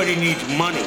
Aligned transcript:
Everybody 0.00 0.28
needs 0.28 0.48
money. 0.56 0.82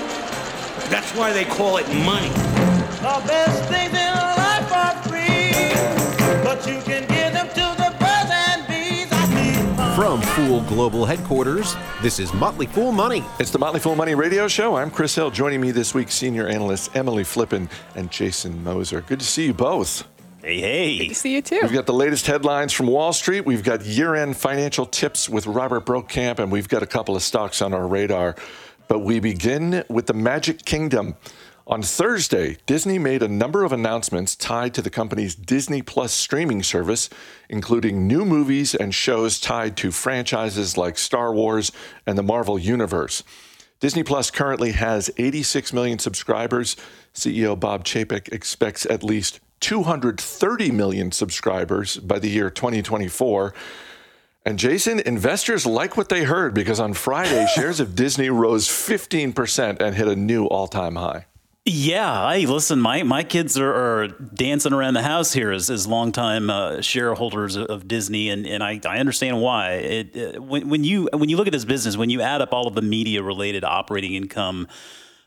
That's 0.89 1.15
why 1.15 1.31
they 1.33 1.45
call 1.45 1.77
it 1.77 1.87
money. 2.03 2.29
The 2.29 3.21
best 3.27 3.69
things 3.69 3.93
in 3.93 4.11
life 4.11 4.73
are 4.73 5.03
free, 5.03 6.43
but 6.43 6.65
you 6.65 6.81
can 6.81 7.07
give 7.07 7.31
them 7.31 7.47
to 7.49 7.75
the 7.77 7.95
birds 7.99 8.31
and 8.31 8.67
bees. 8.67 9.07
I 9.11 9.27
need. 9.35 9.95
From 9.95 10.19
Fool 10.19 10.61
Global 10.61 11.05
Headquarters, 11.05 11.75
this 12.01 12.17
is 12.17 12.33
Motley 12.33 12.65
Fool 12.65 12.91
Money. 12.91 13.23
It's 13.39 13.51
the 13.51 13.59
Motley 13.59 13.79
Fool 13.79 13.95
Money 13.95 14.15
Radio 14.15 14.47
Show. 14.47 14.77
I'm 14.77 14.89
Chris 14.89 15.13
Hill. 15.13 15.29
Joining 15.29 15.61
me 15.61 15.69
this 15.69 15.93
week, 15.93 16.09
senior 16.09 16.47
analysts 16.47 16.89
Emily 16.95 17.23
Flippen 17.23 17.69
and 17.93 18.09
Jason 18.09 18.63
Moser. 18.63 19.01
Good 19.01 19.19
to 19.19 19.25
see 19.27 19.45
you 19.45 19.53
both. 19.53 20.07
Hey, 20.41 20.59
hey. 20.59 20.97
Good 20.97 21.09
to 21.09 21.15
See 21.15 21.35
you 21.35 21.43
too. 21.43 21.59
We've 21.61 21.71
got 21.71 21.85
the 21.85 21.93
latest 21.93 22.25
headlines 22.25 22.73
from 22.73 22.87
Wall 22.87 23.13
Street. 23.13 23.45
We've 23.45 23.63
got 23.63 23.85
year 23.85 24.15
end 24.15 24.37
financial 24.37 24.87
tips 24.87 25.29
with 25.29 25.45
Robert 25.45 25.85
Brokamp, 25.85 26.39
and 26.39 26.51
we've 26.51 26.67
got 26.67 26.81
a 26.81 26.87
couple 26.87 27.15
of 27.15 27.21
stocks 27.21 27.61
on 27.61 27.75
our 27.75 27.87
radar. 27.87 28.35
But 28.87 28.99
we 28.99 29.19
begin 29.19 29.83
with 29.89 30.07
the 30.07 30.13
Magic 30.13 30.65
Kingdom. 30.65 31.15
On 31.65 31.81
Thursday, 31.81 32.57
Disney 32.65 32.99
made 32.99 33.23
a 33.23 33.27
number 33.29 33.63
of 33.63 33.71
announcements 33.71 34.35
tied 34.35 34.73
to 34.73 34.81
the 34.81 34.89
company's 34.89 35.33
Disney 35.33 35.81
Plus 35.81 36.11
streaming 36.11 36.61
service, 36.61 37.09
including 37.49 38.05
new 38.05 38.25
movies 38.25 38.75
and 38.75 38.93
shows 38.93 39.39
tied 39.39 39.77
to 39.77 39.91
franchises 39.91 40.77
like 40.77 40.97
Star 40.97 41.33
Wars 41.33 41.71
and 42.05 42.17
the 42.17 42.23
Marvel 42.23 42.59
Universe. 42.59 43.23
Disney 43.79 44.03
Plus 44.03 44.29
currently 44.29 44.73
has 44.73 45.09
86 45.17 45.71
million 45.71 45.99
subscribers. 45.99 46.75
CEO 47.13 47.57
Bob 47.57 47.85
Chapek 47.85 48.33
expects 48.33 48.85
at 48.85 49.03
least 49.03 49.39
230 49.61 50.71
million 50.71 51.13
subscribers 51.13 51.95
by 51.97 52.19
the 52.19 52.29
year 52.29 52.49
2024. 52.49 53.53
And 54.45 54.59
Jason, 54.59 54.99
investors 54.99 55.65
like 55.65 55.95
what 55.95 56.09
they 56.09 56.25
heard 56.25 56.53
because 56.53 56.79
on 56.79 56.93
Friday, 56.93 57.45
shares 57.55 57.79
of 57.79 57.95
Disney 57.95 58.29
rose 58.29 58.67
15% 58.67 59.81
and 59.81 59.95
hit 59.95 60.07
a 60.07 60.15
new 60.15 60.45
all 60.45 60.67
time 60.67 60.95
high. 60.95 61.25
Yeah, 61.65 62.33
hey, 62.33 62.45
listen, 62.45 62.81
my, 62.81 63.03
my 63.03 63.23
kids 63.23 63.57
are, 63.57 63.73
are 63.73 64.07
dancing 64.09 64.73
around 64.73 64.95
the 64.95 65.01
house 65.01 65.31
here 65.31 65.49
as, 65.53 65.69
as 65.69 65.87
longtime 65.87 66.49
uh, 66.49 66.81
shareholders 66.81 67.55
of 67.55 67.87
Disney, 67.87 68.29
and, 68.29 68.45
and 68.45 68.61
I, 68.61 68.81
I 68.85 68.97
understand 68.97 69.39
why. 69.39 69.75
It, 69.75 70.35
uh, 70.35 70.41
when, 70.41 70.67
when 70.67 70.83
you 70.83 71.07
when 71.13 71.29
you 71.29 71.37
look 71.37 71.47
at 71.47 71.53
this 71.53 71.63
business, 71.63 71.95
when 71.95 72.09
you 72.09 72.19
add 72.19 72.41
up 72.41 72.51
all 72.51 72.67
of 72.67 72.75
the 72.75 72.81
media 72.81 73.23
related 73.23 73.63
operating 73.63 74.13
income, 74.13 74.67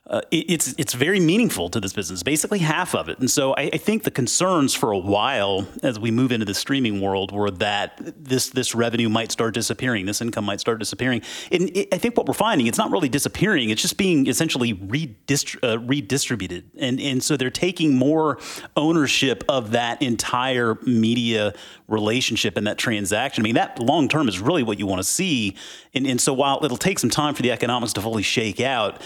uh, 0.09 0.21
it, 0.31 0.49
it's 0.49 0.75
it's 0.79 0.95
very 0.95 1.19
meaningful 1.19 1.69
to 1.69 1.81
this 1.81 1.93
business, 1.93 2.23
basically 2.23 2.61
half 2.61 2.95
of 2.95 3.09
it. 3.09 3.19
And 3.19 3.29
so 3.29 3.55
I, 3.55 3.71
I, 3.73 3.77
think 3.77 4.05
the 4.05 4.11
concerns 4.13 4.73
for 4.73 4.93
a 4.93 4.99
while 4.99 5.67
as 5.83 5.99
we 5.99 6.13
move 6.13 6.31
into 6.31 6.47
the 6.47 6.55
streaming 6.55 7.01
world 7.01 7.33
were 7.33 7.51
that 7.51 7.99
this 8.17 8.51
this 8.51 8.73
revenue 8.73 9.09
might 9.09 9.33
start 9.33 9.53
disappearing, 9.55 10.07
this 10.07 10.21
income 10.21 10.45
might 10.45 10.61
start 10.61 10.79
disappearing. 10.79 11.23
And 11.51 11.77
it, 11.77 11.93
I 11.93 11.99
think 11.99 12.17
what 12.17 12.29
we're 12.29 12.35
finding, 12.35 12.69
it's 12.69 12.79
not 12.79 12.93
really 12.93 13.09
disappearing; 13.09 13.71
it's 13.71 13.83
just 13.83 13.97
being 13.97 14.29
essentially 14.29 14.75
redistri- 14.75 15.59
uh, 15.69 15.81
redistributed. 15.81 16.71
And 16.79 17.01
and 17.01 17.21
so 17.21 17.37
they're 17.37 17.51
taking 17.51 17.97
more 17.97 18.39
ownership 18.77 19.43
of 19.49 19.73
that 19.73 20.01
entire 20.03 20.77
media 20.83 21.53
relationship 21.89 22.57
and 22.57 22.69
that 22.69 22.79
transaction. 22.79 23.43
I 23.43 23.45
mean, 23.45 23.57
that 23.57 23.81
long 23.81 24.09
term 24.09 24.29
is 24.29 24.39
really 24.39 24.63
what 24.63 24.79
you 24.79 24.87
want 24.87 25.01
to 25.01 25.09
see. 25.09 25.57
And 25.95 26.07
and 26.07 26.21
so 26.21 26.33
while 26.33 26.61
it'll 26.65 26.77
take 26.77 27.01
some 27.01 27.11
time 27.11 27.35
for 27.35 27.43
the 27.43 27.51
economics 27.51 27.93
to 27.95 28.01
fully 28.01 28.23
shake 28.23 28.61
out 28.61 29.03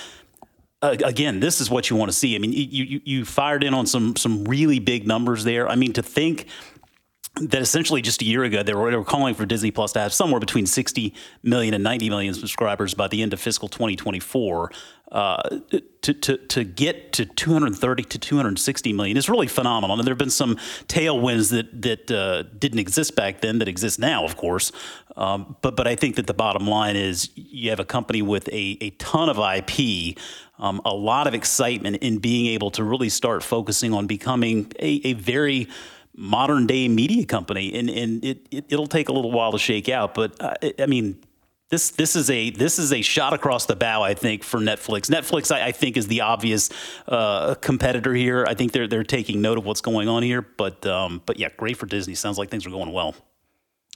uh, 0.83 0.97
again, 1.05 1.41
this 1.41 1.61
is 1.61 1.71
what 1.71 1.91
you 1.91 1.97
want 1.97 2.11
to 2.11 2.17
see. 2.17 2.35
I 2.35 2.39
mean, 2.39 2.53
you, 2.53 2.85
you 2.85 3.01
you 3.05 3.25
fired 3.25 3.63
in 3.63 3.75
on 3.75 3.87
some 3.87 4.17
some 4.17 4.45
really 4.45 4.79
big 4.79 5.07
numbers 5.07 5.45
there. 5.45 5.69
I 5.69 5.77
mean, 5.77 5.93
to 5.95 6.03
think 6.03 6.47
that 7.37 7.63
essentially 7.63 8.03
just 8.03 8.21
a 8.23 8.25
year 8.25 8.43
ago 8.45 8.63
they 8.63 8.75
were, 8.75 8.91
they 8.91 8.97
were 8.97 9.05
calling 9.05 9.35
for 9.35 9.47
Disney 9.47 9.71
Plus 9.71 9.93
to 9.93 10.01
have 10.01 10.13
somewhere 10.13 10.41
between 10.41 10.67
60 10.67 11.15
million 11.43 11.75
and 11.75 11.85
90 11.85 12.11
million 12.11 12.35
subscribers 12.35 12.95
by 12.95 13.09
the 13.09 13.23
end 13.23 13.33
of 13.33 13.41
fiscal 13.41 13.69
2024. 13.69 14.71
Uh, 15.13 15.59
to, 16.03 16.15
to, 16.15 16.37
to 16.37 16.63
get 16.63 17.13
to 17.15 17.27
230 17.27 18.05
to 18.05 18.17
260 18.17 18.93
million 18.93 19.17
is 19.17 19.29
really 19.29 19.49
phenomenal. 19.49 19.99
And 19.99 20.07
there 20.07 20.13
have 20.13 20.19
been 20.19 20.31
some 20.31 20.55
tailwinds 20.87 21.51
that 21.51 21.83
that 21.83 22.11
uh, 22.13 22.45
didn't 22.57 22.79
exist 22.79 23.17
back 23.17 23.41
then 23.41 23.59
that 23.59 23.67
exist 23.67 23.99
now, 23.99 24.25
of 24.25 24.37
course. 24.37 24.71
Um, 25.17 25.57
but 25.63 25.75
but 25.75 25.89
I 25.89 25.97
think 25.97 26.15
that 26.15 26.29
the 26.29 26.35
bottom 26.35 26.69
line 26.69 26.95
is 26.95 27.31
you 27.35 27.71
have 27.71 27.81
a 27.81 27.85
company 27.85 28.23
with 28.23 28.47
a, 28.51 28.79
a 28.81 28.91
ton 28.91 29.29
of 29.29 29.37
IP, 29.39 30.17
um, 30.61 30.81
a 30.85 30.95
lot 30.95 31.27
of 31.27 31.35
excitement 31.35 31.97
in 31.97 32.19
being 32.19 32.47
able 32.47 32.71
to 32.71 32.85
really 32.85 33.09
start 33.09 33.43
focusing 33.43 33.93
on 33.93 34.07
becoming 34.07 34.71
a, 34.79 35.01
a 35.05 35.15
very 35.15 35.67
modern 36.21 36.67
day 36.67 36.87
media 36.87 37.25
company, 37.25 37.75
and 37.75 37.89
and 37.89 38.25
it, 38.25 38.47
it 38.51 38.71
will 38.71 38.87
take 38.87 39.09
a 39.09 39.13
little 39.13 39.33
while 39.33 39.53
to 39.53 39.59
shake 39.59 39.89
out. 39.89 40.15
But 40.15 40.41
uh, 40.41 40.55
I 40.79 40.87
mean, 40.87 41.19
this 41.71 41.91
this 41.91 42.15
is 42.15 42.29
a 42.31 42.51
this 42.51 42.79
is 42.79 42.93
a 42.93 43.01
shot 43.01 43.33
across 43.33 43.67
the 43.67 43.75
bow, 43.75 44.03
I 44.03 44.15
think, 44.15 44.45
for 44.45 44.61
Netflix. 44.61 45.11
Netflix, 45.11 45.55
I, 45.55 45.69
I 45.69 45.73
think, 45.73 45.97
is 45.97 46.07
the 46.07 46.21
obvious 46.21 46.69
uh, 47.09 47.55
competitor 47.57 48.15
here. 48.15 48.45
I 48.47 48.55
think 48.55 48.73
they're 48.73 48.87
they're 48.87 49.05
taking 49.05 49.41
note 49.41 49.59
of 49.59 49.65
what's 49.65 49.81
going 49.81 50.09
on 50.09 50.23
here. 50.23 50.43
But 50.43 50.85
um, 50.87 51.23
but 51.25 51.39
yeah, 51.39 51.49
great 51.57 51.77
for 51.77 51.87
Disney. 51.87 52.15
Sounds 52.15 52.39
like 52.39 52.51
things 52.51 52.67
are 52.67 52.71
going 52.71 52.93
well. 52.93 53.15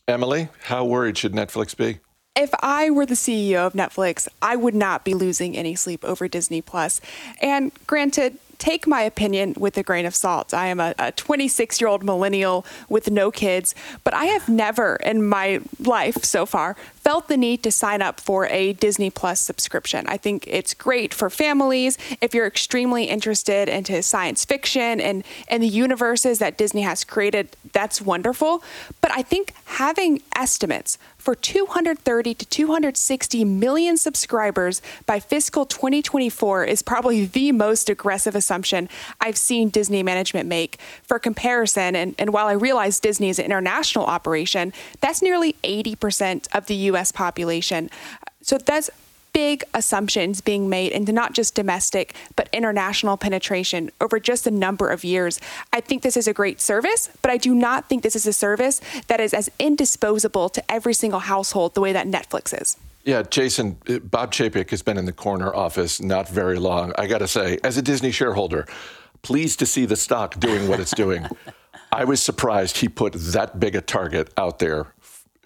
Emily, 0.08 0.48
how 0.62 0.84
worried 0.84 1.16
should 1.16 1.32
Netflix 1.32 1.76
be? 1.76 2.00
If 2.36 2.50
I 2.60 2.90
were 2.90 3.06
the 3.06 3.14
CEO 3.14 3.64
of 3.66 3.74
Netflix, 3.74 4.26
I 4.42 4.56
would 4.56 4.74
not 4.74 5.04
be 5.04 5.14
losing 5.14 5.56
any 5.56 5.76
sleep 5.76 6.04
over 6.04 6.26
Disney 6.26 6.60
Plus. 6.60 7.00
And 7.40 7.70
granted, 7.86 8.38
take 8.58 8.86
my 8.86 9.02
opinion 9.02 9.54
with 9.56 9.76
a 9.76 9.82
grain 9.82 10.06
of 10.06 10.14
salt. 10.14 10.54
I 10.54 10.66
am 10.66 10.80
a 10.80 11.12
26 11.12 11.80
year 11.80 11.88
old 11.88 12.04
millennial 12.04 12.64
with 12.88 13.10
no 13.10 13.30
kids, 13.30 13.74
but 14.02 14.14
I 14.14 14.26
have 14.26 14.48
never 14.48 14.96
in 14.96 15.24
my 15.24 15.60
life 15.80 16.24
so 16.24 16.46
far 16.46 16.76
felt 17.04 17.28
the 17.28 17.36
need 17.36 17.62
to 17.62 17.70
sign 17.70 18.00
up 18.00 18.18
for 18.18 18.46
a 18.46 18.72
Disney 18.72 19.10
Plus 19.10 19.38
subscription. 19.38 20.06
I 20.08 20.16
think 20.16 20.46
it's 20.48 20.72
great 20.72 21.12
for 21.12 21.28
families 21.28 21.98
if 22.22 22.34
you're 22.34 22.46
extremely 22.46 23.04
interested 23.04 23.68
into 23.68 24.02
science 24.02 24.44
fiction 24.46 25.00
and, 25.02 25.22
and 25.48 25.62
the 25.62 25.68
universes 25.68 26.38
that 26.38 26.56
Disney 26.56 26.80
has 26.80 27.04
created. 27.04 27.56
That's 27.72 28.00
wonderful. 28.00 28.64
But 29.02 29.10
I 29.12 29.20
think 29.20 29.52
having 29.66 30.22
estimates 30.34 30.98
for 31.18 31.34
230 31.34 32.34
to 32.34 32.44
260 32.44 33.44
million 33.44 33.96
subscribers 33.96 34.82
by 35.06 35.18
fiscal 35.18 35.64
2024 35.64 36.64
is 36.64 36.82
probably 36.82 37.24
the 37.24 37.50
most 37.50 37.88
aggressive 37.88 38.34
assumption 38.34 38.90
I've 39.22 39.38
seen 39.38 39.70
Disney 39.70 40.02
management 40.02 40.48
make. 40.48 40.78
For 41.02 41.18
comparison, 41.18 41.96
and, 41.96 42.14
and 42.18 42.32
while 42.34 42.46
I 42.46 42.52
realize 42.52 43.00
Disney 43.00 43.30
is 43.30 43.38
an 43.38 43.46
international 43.46 44.04
operation, 44.04 44.74
that's 45.00 45.22
nearly 45.22 45.56
80% 45.64 46.46
of 46.54 46.66
the 46.66 46.74
US 46.74 46.93
population. 47.14 47.90
So 48.42 48.58
that's 48.58 48.90
big 49.34 49.64
assumptions 49.74 50.40
being 50.40 50.68
made 50.68 50.92
into 50.92 51.12
not 51.12 51.32
just 51.32 51.54
domestic, 51.54 52.14
but 52.36 52.48
international 52.52 53.16
penetration 53.16 53.90
over 54.00 54.18
just 54.20 54.46
a 54.46 54.50
number 54.50 54.88
of 54.88 55.04
years. 55.04 55.40
I 55.72 55.80
think 55.80 56.02
this 56.02 56.16
is 56.16 56.28
a 56.28 56.32
great 56.32 56.60
service, 56.60 57.10
but 57.20 57.30
I 57.30 57.36
do 57.36 57.54
not 57.54 57.88
think 57.88 58.02
this 58.02 58.16
is 58.16 58.26
a 58.26 58.32
service 58.32 58.80
that 59.08 59.20
is 59.20 59.34
as 59.34 59.50
indisposable 59.58 60.48
to 60.50 60.70
every 60.70 60.94
single 60.94 61.20
household 61.20 61.74
the 61.74 61.80
way 61.80 61.92
that 61.92 62.06
Netflix 62.06 62.58
is. 62.58 62.76
Yeah, 63.04 63.22
Jason, 63.22 63.76
Bob 64.04 64.32
Chapek 64.32 64.70
has 64.70 64.80
been 64.80 64.96
in 64.96 65.04
the 65.04 65.12
corner 65.12 65.54
office 65.54 66.00
not 66.00 66.28
very 66.28 66.58
long. 66.58 66.92
I 66.96 67.06
got 67.06 67.18
to 67.18 67.28
say, 67.28 67.58
as 67.62 67.76
a 67.76 67.82
Disney 67.82 68.12
shareholder, 68.12 68.66
pleased 69.20 69.58
to 69.58 69.66
see 69.66 69.84
the 69.84 69.96
stock 69.96 70.38
doing 70.38 70.68
what 70.68 70.80
it's 70.80 70.94
doing. 70.94 71.26
I 71.92 72.04
was 72.04 72.22
surprised 72.22 72.78
he 72.78 72.88
put 72.88 73.12
that 73.12 73.60
big 73.60 73.74
a 73.74 73.80
target 73.80 74.32
out 74.36 74.58
there 74.58 74.94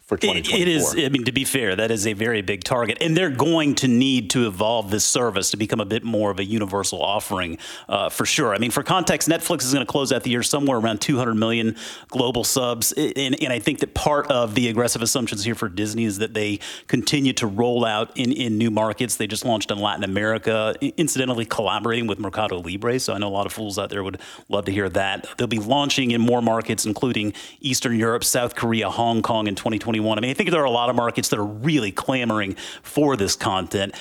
for 0.08 0.16
2024. 0.16 0.58
It 0.58 0.68
is, 0.68 0.94
I 1.06 1.10
mean, 1.10 1.26
to 1.26 1.32
be 1.32 1.44
fair, 1.44 1.76
that 1.76 1.90
is 1.90 2.06
a 2.06 2.14
very 2.14 2.40
big 2.40 2.64
target. 2.64 2.96
And 3.02 3.14
they're 3.14 3.28
going 3.28 3.74
to 3.76 3.88
need 3.88 4.30
to 4.30 4.46
evolve 4.46 4.90
this 4.90 5.04
service 5.04 5.50
to 5.50 5.58
become 5.58 5.80
a 5.80 5.84
bit 5.84 6.02
more 6.02 6.30
of 6.30 6.38
a 6.38 6.44
universal 6.44 7.02
offering 7.02 7.58
uh, 7.90 8.08
for 8.08 8.24
sure. 8.24 8.54
I 8.54 8.58
mean, 8.58 8.70
for 8.70 8.82
context, 8.82 9.28
Netflix 9.28 9.64
is 9.64 9.74
going 9.74 9.84
to 9.84 9.90
close 9.90 10.10
out 10.10 10.22
the 10.22 10.30
year 10.30 10.42
somewhere 10.42 10.78
around 10.78 11.02
200 11.02 11.34
million 11.34 11.76
global 12.08 12.42
subs. 12.42 12.92
And, 12.92 13.36
and, 13.42 13.52
I 13.52 13.58
think 13.58 13.80
that 13.80 13.92
part 13.92 14.30
of 14.30 14.54
the 14.54 14.68
aggressive 14.68 15.02
assumptions 15.02 15.44
here 15.44 15.54
for 15.54 15.68
Disney 15.68 16.04
is 16.04 16.18
that 16.18 16.32
they 16.32 16.60
continue 16.86 17.34
to 17.34 17.46
roll 17.46 17.84
out 17.84 18.16
in, 18.16 18.32
in 18.32 18.56
new 18.56 18.70
markets. 18.70 19.16
They 19.16 19.26
just 19.26 19.44
launched 19.44 19.70
in 19.70 19.78
Latin 19.78 20.04
America, 20.04 20.74
incidentally 20.96 21.44
collaborating 21.44 22.06
with 22.06 22.18
Mercado 22.18 22.60
Libre. 22.60 22.98
So 22.98 23.12
I 23.12 23.18
know 23.18 23.28
a 23.28 23.30
lot 23.30 23.44
of 23.44 23.52
fools 23.52 23.78
out 23.78 23.90
there 23.90 24.02
would 24.02 24.20
love 24.48 24.64
to 24.66 24.72
hear 24.72 24.88
that. 24.88 25.26
They'll 25.36 25.46
be 25.46 25.58
launching 25.58 26.12
in 26.12 26.22
more 26.22 26.40
markets, 26.40 26.86
including 26.86 27.34
Eastern 27.60 27.98
Europe, 27.98 28.24
South 28.24 28.54
Korea, 28.54 28.88
Hong 28.88 29.20
Kong 29.20 29.46
in 29.46 29.54
2020. 29.54 29.97
2021. 29.98 30.18
I 30.18 30.20
mean, 30.20 30.30
I 30.30 30.34
think 30.34 30.50
there 30.50 30.60
are 30.60 30.64
a 30.64 30.70
lot 30.70 30.90
of 30.90 30.96
markets 30.96 31.28
that 31.28 31.38
are 31.38 31.44
really 31.44 31.92
clamoring 31.92 32.54
for 32.82 33.16
this 33.16 33.36
content. 33.36 33.94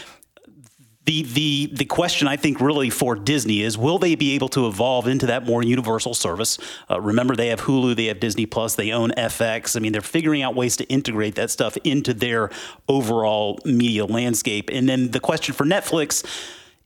The, 1.05 1.23
the, 1.23 1.69
the 1.71 1.85
question 1.85 2.27
I 2.27 2.35
think 2.35 2.59
really 2.59 2.89
for 2.89 3.15
Disney 3.15 3.61
is 3.61 3.77
will 3.77 3.97
they 3.97 4.15
be 4.15 4.35
able 4.35 4.49
to 4.49 4.67
evolve 4.67 5.07
into 5.07 5.27
that 5.27 5.45
more 5.45 5.63
universal 5.63 6.13
service? 6.13 6.59
Uh, 6.89 6.99
remember, 6.99 7.33
they 7.33 7.47
have 7.47 7.61
Hulu, 7.61 7.95
they 7.95 8.07
have 8.07 8.19
Disney 8.19 8.45
Plus, 8.45 8.75
they 8.75 8.91
own 8.91 9.11
FX. 9.11 9.77
I 9.77 9.79
mean, 9.79 9.93
they're 9.93 10.01
figuring 10.01 10.41
out 10.41 10.53
ways 10.53 10.75
to 10.77 10.83
integrate 10.85 11.35
that 11.35 11.49
stuff 11.49 11.77
into 11.85 12.13
their 12.13 12.49
overall 12.89 13.59
media 13.63 14.05
landscape. 14.05 14.69
And 14.71 14.89
then 14.89 15.11
the 15.11 15.21
question 15.21 15.55
for 15.55 15.65
Netflix 15.65 16.25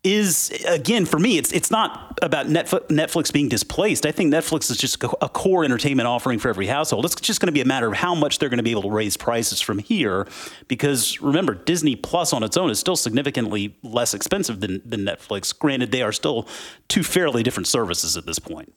is 0.04 0.50
again 0.68 1.06
for 1.06 1.20
me 1.20 1.38
it's 1.38 1.52
it's 1.52 1.70
not 1.70 2.18
about 2.24 2.48
Netflix 2.48 3.32
being 3.32 3.50
displaced. 3.50 4.06
I 4.06 4.12
think 4.12 4.34
Netflix 4.34 4.70
is 4.72 4.78
just 4.78 5.04
a 5.04 5.30
core 5.30 5.64
entertainment 5.64 6.08
offering 6.08 6.40
for 6.40 6.50
every 6.50 6.68
household. 6.68 7.06
It's 7.06 7.16
just 7.16 7.40
going 7.40 7.48
to 7.48 7.52
be 7.52 7.62
a 7.62 7.66
matter 7.66 7.88
of 7.88 7.94
how 7.94 8.16
much 8.16 8.40
they're 8.40 8.50
going 8.50 8.58
to 8.58 8.64
be 8.64 8.72
able 8.72 8.84
to 8.84 8.92
raise 8.92 9.16
prices 9.16 9.62
from 9.62 9.80
here 9.80 10.28
because 10.68 11.22
remember 11.22 11.54
Disney 11.54 11.96
Plus 11.96 12.34
on 12.34 12.44
its 12.44 12.58
own 12.58 12.72
is 12.72 12.80
still 12.80 12.96
significantly 12.96 13.76
less 13.84 14.14
expensive 14.14 14.60
than 14.60 14.82
than 14.86 15.02
Netflix. 15.02 15.58
Granted 15.58 15.92
they 15.92 16.02
are 16.02 16.12
still 16.12 16.48
two 16.88 17.04
fairly 17.04 17.44
different 17.44 17.68
services 17.68 18.18
at 18.18 18.26
this 18.26 18.40
point. 18.40 18.74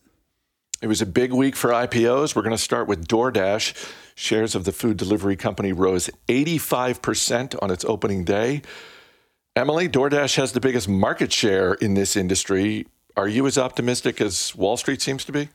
It 0.81 0.87
was 0.87 1.01
a 1.01 1.07
big 1.07 1.33
week 1.33 1.55
for 1.55 1.71
IPOs. 1.71 2.35
We're 2.35 2.43
going 2.43 2.51
to 2.51 2.57
start 2.57 2.87
with 2.87 3.07
DoorDash. 3.07 3.93
Shares 4.13 4.53
of 4.53 4.65
the 4.65 4.71
food 4.71 4.97
delivery 4.97 5.35
company 5.35 5.73
rose 5.73 6.09
85% 6.27 7.55
on 7.61 7.71
its 7.71 7.83
opening 7.85 8.23
day. 8.23 8.61
Emily, 9.57 9.87
DoorDash 9.87 10.35
has 10.35 10.51
the 10.51 10.59
biggest 10.59 10.89
market 10.89 11.31
share 11.31 11.75
in 11.75 11.93
this 11.93 12.17
industry. 12.17 12.87
Are 13.15 13.29
you 13.29 13.47
as 13.47 13.57
optimistic 13.57 14.19
as 14.19 14.53
Wall 14.53 14.75
Street 14.75 15.01
seems 15.01 15.23
to 15.23 15.31
be? 15.31 15.47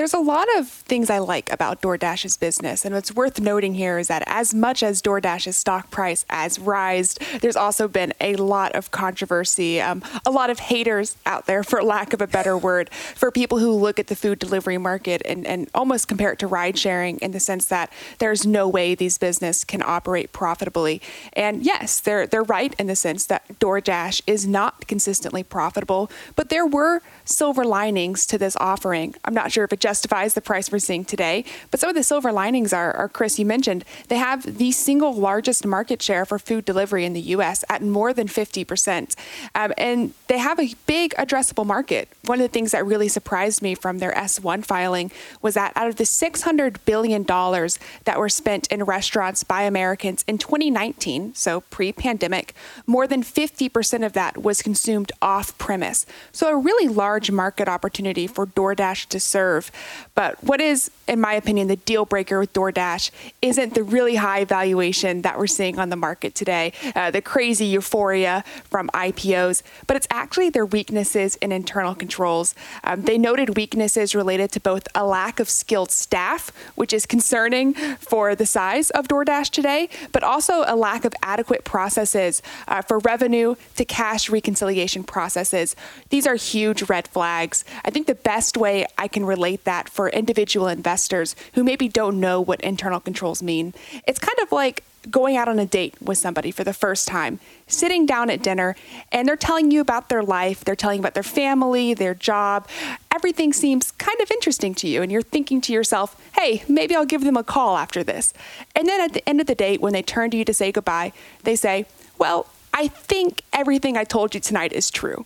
There's 0.00 0.14
a 0.14 0.18
lot 0.18 0.48
of 0.56 0.66
things 0.66 1.10
I 1.10 1.18
like 1.18 1.52
about 1.52 1.82
DoorDash's 1.82 2.38
business. 2.38 2.86
And 2.86 2.94
what's 2.94 3.14
worth 3.14 3.38
noting 3.38 3.74
here 3.74 3.98
is 3.98 4.08
that 4.08 4.22
as 4.24 4.54
much 4.54 4.82
as 4.82 5.02
DoorDash's 5.02 5.58
stock 5.58 5.90
price 5.90 6.24
has 6.30 6.58
rised, 6.58 7.20
there's 7.42 7.54
also 7.54 7.86
been 7.86 8.14
a 8.18 8.36
lot 8.36 8.72
of 8.72 8.90
controversy, 8.92 9.78
um, 9.78 10.02
a 10.24 10.30
lot 10.30 10.48
of 10.48 10.58
haters 10.58 11.18
out 11.26 11.44
there, 11.44 11.62
for 11.62 11.82
lack 11.82 12.14
of 12.14 12.22
a 12.22 12.26
better 12.26 12.56
word, 12.56 12.88
for 12.94 13.30
people 13.30 13.58
who 13.58 13.70
look 13.70 13.98
at 13.98 14.06
the 14.06 14.16
food 14.16 14.38
delivery 14.38 14.78
market 14.78 15.20
and, 15.26 15.46
and 15.46 15.68
almost 15.74 16.08
compare 16.08 16.32
it 16.32 16.38
to 16.38 16.46
ride 16.46 16.78
sharing 16.78 17.18
in 17.18 17.32
the 17.32 17.40
sense 17.40 17.66
that 17.66 17.92
there's 18.20 18.46
no 18.46 18.66
way 18.66 18.94
these 18.94 19.18
businesses 19.18 19.64
can 19.64 19.82
operate 19.82 20.32
profitably. 20.32 21.02
And 21.34 21.62
yes, 21.62 22.00
they're, 22.00 22.26
they're 22.26 22.42
right 22.42 22.74
in 22.78 22.86
the 22.86 22.96
sense 22.96 23.26
that 23.26 23.46
DoorDash 23.58 24.22
is 24.26 24.46
not 24.46 24.86
consistently 24.86 25.42
profitable, 25.42 26.10
but 26.36 26.48
there 26.48 26.66
were 26.66 27.02
silver 27.30 27.64
linings 27.64 28.26
to 28.26 28.38
this 28.38 28.56
offering. 28.56 29.14
I'm 29.24 29.34
not 29.34 29.52
sure 29.52 29.64
if 29.64 29.72
it 29.72 29.80
justifies 29.80 30.34
the 30.34 30.40
price 30.40 30.70
we're 30.70 30.78
seeing 30.78 31.04
today, 31.04 31.44
but 31.70 31.80
some 31.80 31.88
of 31.88 31.96
the 31.96 32.02
silver 32.02 32.32
linings 32.32 32.72
are, 32.72 32.92
are 32.92 33.08
Chris, 33.08 33.38
you 33.38 33.46
mentioned, 33.46 33.84
they 34.08 34.16
have 34.16 34.58
the 34.58 34.72
single 34.72 35.14
largest 35.14 35.66
market 35.66 36.02
share 36.02 36.24
for 36.24 36.38
food 36.38 36.64
delivery 36.64 37.04
in 37.04 37.12
the 37.12 37.20
U.S. 37.20 37.64
at 37.68 37.82
more 37.82 38.12
than 38.12 38.26
50%. 38.26 39.14
Um, 39.54 39.72
and 39.78 40.14
they 40.26 40.38
have 40.38 40.58
a 40.58 40.74
big 40.86 41.14
addressable 41.14 41.66
market. 41.66 42.08
One 42.24 42.40
of 42.40 42.42
the 42.42 42.52
things 42.52 42.72
that 42.72 42.84
really 42.84 43.08
surprised 43.08 43.62
me 43.62 43.74
from 43.74 43.98
their 43.98 44.12
S1 44.12 44.64
filing 44.64 45.10
was 45.42 45.54
that 45.54 45.72
out 45.76 45.88
of 45.88 45.96
the 45.96 46.04
$600 46.04 46.76
billion 46.84 47.24
that 47.24 48.18
were 48.18 48.28
spent 48.28 48.66
in 48.68 48.84
restaurants 48.84 49.44
by 49.44 49.62
Americans 49.62 50.24
in 50.26 50.38
2019, 50.38 51.34
so 51.34 51.60
pre 51.62 51.92
pandemic, 51.92 52.54
more 52.86 53.06
than 53.06 53.22
50% 53.22 54.04
of 54.04 54.12
that 54.14 54.38
was 54.38 54.62
consumed 54.62 55.12
off 55.20 55.56
premise. 55.58 56.06
So 56.32 56.48
a 56.48 56.56
really 56.56 56.88
large 56.88 57.19
large 57.20 57.30
market 57.30 57.68
opportunity 57.68 58.26
for 58.26 58.46
DoorDash 58.46 59.06
to 59.08 59.20
serve. 59.20 59.70
But 60.14 60.42
what 60.42 60.58
is, 60.58 60.90
in 61.06 61.20
my 61.20 61.34
opinion, 61.34 61.68
the 61.68 61.76
deal 61.76 62.06
breaker 62.06 62.38
with 62.38 62.54
DoorDash 62.54 63.10
isn't 63.42 63.74
the 63.74 63.82
really 63.82 64.14
high 64.16 64.46
valuation 64.46 65.20
that 65.20 65.38
we're 65.38 65.46
seeing 65.46 65.78
on 65.78 65.90
the 65.90 65.96
market 65.96 66.34
today, 66.34 66.72
uh, 66.96 67.10
the 67.10 67.20
crazy 67.20 67.66
euphoria 67.66 68.42
from 68.64 68.88
IPOs, 68.94 69.62
but 69.86 69.98
it's 69.98 70.06
actually 70.10 70.48
their 70.48 70.64
weaknesses 70.64 71.36
in 71.42 71.52
internal 71.52 71.94
controls. 71.94 72.54
Um, 72.84 73.02
they 73.02 73.18
noted 73.18 73.54
weaknesses 73.54 74.14
related 74.14 74.50
to 74.52 74.60
both 74.60 74.88
a 74.94 75.04
lack 75.04 75.40
of 75.40 75.50
skilled 75.50 75.90
staff, 75.90 76.50
which 76.74 76.94
is 76.94 77.04
concerning 77.04 77.74
for 77.98 78.34
the 78.34 78.46
size 78.46 78.88
of 78.90 79.08
DoorDash 79.08 79.50
today, 79.50 79.90
but 80.12 80.22
also 80.22 80.64
a 80.66 80.74
lack 80.74 81.04
of 81.04 81.12
adequate 81.22 81.64
processes 81.64 82.40
uh, 82.66 82.80
for 82.80 82.98
revenue 83.00 83.56
to 83.76 83.84
cash 83.84 84.30
reconciliation 84.30 85.04
processes. 85.04 85.76
These 86.08 86.26
are 86.26 86.36
huge 86.36 86.88
red 86.88 87.09
flags. 87.10 87.64
I 87.84 87.90
think 87.90 88.06
the 88.06 88.14
best 88.14 88.56
way 88.56 88.86
I 88.98 89.08
can 89.08 89.24
relate 89.24 89.64
that 89.64 89.88
for 89.88 90.08
individual 90.08 90.68
investors 90.68 91.36
who 91.54 91.64
maybe 91.64 91.88
don't 91.88 92.20
know 92.20 92.40
what 92.40 92.60
internal 92.60 93.00
controls 93.00 93.42
mean, 93.42 93.74
it's 94.06 94.18
kind 94.18 94.38
of 94.40 94.52
like 94.52 94.84
going 95.10 95.36
out 95.36 95.48
on 95.48 95.58
a 95.58 95.64
date 95.64 95.94
with 96.02 96.18
somebody 96.18 96.50
for 96.50 96.62
the 96.62 96.74
first 96.74 97.08
time, 97.08 97.40
sitting 97.66 98.04
down 98.04 98.28
at 98.28 98.42
dinner, 98.42 98.76
and 99.10 99.26
they're 99.26 99.36
telling 99.36 99.70
you 99.70 99.80
about 99.80 100.10
their 100.10 100.22
life, 100.22 100.62
they're 100.62 100.76
telling 100.76 100.98
you 100.98 101.00
about 101.00 101.14
their 101.14 101.22
family, 101.22 101.94
their 101.94 102.14
job. 102.14 102.68
Everything 103.14 103.52
seems 103.52 103.92
kind 103.92 104.20
of 104.20 104.30
interesting 104.30 104.74
to 104.74 104.88
you, 104.88 105.00
and 105.00 105.10
you're 105.10 105.22
thinking 105.22 105.60
to 105.62 105.72
yourself, 105.72 106.20
hey, 106.34 106.62
maybe 106.68 106.94
I'll 106.94 107.06
give 107.06 107.24
them 107.24 107.36
a 107.36 107.44
call 107.44 107.78
after 107.78 108.04
this. 108.04 108.34
And 108.76 108.86
then 108.86 109.00
at 109.00 109.14
the 109.14 109.26
end 109.26 109.40
of 109.40 109.46
the 109.46 109.54
date, 109.54 109.80
when 109.80 109.94
they 109.94 110.02
turn 110.02 110.30
to 110.32 110.36
you 110.36 110.44
to 110.44 110.52
say 110.52 110.70
goodbye, 110.70 111.12
they 111.44 111.56
say, 111.56 111.86
well, 112.18 112.46
I 112.74 112.88
think 112.88 113.42
everything 113.52 113.96
I 113.96 114.04
told 114.04 114.34
you 114.34 114.40
tonight 114.40 114.72
is 114.72 114.90
true. 114.90 115.24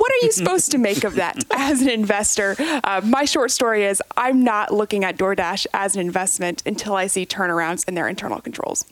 What 0.00 0.10
are 0.12 0.24
you 0.24 0.32
supposed 0.32 0.70
to 0.70 0.78
make 0.78 1.04
of 1.04 1.16
that 1.16 1.44
as 1.50 1.82
an 1.82 1.90
investor? 1.90 2.56
Uh, 2.58 3.02
my 3.04 3.26
short 3.26 3.50
story 3.50 3.84
is 3.84 4.02
I'm 4.16 4.42
not 4.42 4.72
looking 4.72 5.04
at 5.04 5.18
DoorDash 5.18 5.66
as 5.74 5.94
an 5.94 6.00
investment 6.00 6.62
until 6.64 6.96
I 6.96 7.06
see 7.06 7.26
turnarounds 7.26 7.86
in 7.86 7.94
their 7.94 8.08
internal 8.08 8.40
controls. 8.40 8.86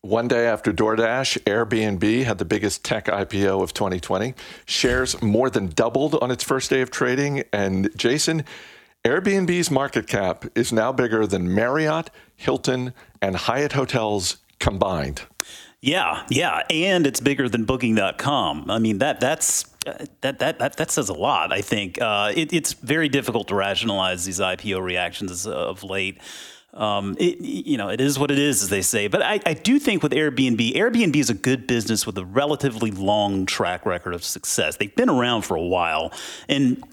One 0.00 0.26
day 0.26 0.46
after 0.46 0.72
DoorDash, 0.72 1.40
Airbnb 1.42 2.24
had 2.24 2.38
the 2.38 2.44
biggest 2.46 2.82
tech 2.82 3.06
IPO 3.06 3.62
of 3.62 3.74
2020. 3.74 4.34
Shares 4.64 5.20
more 5.20 5.50
than 5.50 5.66
doubled 5.68 6.14
on 6.14 6.30
its 6.30 6.42
first 6.42 6.70
day 6.70 6.80
of 6.80 6.90
trading. 6.90 7.42
And 7.52 7.90
Jason, 7.94 8.44
Airbnb's 9.04 9.70
market 9.70 10.06
cap 10.06 10.46
is 10.54 10.72
now 10.72 10.92
bigger 10.92 11.26
than 11.26 11.52
Marriott, 11.52 12.08
Hilton, 12.36 12.94
and 13.20 13.36
Hyatt 13.36 13.72
hotels 13.72 14.38
combined. 14.60 15.22
Yeah, 15.82 16.24
yeah, 16.30 16.62
and 16.70 17.06
it's 17.06 17.20
bigger 17.20 17.48
than 17.48 17.64
Booking.com. 17.64 18.70
I 18.70 18.78
mean 18.78 18.98
that 18.98 19.20
that's 19.20 19.64
that, 19.84 20.38
that 20.40 20.58
that 20.58 20.76
that 20.76 20.90
says 20.90 21.08
a 21.08 21.14
lot. 21.14 21.52
I 21.52 21.60
think 21.60 22.00
uh, 22.00 22.32
it, 22.34 22.52
it's 22.52 22.72
very 22.72 23.08
difficult 23.08 23.48
to 23.48 23.54
rationalize 23.54 24.24
these 24.24 24.40
IPO 24.40 24.82
reactions 24.82 25.46
of 25.46 25.84
late. 25.84 26.20
Um, 26.74 27.16
it, 27.18 27.40
you 27.40 27.78
know, 27.78 27.88
it 27.88 28.02
is 28.02 28.18
what 28.18 28.30
it 28.30 28.38
is, 28.38 28.62
as 28.62 28.68
they 28.68 28.82
say. 28.82 29.08
But 29.08 29.22
I, 29.22 29.40
I, 29.46 29.54
do 29.54 29.78
think 29.78 30.02
with 30.02 30.12
Airbnb, 30.12 30.74
Airbnb 30.74 31.16
is 31.16 31.30
a 31.30 31.34
good 31.34 31.66
business 31.66 32.06
with 32.06 32.18
a 32.18 32.24
relatively 32.26 32.90
long 32.90 33.46
track 33.46 33.86
record 33.86 34.12
of 34.12 34.22
success. 34.22 34.76
They've 34.76 34.94
been 34.94 35.08
around 35.08 35.42
for 35.42 35.56
a 35.56 35.62
while, 35.62 36.12
and 36.50 36.84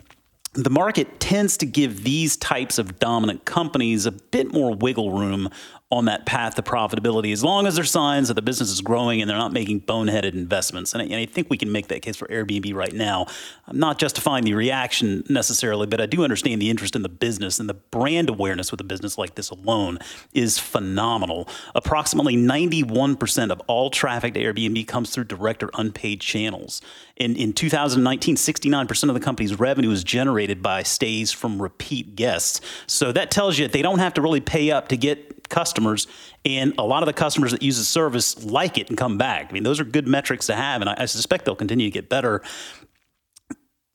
the 0.53 0.69
market 0.69 1.19
tends 1.19 1.57
to 1.57 1.65
give 1.65 2.03
these 2.03 2.37
types 2.37 2.77
of 2.77 2.99
dominant 2.99 3.43
companies 3.43 4.05
a 4.05 4.11
bit 4.11 4.53
more 4.53 4.73
wiggle 4.73 5.11
room 5.11 5.49
on 5.93 6.05
that 6.05 6.25
path 6.25 6.55
to 6.55 6.61
profitability 6.61 7.31
as 7.31 7.43
long 7.43 7.67
as 7.67 7.75
there's 7.75 7.91
signs 7.91 8.27
that 8.27 8.33
the 8.33 8.41
business 8.41 8.71
is 8.71 8.81
growing 8.81 9.21
and 9.21 9.29
they're 9.29 9.37
not 9.37 9.53
making 9.53 9.81
boneheaded 9.81 10.33
investments. 10.33 10.93
And 10.93 11.01
I, 11.01 11.05
and 11.05 11.15
I, 11.15 11.25
think 11.25 11.49
we 11.49 11.57
can 11.57 11.71
make 11.71 11.87
that 11.87 12.01
case 12.01 12.15
for 12.15 12.27
Airbnb 12.27 12.73
right 12.73 12.93
now. 12.93 13.27
I'm 13.67 13.79
not 13.79 13.99
justifying 13.99 14.43
the 14.43 14.53
reaction 14.53 15.23
necessarily, 15.29 15.87
but 15.87 16.01
I 16.01 16.05
do 16.05 16.23
understand 16.23 16.61
the 16.61 16.69
interest 16.69 16.95
in 16.95 17.03
the 17.03 17.09
business 17.09 17.59
and 17.59 17.69
the 17.69 17.75
brand 17.75 18.29
awareness 18.29 18.71
with 18.71 18.81
a 18.81 18.83
business 18.83 19.17
like 19.17 19.35
this 19.35 19.49
alone 19.49 19.99
is 20.33 20.59
phenomenal. 20.59 21.47
Approximately 21.75 22.35
91% 22.35 23.51
of 23.51 23.61
all 23.67 23.89
traffic 23.89 24.33
to 24.33 24.43
Airbnb 24.43 24.87
comes 24.87 25.11
through 25.11 25.25
direct 25.25 25.63
or 25.63 25.69
unpaid 25.75 26.21
channels. 26.21 26.81
In, 27.15 27.35
in 27.35 27.53
2019, 27.53 28.35
69% 28.35 29.07
of 29.07 29.13
the 29.13 29.19
company's 29.19 29.59
revenue 29.59 29.89
was 29.89 30.03
generated 30.03 30.63
by 30.63 30.81
stays 30.81 31.31
from 31.31 31.61
repeat 31.61 32.15
guests. 32.15 32.59
So 32.87 33.11
that 33.11 33.29
tells 33.29 33.59
you 33.59 33.67
they 33.67 33.83
don't 33.83 33.99
have 33.99 34.15
to 34.15 34.21
really 34.21 34.41
pay 34.41 34.71
up 34.71 34.87
to 34.89 34.97
get 34.97 35.49
customers, 35.83 36.07
and 36.45 36.73
a 36.77 36.83
lot 36.83 37.03
of 37.03 37.07
the 37.07 37.13
customers 37.13 37.51
that 37.51 37.61
use 37.61 37.77
the 37.77 37.83
service 37.83 38.43
like 38.43 38.77
it 38.77 38.89
and 38.89 38.97
come 38.97 39.17
back. 39.17 39.47
I 39.49 39.53
mean, 39.53 39.63
those 39.63 39.79
are 39.79 39.85
good 39.85 40.07
metrics 40.07 40.47
to 40.47 40.55
have, 40.55 40.81
and 40.81 40.89
I, 40.89 40.95
I 40.99 41.05
suspect 41.05 41.45
they'll 41.45 41.55
continue 41.55 41.87
to 41.87 41.91
get 41.91 42.09
better. 42.09 42.41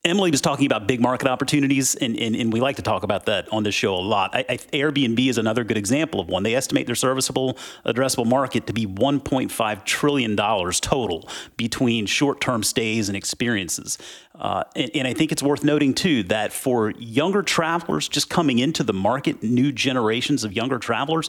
Emily 0.05 0.31
was 0.31 0.41
talking 0.41 0.65
about 0.65 0.87
big 0.87 1.01
market 1.01 1.27
opportunities, 1.27 1.97
and, 1.97 2.17
and, 2.17 2.37
and, 2.37 2.53
we 2.53 2.61
like 2.61 2.77
to 2.77 2.83
talk 2.83 3.03
about 3.03 3.27
that 3.27 3.53
on 3.53 3.65
this 3.65 3.75
show 3.75 3.95
a 3.95 3.97
lot. 3.97 4.31
I, 4.33 4.45
I, 4.49 4.57
Airbnb 4.57 5.29
is 5.29 5.39
another 5.39 5.65
good 5.65 5.77
example 5.77 6.21
of 6.21 6.29
one. 6.29 6.45
They 6.45 6.55
estimate 6.55 6.87
their 6.87 6.95
serviceable 6.95 7.59
addressable 7.85 8.25
market 8.25 8.69
to 8.69 8.73
be 8.73 8.87
$1.5 8.87 9.85
trillion 9.85 10.37
total 10.37 11.29
between 11.57 12.07
short 12.07 12.41
term 12.41 12.63
stays 12.63 13.09
and 13.09 13.17
experiences. 13.17 13.99
Uh, 14.37 14.63
and, 14.77 14.89
and 14.95 15.09
I 15.09 15.15
think 15.15 15.33
it's 15.33 15.43
worth 15.43 15.65
noting, 15.65 15.95
too, 15.95 16.23
that 16.25 16.53
for 16.53 16.91
younger 16.93 17.43
travelers 17.43 18.09
just 18.09 18.31
coming 18.31 18.61
into 18.61 18.85
the 18.85 18.95
market, 18.95 19.43
new 19.43 19.73
generations 19.73 20.45
of 20.45 20.53
younger 20.53 20.79
travelers, 20.79 21.29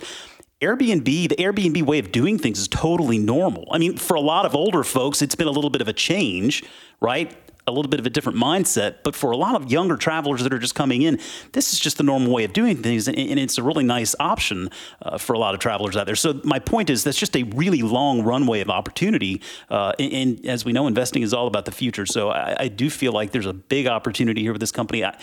Airbnb, 0.62 1.06
the 1.06 1.36
Airbnb 1.36 1.84
way 1.84 2.00
of 2.00 2.12
doing 2.12 2.38
things 2.38 2.60
is 2.60 2.68
totally 2.68 3.18
normal. 3.18 3.68
I 3.72 3.78
mean, 3.78 3.98
for 3.98 4.16
a 4.16 4.22
lot 4.22 4.46
of 4.46 4.56
older 4.56 4.84
folks, 4.84 5.22
it's 5.22 5.36
been 5.36 5.48
a 5.48 5.52
little 5.52 5.70
bit 5.70 5.82
of 5.82 5.88
a 5.88 5.94
change, 5.94 6.64
right? 7.00 7.34
a 7.70 7.72
little 7.72 7.90
bit 7.90 8.00
of 8.00 8.06
a 8.06 8.10
different 8.10 8.38
mindset. 8.38 8.96
But 9.04 9.16
for 9.16 9.32
a 9.32 9.38
lot 9.38 9.56
of 9.56 9.72
younger 9.72 9.96
travelers 9.96 10.44
that 10.44 10.54
are 10.54 10.60
just 10.60 10.76
coming 10.76 11.04
in, 11.04 11.20
this 11.54 11.72
is 11.72 11.80
just 11.80 11.98
the 11.98 12.04
normal 12.04 12.34
way 12.34 12.44
of 12.44 12.52
doing 12.52 12.82
things, 12.82 13.08
and, 13.08 13.18
it's 13.18 13.58
a 13.58 13.64
really 13.64 13.84
nice 13.84 14.16
option 14.20 14.70
uh, 15.02 15.18
for 15.18 15.34
a 15.34 15.40
lot 15.40 15.54
of 15.54 15.60
travelers 15.60 15.96
out 15.96 16.06
there. 16.06 16.16
So 16.16 16.42
my 16.44 16.60
point 16.60 16.90
is 16.90 17.04
that's 17.04 17.18
just 17.18 17.36
a 17.38 17.44
really 17.44 17.82
long 17.82 18.24
runway 18.24 18.60
of 18.60 18.70
opportunity. 18.70 19.42
Uh, 19.70 19.94
and, 19.98 20.14
and, 20.14 20.46
as 20.46 20.66
we 20.66 20.74
know, 20.74 20.88
investing 20.88 21.22
is 21.22 21.34
all 21.34 21.48
about 21.48 21.66
the 21.66 21.72
future. 21.72 22.06
So 22.06 22.30
I, 22.30 22.56
I, 22.60 22.68
do 22.68 22.90
feel 22.90 23.14
like 23.14 23.32
there's 23.32 23.46
a 23.46 23.54
big 23.54 23.88
opportunity 23.88 24.42
here 24.42 24.52
with 24.52 24.60
this 24.60 24.72
company. 24.72 25.06
I, 25.06 25.18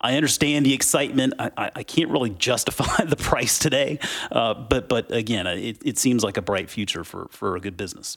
I 0.00 0.16
understand 0.16 0.64
the 0.64 0.72
excitement. 0.72 1.34
I, 1.38 1.70
I, 1.74 1.82
can't 1.82 2.10
really 2.10 2.30
justify 2.30 3.04
the 3.04 3.16
price 3.16 3.58
today, 3.58 3.98
uh, 4.32 4.54
but 4.54 4.88
but 4.88 5.12
again, 5.12 5.46
it, 5.46 5.78
it 5.84 5.98
seems 5.98 6.24
like 6.24 6.36
a 6.36 6.42
bright 6.42 6.70
future 6.70 7.04
for 7.04 7.28
for 7.30 7.56
a 7.56 7.60
good 7.60 7.76
business. 7.76 8.16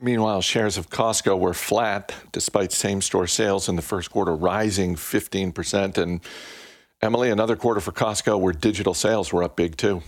Meanwhile, 0.00 0.42
shares 0.42 0.76
of 0.76 0.90
Costco 0.90 1.38
were 1.38 1.54
flat 1.54 2.14
despite 2.32 2.72
same 2.72 3.00
store 3.00 3.26
sales 3.26 3.68
in 3.68 3.76
the 3.76 3.82
first 3.82 4.10
quarter 4.10 4.34
rising 4.34 4.94
15%. 4.94 5.96
And 5.96 6.20
Emily, 7.00 7.30
another 7.30 7.56
quarter 7.56 7.80
for 7.80 7.92
Costco 7.92 8.38
where 8.38 8.52
digital 8.52 8.92
sales 8.92 9.32
were 9.32 9.42
up 9.42 9.56
big 9.56 9.78
too. 9.78 10.02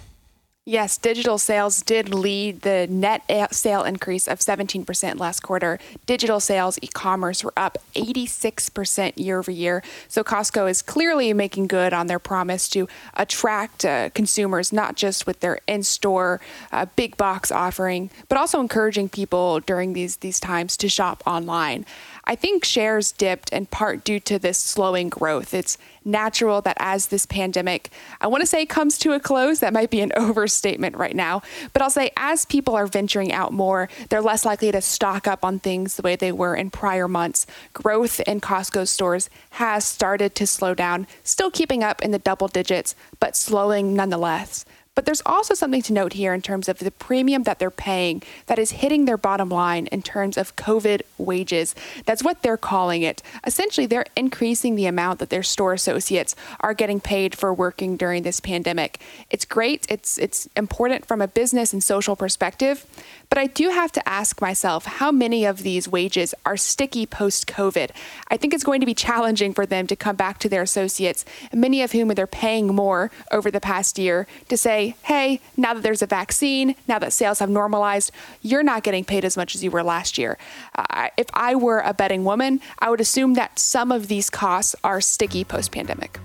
Yes, 0.68 0.98
digital 0.98 1.38
sales 1.38 1.80
did 1.80 2.10
lead 2.10 2.60
the 2.60 2.86
net 2.90 3.22
sale 3.54 3.84
increase 3.84 4.28
of 4.28 4.40
17% 4.40 5.18
last 5.18 5.40
quarter. 5.40 5.78
Digital 6.04 6.40
sales, 6.40 6.78
e 6.82 6.88
commerce, 6.88 7.42
were 7.42 7.54
up 7.56 7.78
86% 7.94 9.14
year 9.16 9.38
over 9.38 9.50
year. 9.50 9.82
So 10.08 10.22
Costco 10.22 10.68
is 10.68 10.82
clearly 10.82 11.32
making 11.32 11.68
good 11.68 11.94
on 11.94 12.06
their 12.06 12.18
promise 12.18 12.68
to 12.68 12.86
attract 13.14 13.86
uh, 13.86 14.10
consumers, 14.10 14.70
not 14.70 14.94
just 14.94 15.26
with 15.26 15.40
their 15.40 15.60
in 15.66 15.84
store 15.84 16.38
uh, 16.70 16.84
big 16.96 17.16
box 17.16 17.50
offering, 17.50 18.10
but 18.28 18.36
also 18.36 18.60
encouraging 18.60 19.08
people 19.08 19.60
during 19.60 19.94
these, 19.94 20.18
these 20.18 20.38
times 20.38 20.76
to 20.76 20.88
shop 20.90 21.22
online. 21.26 21.86
I 22.30 22.34
think 22.34 22.62
shares 22.62 23.10
dipped 23.10 23.50
in 23.54 23.64
part 23.66 24.04
due 24.04 24.20
to 24.20 24.38
this 24.38 24.58
slowing 24.58 25.08
growth. 25.08 25.54
It's 25.54 25.78
natural 26.04 26.60
that 26.60 26.76
as 26.78 27.06
this 27.06 27.24
pandemic, 27.24 27.90
I 28.20 28.26
want 28.26 28.42
to 28.42 28.46
say 28.46 28.66
comes 28.66 28.98
to 28.98 29.14
a 29.14 29.20
close, 29.20 29.60
that 29.60 29.72
might 29.72 29.88
be 29.88 30.02
an 30.02 30.12
overstatement 30.16 30.96
right 30.96 31.16
now, 31.16 31.40
but 31.72 31.80
I'll 31.80 31.88
say 31.88 32.10
as 32.18 32.44
people 32.44 32.74
are 32.76 32.86
venturing 32.86 33.32
out 33.32 33.54
more, 33.54 33.88
they're 34.10 34.20
less 34.20 34.44
likely 34.44 34.70
to 34.72 34.82
stock 34.82 35.26
up 35.26 35.42
on 35.42 35.58
things 35.58 35.96
the 35.96 36.02
way 36.02 36.16
they 36.16 36.30
were 36.30 36.54
in 36.54 36.70
prior 36.70 37.08
months. 37.08 37.46
Growth 37.72 38.20
in 38.20 38.42
Costco 38.42 38.86
stores 38.86 39.30
has 39.52 39.86
started 39.86 40.34
to 40.34 40.46
slow 40.46 40.74
down, 40.74 41.06
still 41.24 41.50
keeping 41.50 41.82
up 41.82 42.02
in 42.02 42.10
the 42.10 42.18
double 42.18 42.48
digits, 42.48 42.94
but 43.20 43.36
slowing 43.36 43.94
nonetheless. 43.94 44.66
But 44.98 45.04
there's 45.04 45.22
also 45.24 45.54
something 45.54 45.82
to 45.82 45.92
note 45.92 46.14
here 46.14 46.34
in 46.34 46.42
terms 46.42 46.68
of 46.68 46.80
the 46.80 46.90
premium 46.90 47.44
that 47.44 47.60
they're 47.60 47.70
paying 47.70 48.20
that 48.46 48.58
is 48.58 48.72
hitting 48.72 49.04
their 49.04 49.16
bottom 49.16 49.48
line 49.48 49.86
in 49.92 50.02
terms 50.02 50.36
of 50.36 50.56
COVID 50.56 51.02
wages. 51.16 51.76
That's 52.04 52.24
what 52.24 52.42
they're 52.42 52.56
calling 52.56 53.02
it. 53.02 53.22
Essentially, 53.46 53.86
they're 53.86 54.06
increasing 54.16 54.74
the 54.74 54.86
amount 54.86 55.20
that 55.20 55.30
their 55.30 55.44
store 55.44 55.72
associates 55.72 56.34
are 56.58 56.74
getting 56.74 56.98
paid 56.98 57.36
for 57.36 57.54
working 57.54 57.96
during 57.96 58.24
this 58.24 58.40
pandemic. 58.40 59.00
It's 59.30 59.44
great. 59.44 59.86
It's 59.88 60.18
it's 60.18 60.48
important 60.56 61.06
from 61.06 61.22
a 61.22 61.28
business 61.28 61.72
and 61.72 61.80
social 61.80 62.16
perspective, 62.16 62.84
but 63.28 63.38
I 63.38 63.46
do 63.46 63.70
have 63.70 63.92
to 63.92 64.08
ask 64.08 64.40
myself 64.40 64.86
how 64.86 65.12
many 65.12 65.44
of 65.44 65.62
these 65.62 65.86
wages 65.86 66.34
are 66.44 66.56
sticky 66.56 67.06
post 67.06 67.46
COVID. 67.46 67.90
I 68.28 68.36
think 68.36 68.52
it's 68.52 68.64
going 68.64 68.80
to 68.80 68.86
be 68.86 68.94
challenging 68.94 69.54
for 69.54 69.64
them 69.64 69.86
to 69.86 69.94
come 69.94 70.16
back 70.16 70.40
to 70.40 70.48
their 70.48 70.62
associates, 70.62 71.24
many 71.52 71.82
of 71.82 71.92
whom 71.92 72.08
they're 72.08 72.26
paying 72.26 72.74
more 72.74 73.12
over 73.30 73.48
the 73.48 73.60
past 73.60 73.96
year, 73.96 74.26
to 74.48 74.56
say, 74.56 74.87
hey, 75.02 75.40
now 75.56 75.74
that 75.74 75.82
there's 75.82 76.02
a 76.02 76.06
vaccine, 76.06 76.74
now 76.86 76.98
that 76.98 77.12
sales 77.12 77.38
have 77.38 77.50
normalized, 77.50 78.10
you're 78.42 78.62
not 78.62 78.82
getting 78.82 79.04
paid 79.04 79.24
as 79.24 79.36
much 79.36 79.54
as 79.54 79.62
you 79.62 79.70
were 79.70 79.82
last 79.82 80.18
year. 80.18 80.38
Uh, 80.74 81.08
if 81.16 81.26
I 81.34 81.54
were 81.54 81.80
a 81.80 81.94
betting 81.94 82.24
woman, 82.24 82.60
I 82.78 82.90
would 82.90 83.00
assume 83.00 83.34
that 83.34 83.58
some 83.58 83.92
of 83.92 84.08
these 84.08 84.30
costs 84.30 84.74
are 84.84 85.00
sticky 85.00 85.44
post 85.44 85.72
pandemic. 85.72 86.18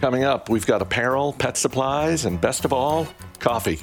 Coming 0.00 0.24
up, 0.24 0.48
we've 0.48 0.66
got 0.66 0.82
apparel, 0.82 1.32
pet 1.32 1.56
supplies, 1.56 2.24
and 2.24 2.40
best 2.40 2.64
of 2.64 2.72
all, 2.72 3.06
coffee. 3.38 3.80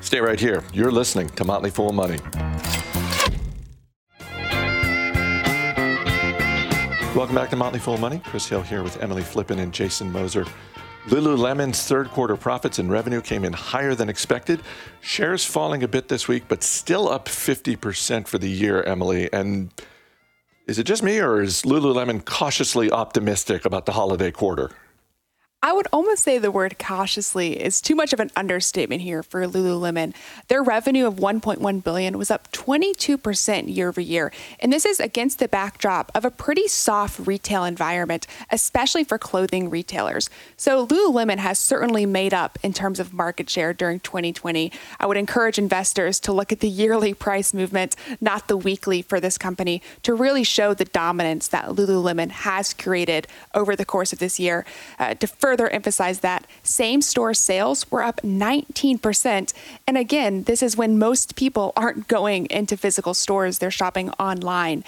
Stay 0.00 0.20
right 0.20 0.40
here. 0.40 0.64
You're 0.72 0.90
listening 0.90 1.28
to 1.30 1.44
Motley 1.44 1.70
Fool 1.70 1.92
Money. 1.92 2.18
Welcome 7.14 7.34
back 7.34 7.50
to 7.50 7.56
Motley 7.56 7.78
Fool 7.78 7.98
Money. 7.98 8.22
Chris 8.24 8.48
Hill 8.48 8.62
here 8.62 8.82
with 8.82 9.00
Emily 9.02 9.22
Flippen 9.22 9.58
and 9.58 9.70
Jason 9.72 10.10
Moser. 10.10 10.46
Lululemon's 11.06 11.82
third 11.82 12.10
quarter 12.10 12.36
profits 12.36 12.78
and 12.78 12.90
revenue 12.90 13.20
came 13.20 13.44
in 13.44 13.52
higher 13.52 13.94
than 13.94 14.08
expected. 14.08 14.60
Shares 15.00 15.44
falling 15.44 15.82
a 15.82 15.88
bit 15.88 16.08
this 16.08 16.28
week, 16.28 16.44
but 16.46 16.62
still 16.62 17.08
up 17.08 17.26
50% 17.26 18.28
for 18.28 18.38
the 18.38 18.48
year, 18.48 18.82
Emily. 18.84 19.28
And 19.32 19.72
is 20.68 20.78
it 20.78 20.84
just 20.84 21.02
me, 21.02 21.18
or 21.18 21.42
is 21.42 21.62
Lululemon 21.62 22.24
cautiously 22.24 22.90
optimistic 22.92 23.64
about 23.64 23.84
the 23.84 23.92
holiday 23.92 24.30
quarter? 24.30 24.70
I 25.64 25.72
would 25.72 25.86
almost 25.92 26.24
say 26.24 26.38
the 26.38 26.50
word 26.50 26.76
cautiously 26.76 27.52
is 27.52 27.80
too 27.80 27.94
much 27.94 28.12
of 28.12 28.18
an 28.18 28.32
understatement 28.34 29.02
here 29.02 29.22
for 29.22 29.46
Lululemon. 29.46 30.12
Their 30.48 30.60
revenue 30.60 31.06
of 31.06 31.14
1.1 31.14 31.84
billion 31.84 32.18
was 32.18 32.32
up 32.32 32.50
22% 32.50 33.72
year 33.72 33.88
over 33.88 34.00
year, 34.00 34.32
and 34.58 34.72
this 34.72 34.84
is 34.84 34.98
against 34.98 35.38
the 35.38 35.46
backdrop 35.46 36.10
of 36.16 36.24
a 36.24 36.32
pretty 36.32 36.66
soft 36.66 37.24
retail 37.28 37.62
environment, 37.62 38.26
especially 38.50 39.04
for 39.04 39.18
clothing 39.18 39.70
retailers. 39.70 40.28
So 40.56 40.84
Lululemon 40.84 41.38
has 41.38 41.60
certainly 41.60 42.06
made 42.06 42.34
up 42.34 42.58
in 42.64 42.72
terms 42.72 42.98
of 42.98 43.12
market 43.12 43.48
share 43.48 43.72
during 43.72 44.00
2020. 44.00 44.72
I 44.98 45.06
would 45.06 45.16
encourage 45.16 45.58
investors 45.58 46.18
to 46.20 46.32
look 46.32 46.50
at 46.50 46.58
the 46.58 46.68
yearly 46.68 47.14
price 47.14 47.54
movement, 47.54 47.94
not 48.20 48.48
the 48.48 48.56
weekly 48.56 49.00
for 49.00 49.20
this 49.20 49.38
company, 49.38 49.80
to 50.02 50.12
really 50.12 50.42
show 50.42 50.74
the 50.74 50.86
dominance 50.86 51.46
that 51.48 51.66
Lululemon 51.66 52.30
has 52.30 52.74
created 52.74 53.28
over 53.54 53.76
the 53.76 53.84
course 53.84 54.12
of 54.12 54.18
this 54.18 54.40
year. 54.40 54.64
Uh, 54.98 55.14
to 55.14 55.28
further 55.52 55.68
emphasize 55.68 56.20
that 56.20 56.46
same 56.62 57.02
store 57.02 57.34
sales 57.34 57.90
were 57.90 58.02
up 58.02 58.22
19%. 58.22 59.52
And 59.86 59.98
again, 59.98 60.44
this 60.44 60.62
is 60.62 60.78
when 60.78 60.98
most 60.98 61.36
people 61.36 61.74
aren't 61.76 62.08
going 62.08 62.46
into 62.46 62.74
physical 62.74 63.12
stores, 63.12 63.58
they're 63.58 63.70
shopping 63.70 64.08
online 64.12 64.82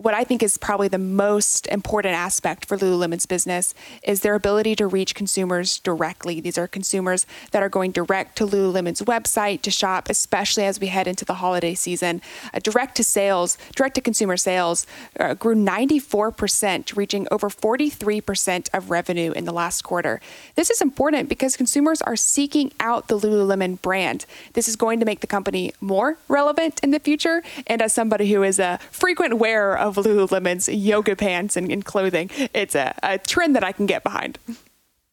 what 0.00 0.14
I 0.14 0.24
think 0.24 0.42
is 0.42 0.56
probably 0.56 0.88
the 0.88 0.96
most 0.96 1.66
important 1.66 2.14
aspect 2.14 2.64
for 2.64 2.78
Lululemon's 2.78 3.26
business 3.26 3.74
is 4.02 4.20
their 4.20 4.34
ability 4.34 4.74
to 4.76 4.86
reach 4.86 5.14
consumers 5.14 5.78
directly. 5.78 6.40
These 6.40 6.56
are 6.56 6.66
consumers 6.66 7.26
that 7.50 7.62
are 7.62 7.68
going 7.68 7.92
direct 7.92 8.36
to 8.36 8.46
Lululemon's 8.46 9.02
website 9.02 9.60
to 9.60 9.70
shop, 9.70 10.08
especially 10.08 10.64
as 10.64 10.80
we 10.80 10.86
head 10.86 11.06
into 11.06 11.26
the 11.26 11.34
holiday 11.34 11.74
season. 11.74 12.22
Uh, 12.54 12.60
direct 12.60 12.96
to 12.96 13.04
sales, 13.04 13.58
direct 13.74 13.94
to 13.96 14.00
consumer 14.00 14.38
sales 14.38 14.86
uh, 15.18 15.34
grew 15.34 15.54
94%, 15.54 16.96
reaching 16.96 17.28
over 17.30 17.50
43% 17.50 18.70
of 18.72 18.90
revenue 18.90 19.32
in 19.32 19.44
the 19.44 19.52
last 19.52 19.82
quarter. 19.82 20.18
This 20.54 20.70
is 20.70 20.80
important 20.80 21.28
because 21.28 21.58
consumers 21.58 22.00
are 22.00 22.16
seeking 22.16 22.72
out 22.80 23.08
the 23.08 23.18
Lululemon 23.18 23.82
brand. 23.82 24.24
This 24.54 24.66
is 24.66 24.76
going 24.76 24.98
to 25.00 25.04
make 25.04 25.20
the 25.20 25.26
company 25.26 25.74
more 25.78 26.16
relevant 26.26 26.80
in 26.82 26.90
the 26.90 27.00
future. 27.00 27.42
And 27.66 27.82
as 27.82 27.92
somebody 27.92 28.32
who 28.32 28.42
is 28.42 28.58
a 28.58 28.78
frequent 28.90 29.36
wearer 29.36 29.76
of 29.76 29.89
of 29.96 30.04
Lululemon's 30.04 30.68
yoga 30.68 31.16
pants 31.16 31.56
and, 31.56 31.70
and 31.70 31.84
clothing. 31.84 32.30
It's 32.54 32.74
a, 32.74 32.94
a 33.02 33.18
trend 33.18 33.56
that 33.56 33.64
I 33.64 33.72
can 33.72 33.86
get 33.86 34.02
behind. 34.02 34.38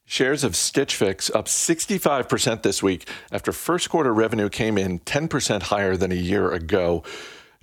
Shares 0.05 0.45
of 0.45 0.55
Stitch 0.55 0.95
Fix 0.95 1.29
up 1.29 1.47
65% 1.47 2.61
this 2.61 2.81
week 2.81 3.09
after 3.29 3.51
first 3.51 3.89
quarter 3.89 4.13
revenue 4.13 4.47
came 4.47 4.77
in 4.77 4.99
10% 4.99 5.63
higher 5.63 5.97
than 5.97 6.13
a 6.13 6.15
year 6.15 6.51
ago. 6.53 7.03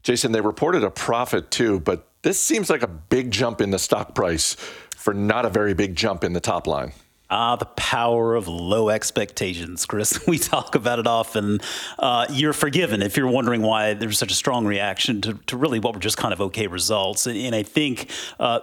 Jason, 0.02 0.32
they 0.32 0.42
reported 0.42 0.84
a 0.84 0.90
profit 0.90 1.50
too, 1.50 1.80
but 1.80 2.06
this 2.20 2.38
seems 2.38 2.68
like 2.68 2.82
a 2.82 2.86
big 2.86 3.30
jump 3.30 3.62
in 3.62 3.70
the 3.70 3.78
stock 3.78 4.14
price 4.14 4.54
for 4.94 5.14
not 5.14 5.46
a 5.46 5.50
very 5.50 5.72
big 5.72 5.96
jump 5.96 6.22
in 6.22 6.34
the 6.34 6.40
top 6.40 6.66
line. 6.66 6.92
Ah, 7.30 7.56
the 7.56 7.64
power 7.64 8.34
of 8.34 8.48
low 8.48 8.90
expectations, 8.90 9.86
Chris. 9.86 10.18
We 10.28 10.38
talk 10.38 10.74
about 10.74 10.98
it 10.98 11.06
often. 11.06 11.60
Uh, 11.98 12.26
you're 12.30 12.52
forgiven 12.52 13.02
if 13.02 13.16
you're 13.16 13.28
wondering 13.28 13.62
why 13.62 13.94
there's 13.94 14.18
such 14.18 14.32
a 14.32 14.34
strong 14.34 14.66
reaction 14.66 15.20
to, 15.22 15.34
to 15.46 15.56
really 15.56 15.78
what 15.78 15.94
were 15.94 16.00
just 16.00 16.16
kind 16.16 16.32
of 16.32 16.40
okay 16.40 16.66
results. 16.66 17.26
And, 17.26 17.36
and 17.36 17.54
I 17.54 17.62
think 17.62 18.10
uh, 18.38 18.60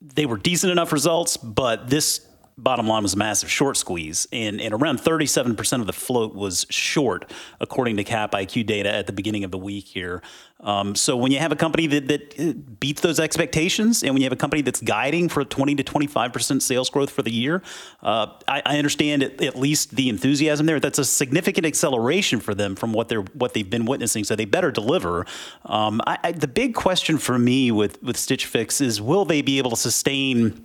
they 0.00 0.26
were 0.26 0.36
decent 0.38 0.72
enough 0.72 0.92
results, 0.92 1.36
but 1.36 1.88
this 1.90 2.26
bottom 2.62 2.86
line 2.86 3.02
was 3.02 3.14
a 3.14 3.16
massive 3.16 3.50
short 3.50 3.76
squeeze, 3.76 4.26
and, 4.32 4.60
and 4.60 4.74
around 4.74 5.00
37% 5.00 5.80
of 5.80 5.86
the 5.86 5.92
float 5.92 6.34
was 6.34 6.66
short, 6.70 7.30
according 7.60 7.96
to 7.96 8.04
Cap 8.04 8.32
IQ 8.32 8.66
data 8.66 8.92
at 8.92 9.06
the 9.06 9.12
beginning 9.12 9.44
of 9.44 9.50
the 9.50 9.58
week 9.58 9.86
here. 9.86 10.22
Um, 10.62 10.94
so 10.94 11.16
when 11.16 11.32
you 11.32 11.38
have 11.38 11.52
a 11.52 11.56
company 11.56 11.86
that, 11.86 12.08
that 12.08 12.38
uh, 12.38 12.52
beats 12.52 13.00
those 13.00 13.18
expectations, 13.18 14.02
and 14.02 14.12
when 14.12 14.20
you 14.20 14.26
have 14.26 14.32
a 14.32 14.36
company 14.36 14.60
that's 14.62 14.80
guiding 14.80 15.28
for 15.28 15.42
20 15.44 15.74
to 15.76 15.84
25% 15.84 16.60
sales 16.60 16.90
growth 16.90 17.10
for 17.10 17.22
the 17.22 17.32
year, 17.32 17.62
uh, 18.02 18.26
I, 18.46 18.62
I, 18.66 18.78
understand 18.78 19.22
at, 19.22 19.40
at, 19.42 19.56
least 19.56 19.96
the 19.96 20.10
enthusiasm 20.10 20.66
there. 20.66 20.78
That's 20.78 20.98
a 20.98 21.04
significant 21.04 21.66
acceleration 21.66 22.40
for 22.40 22.54
them 22.54 22.76
from 22.76 22.92
what 22.92 23.08
they're 23.08 23.22
what 23.32 23.54
they've 23.54 23.68
been 23.68 23.86
witnessing. 23.86 24.24
So 24.24 24.36
they 24.36 24.44
better 24.44 24.70
deliver. 24.70 25.24
Um, 25.64 26.02
I, 26.06 26.18
I, 26.24 26.32
the 26.32 26.48
big 26.48 26.74
question 26.74 27.16
for 27.16 27.38
me 27.38 27.70
with 27.70 28.02
with 28.02 28.18
Stitch 28.18 28.44
Fix 28.44 28.80
is 28.80 29.00
will 29.00 29.24
they 29.24 29.40
be 29.40 29.58
able 29.58 29.70
to 29.70 29.76
sustain 29.76 30.62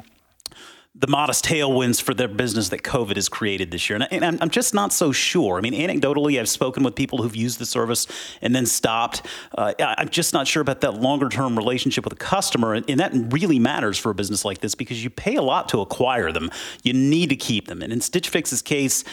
the 0.98 1.08
modest 1.08 1.44
tailwinds 1.44 2.02
for 2.02 2.14
their 2.14 2.30
business 2.30 2.70
that 2.70 2.82
COVID 2.82 3.16
has 3.16 3.28
created 3.28 3.70
this 3.70 3.90
year. 3.90 4.00
And, 4.10 4.24
I, 4.24 4.44
am 4.44 4.50
just 4.50 4.74
not 4.74 4.94
so 4.94 5.12
sure. 5.12 5.58
I 5.58 5.62
mean, 5.62 5.74
anecdotally, 5.74 6.40
I've 6.40 6.48
spoken 6.48 6.84
with 6.84 6.96
people 6.96 7.22
who've 7.22 7.36
used 7.36 7.60
the 7.60 7.66
service 7.66 8.08
and 8.42 8.56
then 8.56 8.66
stopped. 8.66 9.25
Uh, 9.58 9.74
I'm 9.80 10.08
just 10.08 10.34
not 10.34 10.48
sure 10.48 10.62
about 10.62 10.82
that 10.82 10.94
longer 11.02 11.28
term 11.28 11.58
relationship 11.58 12.06
with 12.06 12.14
a 12.14 12.18
customer. 12.18 12.74
And, 12.74 12.90
and, 12.90 13.00
that 13.00 13.12
really 13.34 13.60
matters 13.60 13.98
for 13.98 14.10
a 14.10 14.16
business 14.16 14.46
like 14.46 14.60
this 14.60 14.74
because 14.74 15.04
you 15.04 15.10
pay 15.10 15.36
a 15.36 15.42
lot 15.42 15.68
to 15.70 15.82
acquire 15.82 16.32
them. 16.32 16.50
You 16.84 16.94
need 16.94 17.30
to 17.30 17.36
keep 17.36 17.68
them. 17.68 17.82
And 17.82 17.92
in 17.92 18.00
Stitch 18.00 18.30
Fix's 18.30 18.62
case, 18.62 19.04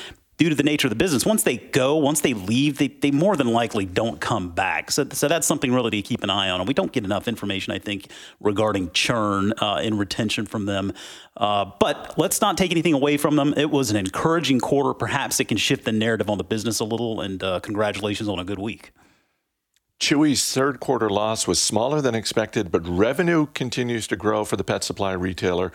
due 0.42 0.48
to 0.48 0.56
the 0.56 0.64
nature 0.64 0.88
of 0.88 0.90
the 0.90 0.96
business, 0.96 1.24
once 1.24 1.44
they 1.44 1.56
go, 1.56 1.94
once 1.94 2.20
they 2.20 2.34
leave, 2.34 2.78
they, 2.78 2.88
they 2.88 3.12
more 3.12 3.36
than 3.36 3.46
likely 3.46 3.86
don't 3.86 4.20
come 4.20 4.50
back. 4.50 4.90
So, 4.90 5.06
so 5.12 5.28
that's 5.28 5.46
something 5.46 5.72
really 5.72 5.92
to 5.92 6.02
keep 6.02 6.24
an 6.24 6.30
eye 6.30 6.50
on. 6.50 6.60
And 6.60 6.66
we 6.66 6.74
don't 6.74 6.90
get 6.90 7.04
enough 7.04 7.28
information, 7.28 7.72
I 7.72 7.78
think, 7.78 8.08
regarding 8.40 8.90
churn 8.90 9.52
uh, 9.58 9.76
and 9.76 10.00
retention 10.00 10.46
from 10.46 10.66
them. 10.66 10.94
Uh, 11.36 11.70
but 11.78 12.18
let's 12.18 12.40
not 12.40 12.58
take 12.58 12.72
anything 12.72 12.92
away 12.92 13.18
from 13.18 13.36
them. 13.36 13.54
It 13.56 13.70
was 13.70 13.92
an 13.92 13.96
encouraging 13.96 14.58
quarter. 14.58 14.94
Perhaps 14.94 15.38
it 15.38 15.44
can 15.44 15.58
shift 15.58 15.84
the 15.84 15.92
narrative 15.92 16.28
on 16.28 16.38
the 16.38 16.44
business 16.44 16.80
a 16.80 16.84
little. 16.84 17.20
And 17.20 17.40
uh, 17.40 17.60
congratulations 17.60 18.28
on 18.28 18.40
a 18.40 18.44
good 18.44 18.58
week. 18.58 18.90
Chewy's 20.00 20.52
third 20.52 20.80
quarter 20.80 21.08
loss 21.08 21.46
was 21.46 21.62
smaller 21.62 22.00
than 22.00 22.16
expected, 22.16 22.72
but 22.72 22.84
revenue 22.84 23.46
continues 23.54 24.08
to 24.08 24.16
grow 24.16 24.44
for 24.44 24.56
the 24.56 24.64
pet 24.64 24.82
supply 24.82 25.12
retailer. 25.12 25.70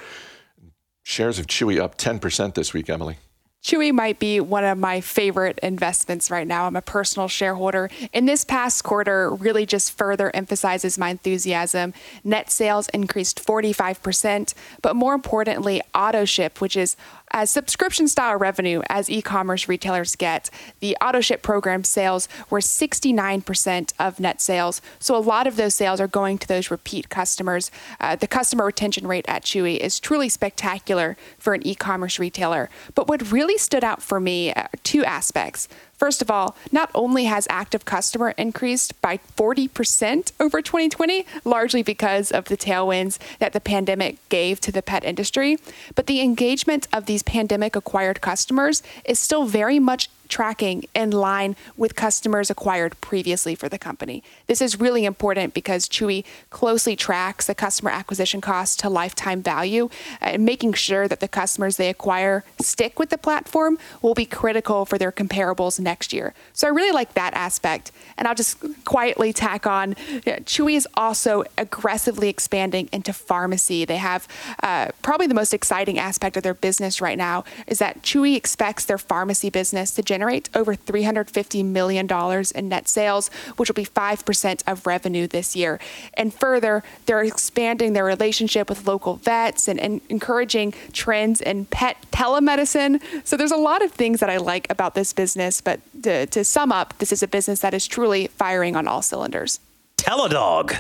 Shares 1.04 1.40
of 1.40 1.48
Chewy 1.48 1.80
up 1.80 1.98
10% 1.98 2.54
this 2.54 2.74
week, 2.74 2.90
Emily. 2.90 3.20
Chewy 3.68 3.92
might 3.92 4.18
be 4.18 4.40
one 4.40 4.64
of 4.64 4.78
my 4.78 5.02
favorite 5.02 5.60
investments 5.62 6.32
right 6.32 6.48
now. 6.48 6.68
I'm 6.68 6.78
a 6.78 6.82
personal 6.82 7.28
shareholder. 7.28 7.90
And 8.14 8.26
this 8.26 8.46
past 8.46 8.86
quarter, 8.86 9.30
really 9.30 9.66
just 9.66 9.98
further 9.98 10.34
emphasizes 10.34 10.98
my 10.98 11.10
enthusiasm. 11.10 11.94
Net 12.24 12.50
sales 12.50 12.88
increased 12.94 13.46
45%, 13.46 14.54
but 14.82 14.96
more 14.96 15.14
importantly, 15.14 15.82
auto 15.94 16.24
ship, 16.24 16.62
which 16.62 16.78
is 16.78 16.96
as 17.38 17.52
subscription 17.52 18.08
style 18.08 18.36
revenue 18.36 18.82
as 18.90 19.12
e-commerce 19.12 19.70
retailers 19.70 20.16
get. 20.16 20.50
The 20.80 20.98
auto 21.00 21.22
ship 21.22 21.44
program 21.44 21.84
sales 21.84 22.28
were 22.50 22.62
69% 22.62 23.94
of 24.00 24.20
net 24.20 24.42
sales. 24.42 24.82
So 24.98 25.16
a 25.16 25.20
lot 25.22 25.46
of 25.46 25.56
those 25.56 25.76
sales 25.76 26.02
are 26.02 26.08
going 26.08 26.40
to 26.40 26.48
those 26.48 26.72
repeat 26.72 27.10
customers. 27.10 27.70
Uh, 28.00 28.16
the 28.16 28.26
customer 28.26 28.66
retention 28.66 29.06
rate 29.06 29.26
at 29.28 29.44
Chewy 29.44 29.78
is 29.78 30.00
truly 30.00 30.30
spectacular 30.30 31.16
for 31.38 31.54
an 31.54 31.66
e-commerce 31.66 32.18
retailer. 32.18 32.72
But 32.96 33.08
what 33.08 33.32
really 33.32 33.60
stood 33.60 33.84
out 33.84 34.02
for 34.02 34.20
me 34.20 34.52
are 34.54 34.70
two 34.82 35.06
aspects. 35.06 35.68
First 35.98 36.22
of 36.22 36.30
all, 36.30 36.56
not 36.72 36.92
only 36.94 37.26
has 37.26 37.48
active 37.50 37.84
customer 37.84 38.36
increased 38.38 39.00
by 39.02 39.20
40% 39.36 40.32
over 40.40 40.62
2020, 40.62 41.26
largely 41.44 41.82
because 41.82 42.32
of 42.32 42.46
the 42.46 42.58
tailwinds 42.58 43.18
that 43.40 43.54
the 43.54 43.60
pandemic 43.60 44.18
gave 44.30 44.60
to 44.62 44.72
the 44.72 44.84
pet 44.84 45.04
industry, 45.04 45.58
but 45.96 46.06
the 46.06 46.22
engagement 46.22 46.88
of 46.94 47.08
these 47.08 47.24
pandemic 47.24 47.76
acquired 47.76 48.22
customers 48.22 48.84
is 49.06 49.18
still 49.18 49.46
very 49.46 49.80
much 49.80 50.10
tracking 50.28 50.86
in 50.94 51.12
line 51.12 51.56
with 51.76 51.96
customers 51.96 52.50
acquired 52.50 53.00
previously 53.02 53.56
for 53.56 53.70
the 53.70 53.78
company. 53.78 54.24
This 54.48 54.62
is 54.62 54.80
really 54.80 55.06
important 55.06 55.54
because 55.54 55.88
Chewy 55.88 56.26
closely 56.50 56.96
tracks 56.96 57.48
the 57.48 57.56
customer 57.56 57.92
acquisition 57.92 58.42
cost 58.42 58.80
to 58.80 58.90
lifetime 58.90 59.42
value, 59.42 59.90
and 60.22 60.46
making 60.46 60.74
sure 60.74 61.08
that 61.08 61.20
the 61.20 61.28
customers 61.28 61.78
they 61.78 61.90
acquire 61.90 62.44
stick 62.60 63.00
with 63.00 63.10
the 63.10 63.18
platform 63.18 63.78
will 64.02 64.14
be 64.14 64.26
critical 64.26 64.86
for 64.86 64.98
their 64.98 65.12
comparables 65.12 65.80
next 65.80 66.12
year. 66.12 66.34
So 66.54 66.68
I 66.68 66.72
really 66.72 66.92
like 66.92 67.14
that 67.14 67.34
aspect. 67.34 67.92
And 68.18 68.28
I'll 68.28 68.36
just 68.36 68.58
quietly 68.84 69.32
tack 69.32 69.66
on 69.66 69.94
Chewy 69.96 70.76
is 70.76 70.88
also 70.96 71.44
aggressively 71.58 72.30
expanding 72.30 72.90
into 72.92 73.14
pharmacy. 73.14 73.86
They 73.86 73.98
have 73.98 74.28
uh, 74.64 74.90
probably 75.02 75.28
the 75.28 75.34
most 75.34 75.54
exciting 75.54 76.00
aspect 76.00 76.36
of 76.36 76.44
their 76.44 76.54
business 76.54 77.00
right 77.02 77.18
now 77.18 77.44
is 77.68 77.80
that 77.80 78.02
Chewy 78.02 78.36
expects 78.36 78.86
their 78.86 78.98
pharmacy 78.98 79.50
business 79.50 79.92
to 79.92 80.02
generate 80.02 80.17
generate 80.18 80.50
over 80.56 80.74
$350 80.76 81.64
million 81.64 82.08
in 82.56 82.70
net 82.70 82.88
sales, 82.88 83.30
which 83.56 83.70
will 83.70 83.76
be 83.76 83.86
5% 83.86 84.64
of 84.66 84.88
revenue 84.88 85.28
this 85.28 85.56
year. 85.56 85.80
And 86.16 86.34
further, 86.34 86.84
they're 87.06 87.22
expanding 87.22 87.94
their 87.94 88.04
relationship 88.04 88.68
with 88.68 88.88
local 88.88 89.18
vets 89.18 89.68
and, 89.68 89.80
and 89.80 90.02
encouraging 90.10 90.74
trends 90.92 91.40
in 91.40 91.66
pet 91.66 91.98
telemedicine. 92.12 93.00
So 93.24 93.38
there's 93.38 93.52
a 93.52 93.58
lot 93.58 93.84
of 93.84 93.92
things 93.92 94.20
that 94.20 94.30
I 94.32 94.38
like 94.38 94.66
about 94.72 94.96
this 94.96 95.14
business. 95.14 95.62
But 95.62 95.82
to, 96.02 96.26
to 96.26 96.44
sum 96.44 96.72
up, 96.72 96.98
this 96.98 97.12
is 97.12 97.22
a 97.22 97.28
business 97.28 97.60
that 97.60 97.76
is 97.76 97.86
truly 97.86 98.26
firing 98.26 98.76
on 98.76 98.88
all 98.88 99.04
cylinders. 99.04 99.60
Teledog. 99.98 100.80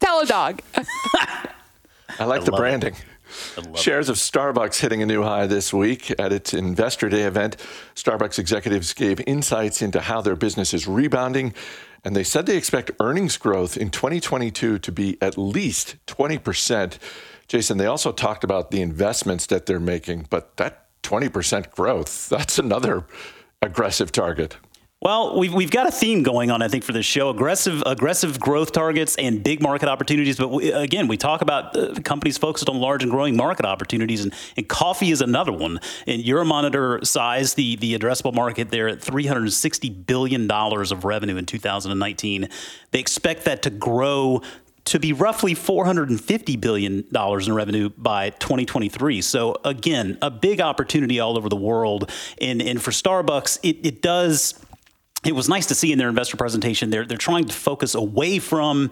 Teledog. 0.00 0.60
I 2.20 2.24
like 2.24 2.42
I 2.42 2.44
the 2.44 2.52
branding. 2.52 2.94
it. 2.94 3.13
Shares 3.74 4.08
of 4.08 4.16
Starbucks 4.16 4.80
hitting 4.80 5.02
a 5.02 5.06
new 5.06 5.22
high 5.22 5.46
this 5.46 5.72
week 5.72 6.12
at 6.18 6.32
its 6.32 6.54
Investor 6.54 7.08
Day 7.08 7.22
event. 7.22 7.56
Starbucks 7.94 8.38
executives 8.38 8.92
gave 8.92 9.20
insights 9.26 9.82
into 9.82 10.00
how 10.00 10.20
their 10.20 10.36
business 10.36 10.74
is 10.74 10.86
rebounding, 10.86 11.54
and 12.04 12.14
they 12.14 12.24
said 12.24 12.46
they 12.46 12.56
expect 12.56 12.90
earnings 13.00 13.36
growth 13.36 13.76
in 13.76 13.90
2022 13.90 14.78
to 14.78 14.92
be 14.92 15.16
at 15.20 15.38
least 15.38 15.96
20%. 16.06 16.98
Jason, 17.48 17.78
they 17.78 17.86
also 17.86 18.12
talked 18.12 18.44
about 18.44 18.70
the 18.70 18.82
investments 18.82 19.46
that 19.46 19.66
they're 19.66 19.80
making, 19.80 20.26
but 20.30 20.56
that 20.56 20.86
20% 21.02 21.70
growth, 21.70 22.28
that's 22.30 22.58
another 22.58 23.06
aggressive 23.62 24.12
target. 24.12 24.56
Well, 25.04 25.38
we've, 25.38 25.52
we've 25.52 25.70
got 25.70 25.86
a 25.86 25.90
theme 25.90 26.22
going 26.22 26.50
on, 26.50 26.62
I 26.62 26.68
think, 26.68 26.82
for 26.82 26.92
this 26.92 27.04
show: 27.04 27.28
aggressive 27.28 27.82
aggressive 27.84 28.40
growth 28.40 28.72
targets 28.72 29.16
and 29.16 29.44
big 29.44 29.60
market 29.60 29.86
opportunities. 29.86 30.38
But 30.38 30.48
we, 30.48 30.72
again, 30.72 31.08
we 31.08 31.18
talk 31.18 31.42
about 31.42 31.76
uh, 31.76 31.92
companies 32.04 32.38
focused 32.38 32.70
on 32.70 32.80
large 32.80 33.02
and 33.02 33.12
growing 33.12 33.36
market 33.36 33.66
opportunities, 33.66 34.24
and, 34.24 34.32
and 34.56 34.66
coffee 34.66 35.10
is 35.10 35.20
another 35.20 35.52
one. 35.52 35.78
And 36.06 36.24
Euromonitor 36.24 37.06
size 37.06 37.52
the 37.52 37.76
the 37.76 37.98
addressable 37.98 38.32
market 38.32 38.70
there 38.70 38.88
at 38.88 39.02
360 39.02 39.90
billion 39.90 40.46
dollars 40.46 40.90
of 40.90 41.04
revenue 41.04 41.36
in 41.36 41.44
2019. 41.44 42.48
They 42.92 42.98
expect 42.98 43.44
that 43.44 43.60
to 43.64 43.70
grow 43.70 44.40
to 44.84 44.98
be 44.98 45.12
roughly 45.12 45.54
$450 45.54 46.60
billion 46.60 47.06
in 47.10 47.52
revenue 47.54 47.88
by 47.96 48.30
2023. 48.30 49.22
So, 49.22 49.56
again, 49.64 50.18
a 50.20 50.30
big 50.30 50.60
opportunity 50.60 51.20
all 51.20 51.38
over 51.38 51.48
the 51.48 51.56
world. 51.56 52.10
And, 52.38 52.60
and 52.60 52.82
for 52.82 52.90
Starbucks, 52.90 53.60
it, 53.62 53.78
it 53.82 54.02
does 54.02 54.52
it 55.24 55.34
was 55.34 55.48
nice 55.48 55.66
to 55.66 55.74
see 55.74 55.92
in 55.92 55.98
their 55.98 56.08
investor 56.08 56.36
presentation 56.36 56.90
they're 56.90 57.04
they're 57.04 57.16
trying 57.16 57.44
to 57.44 57.52
focus 57.52 57.94
away 57.94 58.38
from 58.38 58.90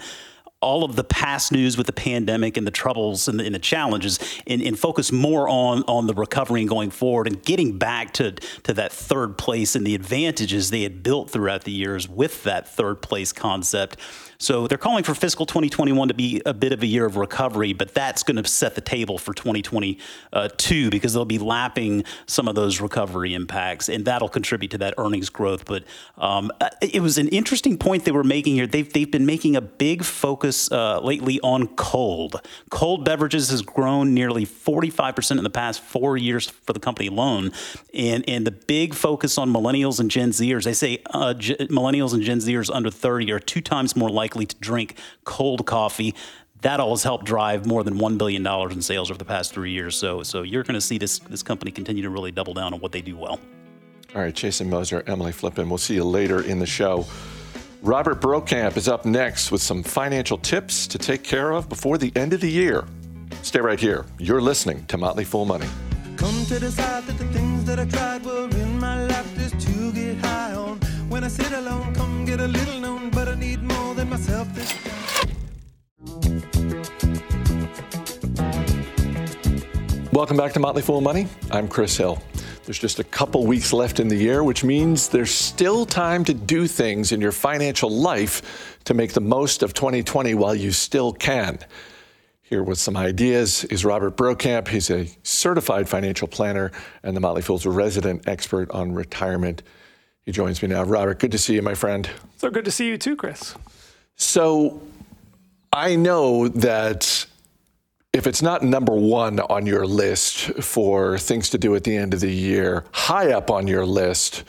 all 0.60 0.84
of 0.84 0.94
the 0.94 1.04
past 1.04 1.50
news 1.50 1.76
with 1.76 1.88
the 1.88 1.92
pandemic 1.92 2.56
and 2.56 2.64
the 2.64 2.70
troubles 2.70 3.26
and 3.26 3.40
the, 3.40 3.44
and 3.44 3.52
the 3.52 3.58
challenges 3.58 4.20
and, 4.46 4.62
and, 4.62 4.78
focus 4.78 5.10
more 5.10 5.48
on 5.48 5.82
on 5.88 6.06
the 6.06 6.14
recovery 6.14 6.60
and 6.60 6.68
going 6.68 6.90
forward 6.90 7.26
and 7.26 7.42
getting 7.42 7.78
back 7.78 8.12
to 8.14 8.32
to 8.62 8.72
that 8.72 8.92
third 8.92 9.36
place 9.36 9.74
and 9.74 9.86
the 9.86 9.94
advantages 9.94 10.70
they 10.70 10.82
had 10.82 11.02
built 11.02 11.30
throughout 11.30 11.64
the 11.64 11.72
years 11.72 12.08
with 12.08 12.44
that 12.44 12.68
third 12.68 13.02
place 13.02 13.32
concept 13.32 13.96
so 14.42 14.66
they're 14.66 14.76
calling 14.76 15.04
for 15.04 15.14
fiscal 15.14 15.46
2021 15.46 16.08
to 16.08 16.14
be 16.14 16.42
a 16.44 16.52
bit 16.52 16.72
of 16.72 16.82
a 16.82 16.86
year 16.86 17.06
of 17.06 17.16
recovery, 17.16 17.72
but 17.72 17.94
that's 17.94 18.24
going 18.24 18.42
to 18.42 18.48
set 18.48 18.74
the 18.74 18.80
table 18.80 19.16
for 19.16 19.32
2022 19.32 20.90
because 20.90 21.12
they'll 21.12 21.24
be 21.24 21.38
lapping 21.38 22.02
some 22.26 22.48
of 22.48 22.56
those 22.56 22.80
recovery 22.80 23.34
impacts, 23.34 23.88
and 23.88 24.04
that'll 24.04 24.28
contribute 24.28 24.72
to 24.72 24.78
that 24.78 24.94
earnings 24.98 25.30
growth. 25.30 25.64
But 25.64 25.84
um, 26.18 26.50
it 26.80 27.00
was 27.00 27.18
an 27.18 27.28
interesting 27.28 27.78
point 27.78 28.04
they 28.04 28.10
were 28.10 28.24
making 28.24 28.56
here. 28.56 28.66
They've, 28.66 28.92
they've 28.92 29.10
been 29.10 29.26
making 29.26 29.54
a 29.54 29.60
big 29.60 30.02
focus 30.02 30.70
uh, 30.72 30.98
lately 31.00 31.38
on 31.40 31.68
cold. 31.76 32.40
Cold 32.70 33.04
beverages 33.04 33.50
has 33.50 33.62
grown 33.62 34.12
nearly 34.12 34.44
45% 34.44 35.38
in 35.38 35.44
the 35.44 35.50
past 35.50 35.80
four 35.80 36.16
years 36.16 36.50
for 36.50 36.72
the 36.72 36.80
company 36.80 37.06
alone. 37.06 37.52
And, 37.94 38.28
and 38.28 38.44
the 38.44 38.50
big 38.50 38.94
focus 38.94 39.38
on 39.38 39.52
millennials 39.52 40.00
and 40.00 40.10
Gen 40.10 40.30
Zers, 40.30 40.64
they 40.64 40.72
say 40.72 40.98
uh, 41.10 41.34
G- 41.34 41.54
millennials 41.70 42.12
and 42.12 42.24
Gen 42.24 42.38
Zers 42.38 42.68
under 42.74 42.90
30 42.90 43.30
are 43.30 43.38
two 43.38 43.60
times 43.60 43.94
more 43.94 44.10
likely 44.10 44.31
to 44.32 44.56
drink 44.56 44.96
cold 45.24 45.66
coffee. 45.66 46.14
That 46.62 46.78
all 46.80 46.90
has 46.90 47.02
helped 47.02 47.24
drive 47.24 47.66
more 47.66 47.82
than 47.82 47.98
one 47.98 48.18
billion 48.18 48.42
dollars 48.42 48.72
in 48.72 48.82
sales 48.82 49.10
over 49.10 49.18
the 49.18 49.24
past 49.24 49.52
three 49.52 49.72
years. 49.72 49.96
So, 49.96 50.22
so 50.22 50.42
you're 50.42 50.62
going 50.62 50.74
to 50.74 50.80
see 50.80 50.98
this 50.98 51.18
this 51.18 51.42
company 51.42 51.70
continue 51.70 52.02
to 52.02 52.10
really 52.10 52.30
double 52.30 52.54
down 52.54 52.72
on 52.72 52.80
what 52.80 52.92
they 52.92 53.02
do 53.02 53.16
well. 53.16 53.40
All 54.14 54.20
right, 54.20 54.34
Jason 54.34 54.68
Moser, 54.68 55.02
Emily 55.06 55.32
Flippen. 55.32 55.68
We'll 55.68 55.78
see 55.78 55.94
you 55.94 56.04
later 56.04 56.42
in 56.42 56.58
the 56.58 56.66
show. 56.66 57.06
Robert 57.82 58.20
Brokamp 58.20 58.76
is 58.76 58.86
up 58.86 59.04
next 59.04 59.50
with 59.50 59.60
some 59.60 59.82
financial 59.82 60.38
tips 60.38 60.86
to 60.86 60.98
take 60.98 61.24
care 61.24 61.50
of 61.50 61.68
before 61.68 61.98
the 61.98 62.12
end 62.14 62.32
of 62.32 62.40
the 62.40 62.50
year. 62.50 62.84
Stay 63.42 63.60
right 63.60 63.80
here. 63.80 64.04
You're 64.18 64.40
listening 64.40 64.84
to 64.86 64.96
Motley 64.96 65.24
Fool 65.24 65.46
Money. 65.46 65.66
Come 66.16 66.44
to 66.46 66.60
decide 66.60 67.04
that 67.04 67.18
the 67.18 67.24
things 67.32 67.64
that 67.64 67.80
I 67.80 67.86
tried 67.86 68.24
were 68.24 68.48
in 68.50 68.78
my 68.78 69.04
life 69.06 69.34
just 69.36 69.58
to 69.66 69.92
get 69.92 70.18
high 70.18 70.52
on. 70.52 70.78
When 71.08 71.24
I 71.24 71.28
sit 71.28 71.50
alone, 71.50 71.92
come 71.94 72.24
get 72.24 72.38
a 72.38 72.46
little 72.46 72.81
Welcome 80.12 80.36
back 80.36 80.52
to 80.52 80.60
Motley 80.60 80.82
Fool 80.82 81.00
Money. 81.00 81.26
I'm 81.50 81.66
Chris 81.66 81.96
Hill. 81.96 82.22
There's 82.66 82.78
just 82.78 82.98
a 82.98 83.04
couple 83.04 83.46
weeks 83.46 83.72
left 83.72 83.98
in 83.98 84.08
the 84.08 84.14
year, 84.14 84.44
which 84.44 84.62
means 84.62 85.08
there's 85.08 85.30
still 85.30 85.86
time 85.86 86.22
to 86.26 86.34
do 86.34 86.66
things 86.66 87.12
in 87.12 87.20
your 87.22 87.32
financial 87.32 87.88
life 87.88 88.78
to 88.84 88.92
make 88.92 89.14
the 89.14 89.22
most 89.22 89.62
of 89.62 89.72
2020 89.72 90.34
while 90.34 90.54
you 90.54 90.70
still 90.70 91.14
can. 91.14 91.58
Here 92.42 92.62
with 92.62 92.78
some 92.78 92.94
ideas 92.94 93.64
is 93.64 93.86
Robert 93.86 94.14
Brokamp. 94.14 94.68
He's 94.68 94.90
a 94.90 95.08
certified 95.22 95.88
financial 95.88 96.28
planner 96.28 96.72
and 97.02 97.16
the 97.16 97.20
Motley 97.20 97.40
Fool's 97.40 97.64
resident 97.64 98.28
expert 98.28 98.70
on 98.70 98.92
retirement. 98.92 99.62
He 100.26 100.30
joins 100.30 100.60
me 100.60 100.68
now. 100.68 100.82
Robert, 100.82 101.20
good 101.20 101.32
to 101.32 101.38
see 101.38 101.54
you, 101.54 101.62
my 101.62 101.74
friend. 101.74 102.10
So 102.36 102.50
good 102.50 102.66
to 102.66 102.70
see 102.70 102.86
you 102.86 102.98
too, 102.98 103.16
Chris. 103.16 103.54
So 104.16 104.82
I 105.72 105.96
know 105.96 106.48
that 106.48 107.24
if 108.12 108.26
it's 108.26 108.42
not 108.42 108.62
number 108.62 108.94
one 108.94 109.40
on 109.40 109.64
your 109.64 109.86
list 109.86 110.52
for 110.62 111.16
things 111.16 111.48
to 111.50 111.58
do 111.58 111.74
at 111.74 111.84
the 111.84 111.96
end 111.96 112.12
of 112.12 112.20
the 112.20 112.30
year, 112.30 112.84
high 112.92 113.32
up 113.32 113.50
on 113.50 113.66
your 113.66 113.86
list 113.86 114.44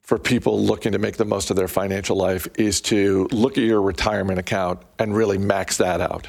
for 0.00 0.18
people 0.18 0.62
looking 0.62 0.92
to 0.92 0.98
make 0.98 1.16
the 1.16 1.24
most 1.24 1.50
of 1.50 1.56
their 1.56 1.68
financial 1.68 2.16
life 2.16 2.48
is 2.56 2.80
to 2.80 3.28
look 3.32 3.58
at 3.58 3.64
your 3.64 3.82
retirement 3.82 4.38
account 4.38 4.80
and 4.98 5.14
really 5.14 5.36
max 5.36 5.76
that 5.76 6.00
out. 6.00 6.26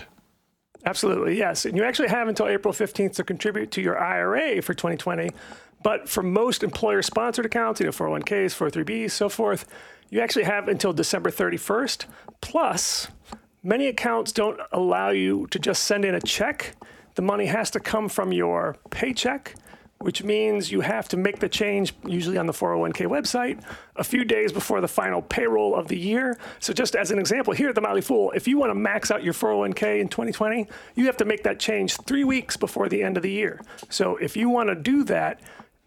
Absolutely, 0.86 1.38
yes. 1.38 1.65
And 1.65 1.77
you 1.77 1.84
actually 1.84 2.10
have 2.10 2.27
until 2.27 2.47
April 2.47 2.73
15th 2.73 3.15
to 3.15 3.23
contribute 3.23 3.71
to 3.71 3.82
your 3.82 3.97
IRA 3.97 4.62
for 4.62 4.73
2020. 4.73 5.30
But 5.84 6.10
for 6.10 6.23
most 6.23 6.63
employer 6.63 7.01
sponsored 7.01 7.45
accounts, 7.45 7.80
you 7.80 7.86
know, 7.86 7.91
401ks, 7.91 8.56
403bs, 8.56 9.12
so 9.12 9.30
forth, 9.30 9.65
you 10.10 10.21
actually 10.21 10.45
have 10.45 10.67
until 10.67 10.91
December 10.91 11.30
31st. 11.30 12.06
Plus, 12.41 13.10
many 13.67 13.88
accounts 13.88 14.32
don't 14.32 14.60
allow 14.71 15.10
you 15.10 15.45
to 15.47 15.60
just 15.60 15.84
send 15.84 16.06
in 16.06 16.15
a 16.15 16.21
check. 16.21 16.75
The 17.15 17.21
money 17.21 17.47
has 17.47 17.69
to 17.71 17.80
come 17.80 18.08
from 18.08 18.32
your 18.32 18.77
paycheck 18.89 19.56
which 19.99 20.23
means 20.23 20.71
you 20.71 20.82
have 20.82 21.08
to 21.08 21.17
make 21.17 21.39
the 21.39 21.49
change, 21.49 21.93
usually 22.06 22.38
on 22.38 22.45
the 22.45 22.53
401k 22.53 23.08
website, 23.08 23.63
a 23.95 24.03
few 24.03 24.23
days 24.23 24.51
before 24.51 24.80
the 24.80 24.88
final 24.88 25.21
payroll 25.21 25.75
of 25.75 25.88
the 25.88 25.97
year. 25.97 26.38
So, 26.60 26.71
just 26.71 26.95
as 26.95 27.10
an 27.12 27.19
example, 27.19 27.53
here 27.53 27.69
at 27.69 27.75
the 27.75 27.82
Motley 27.82 28.01
Fool, 28.01 28.32
if 28.36 28.47
you 28.47 28.58
want 28.58 28.69
to 28.69 28.75
max 28.75 29.10
out 29.10 29.23
your 29.23 29.34
401k 29.34 29.99
in 29.99 30.08
2020, 30.08 30.67
you 30.95 31.06
have 31.06 31.17
to 31.17 31.25
make 31.25 31.43
that 31.43 31.60
change 31.60 31.97
three 32.06 32.23
weeks 32.23 32.58
before 32.58 32.88
the 32.89 33.01
end 33.01 33.17
of 33.17 33.23
the 33.23 33.32
year. 33.32 33.60
So, 33.89 34.17
if 34.17 34.38
you 34.38 34.49
want 34.49 34.69
to 34.69 34.75
do 34.75 35.03
that, 35.06 35.41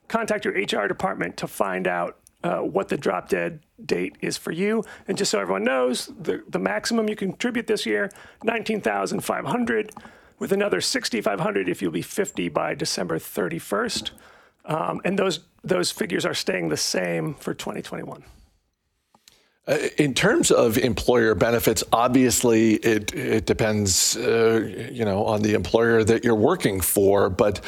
contact 0.08 0.44
your 0.44 0.54
HR 0.54 0.88
department 0.88 1.36
to 1.36 1.46
find 1.46 1.86
out 1.86 2.18
uh, 2.42 2.58
what 2.58 2.88
the 2.88 2.96
drop 2.96 3.28
dead 3.28 3.60
date 3.84 4.16
is 4.20 4.36
for 4.36 4.52
you. 4.52 4.84
And 5.08 5.18
just 5.18 5.30
so 5.30 5.40
everyone 5.40 5.64
knows, 5.64 6.06
the, 6.18 6.42
the 6.48 6.58
maximum 6.58 7.08
you 7.08 7.16
contribute 7.16 7.66
this 7.66 7.86
year, 7.86 8.10
19,500 8.44 9.92
with 10.38 10.52
another 10.52 10.80
6,500 10.80 11.68
if 11.68 11.82
you'll 11.82 11.92
be 11.92 12.02
50 12.02 12.48
by 12.48 12.74
December 12.74 13.18
31st. 13.18 14.10
Um, 14.64 15.00
and 15.04 15.18
those 15.18 15.40
those 15.62 15.90
figures 15.90 16.24
are 16.24 16.34
staying 16.34 16.70
the 16.70 16.76
same 16.76 17.34
for 17.34 17.52
2021. 17.52 18.24
Uh, 19.66 19.76
in 19.98 20.14
terms 20.14 20.50
of 20.50 20.78
employer 20.78 21.34
benefits, 21.34 21.84
obviously 21.92 22.74
it 22.76 23.14
it 23.14 23.46
depends, 23.46 24.16
uh, 24.16 24.88
you 24.90 25.04
know, 25.04 25.24
on 25.24 25.42
the 25.42 25.54
employer 25.54 26.02
that 26.02 26.24
you're 26.24 26.34
working 26.34 26.80
for, 26.80 27.28
but 27.28 27.60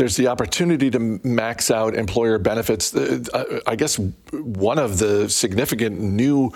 there's 0.00 0.16
the 0.16 0.28
opportunity 0.28 0.90
to 0.90 0.98
max 0.98 1.70
out 1.70 1.94
employer 1.94 2.38
benefits. 2.38 2.96
Uh, 2.96 3.60
I 3.66 3.76
guess 3.76 3.98
one 4.32 4.78
of 4.78 4.98
the 4.98 5.28
significant 5.28 6.00
new 6.00 6.52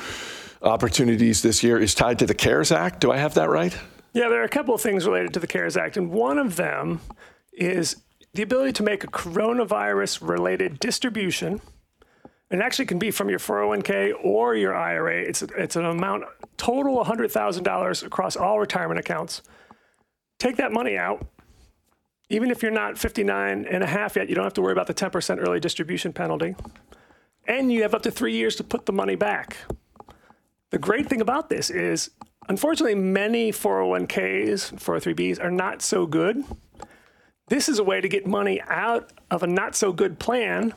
opportunities 0.62 1.42
this 1.42 1.62
year 1.62 1.78
is 1.78 1.94
tied 1.94 2.18
to 2.20 2.26
the 2.26 2.32
CARES 2.32 2.72
Act. 2.72 3.00
Do 3.00 3.12
I 3.12 3.18
have 3.18 3.34
that 3.34 3.50
right? 3.50 3.76
Yeah, 4.14 4.30
there 4.30 4.40
are 4.40 4.44
a 4.44 4.48
couple 4.48 4.74
of 4.74 4.80
things 4.80 5.06
related 5.06 5.34
to 5.34 5.40
the 5.40 5.46
CARES 5.46 5.76
Act, 5.76 5.98
and 5.98 6.10
one 6.10 6.38
of 6.38 6.56
them 6.56 7.02
is 7.52 7.96
the 8.32 8.40
ability 8.40 8.72
to 8.72 8.82
make 8.82 9.04
a 9.04 9.08
coronavirus 9.08 10.26
related 10.26 10.80
distribution. 10.80 11.60
It 12.50 12.60
actually 12.60 12.86
can 12.86 12.98
be 12.98 13.10
from 13.10 13.28
your 13.28 13.40
401k 13.40 14.14
or 14.24 14.54
your 14.54 14.74
IRA. 14.74 15.20
It's, 15.20 15.42
it's 15.42 15.76
an 15.76 15.84
amount 15.84 16.24
total 16.56 17.04
$100,000 17.04 18.06
across 18.06 18.36
all 18.36 18.58
retirement 18.58 19.00
accounts. 19.00 19.42
Take 20.38 20.56
that 20.56 20.72
money 20.72 20.96
out. 20.96 21.26
Even 22.34 22.50
if 22.50 22.62
you're 22.62 22.72
not 22.72 22.98
59 22.98 23.64
and 23.64 23.84
a 23.84 23.86
half 23.86 24.16
yet, 24.16 24.28
you 24.28 24.34
don't 24.34 24.42
have 24.42 24.54
to 24.54 24.62
worry 24.62 24.72
about 24.72 24.88
the 24.88 24.94
10% 24.94 25.38
early 25.38 25.60
distribution 25.60 26.12
penalty. 26.12 26.56
And 27.46 27.70
you 27.70 27.82
have 27.82 27.94
up 27.94 28.02
to 28.02 28.10
three 28.10 28.34
years 28.34 28.56
to 28.56 28.64
put 28.64 28.86
the 28.86 28.92
money 28.92 29.14
back. 29.14 29.56
The 30.70 30.78
great 30.78 31.08
thing 31.08 31.20
about 31.20 31.48
this 31.48 31.70
is 31.70 32.10
Unfortunately, 32.48 32.94
many 32.94 33.52
401ks, 33.52 34.74
403bs 34.74 35.42
are 35.42 35.50
not 35.50 35.80
so 35.80 36.06
good. 36.06 36.44
This 37.48 37.68
is 37.68 37.78
a 37.78 37.84
way 37.84 38.00
to 38.00 38.08
get 38.08 38.26
money 38.26 38.60
out 38.68 39.12
of 39.30 39.42
a 39.42 39.46
not 39.46 39.74
so 39.74 39.92
good 39.92 40.18
plan 40.18 40.74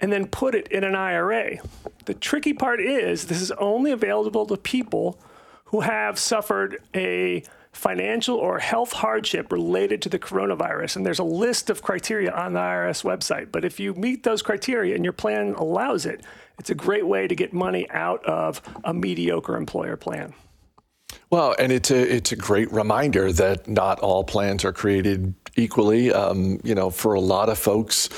and 0.00 0.12
then 0.12 0.26
put 0.26 0.54
it 0.54 0.68
in 0.68 0.84
an 0.84 0.94
IRA. 0.94 1.58
The 2.06 2.14
tricky 2.14 2.52
part 2.52 2.80
is 2.80 3.26
this 3.26 3.42
is 3.42 3.50
only 3.52 3.90
available 3.90 4.46
to 4.46 4.56
people 4.56 5.20
who 5.66 5.80
have 5.80 6.18
suffered 6.18 6.78
a 6.94 7.42
financial 7.76 8.36
or 8.36 8.58
health 8.58 8.92
hardship 8.92 9.52
related 9.52 10.02
to 10.02 10.08
the 10.08 10.18
coronavirus. 10.18 10.96
And 10.96 11.06
there's 11.06 11.18
a 11.18 11.24
list 11.24 11.70
of 11.70 11.82
criteria 11.82 12.32
on 12.32 12.54
the 12.54 12.60
IRS 12.60 13.04
website. 13.04 13.52
But 13.52 13.64
if 13.64 13.78
you 13.78 13.94
meet 13.94 14.22
those 14.22 14.42
criteria 14.42 14.94
and 14.94 15.04
your 15.04 15.12
plan 15.12 15.54
allows 15.54 16.06
it, 16.06 16.22
it's 16.58 16.70
a 16.70 16.74
great 16.74 17.06
way 17.06 17.28
to 17.28 17.34
get 17.34 17.52
money 17.52 17.88
out 17.90 18.24
of 18.24 18.62
a 18.82 18.94
mediocre 18.94 19.56
employer 19.56 19.96
plan. 19.96 20.32
Well, 21.30 21.54
and 21.58 21.70
it's 21.70 21.90
a 21.90 22.16
it's 22.16 22.32
a 22.32 22.36
great 22.36 22.72
reminder 22.72 23.32
that 23.32 23.68
not 23.68 24.00
all 24.00 24.24
plans 24.24 24.64
are 24.64 24.72
created 24.72 25.34
equally. 25.56 26.12
Um, 26.12 26.60
you 26.64 26.74
know, 26.74 26.90
for 26.90 27.14
a 27.14 27.20
lot 27.20 27.48
of 27.48 27.58
folks, 27.58 28.08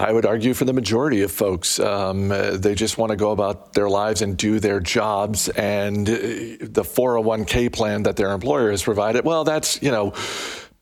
I 0.00 0.12
would 0.12 0.24
argue 0.24 0.54
for 0.54 0.64
the 0.64 0.72
majority 0.72 1.22
of 1.22 1.30
folks, 1.30 1.78
um, 1.78 2.28
they 2.28 2.74
just 2.74 2.96
want 2.96 3.10
to 3.10 3.16
go 3.16 3.32
about 3.32 3.74
their 3.74 3.88
lives 3.88 4.22
and 4.22 4.36
do 4.36 4.58
their 4.58 4.80
jobs, 4.80 5.48
and 5.50 6.08
uh, 6.08 6.12
the 6.12 6.82
401k 6.82 7.72
plan 7.72 8.04
that 8.04 8.16
their 8.16 8.32
employer 8.32 8.70
has 8.70 8.82
provided. 8.82 9.24
Well, 9.24 9.44
that's 9.44 9.82
you 9.82 9.90
know 9.90 10.14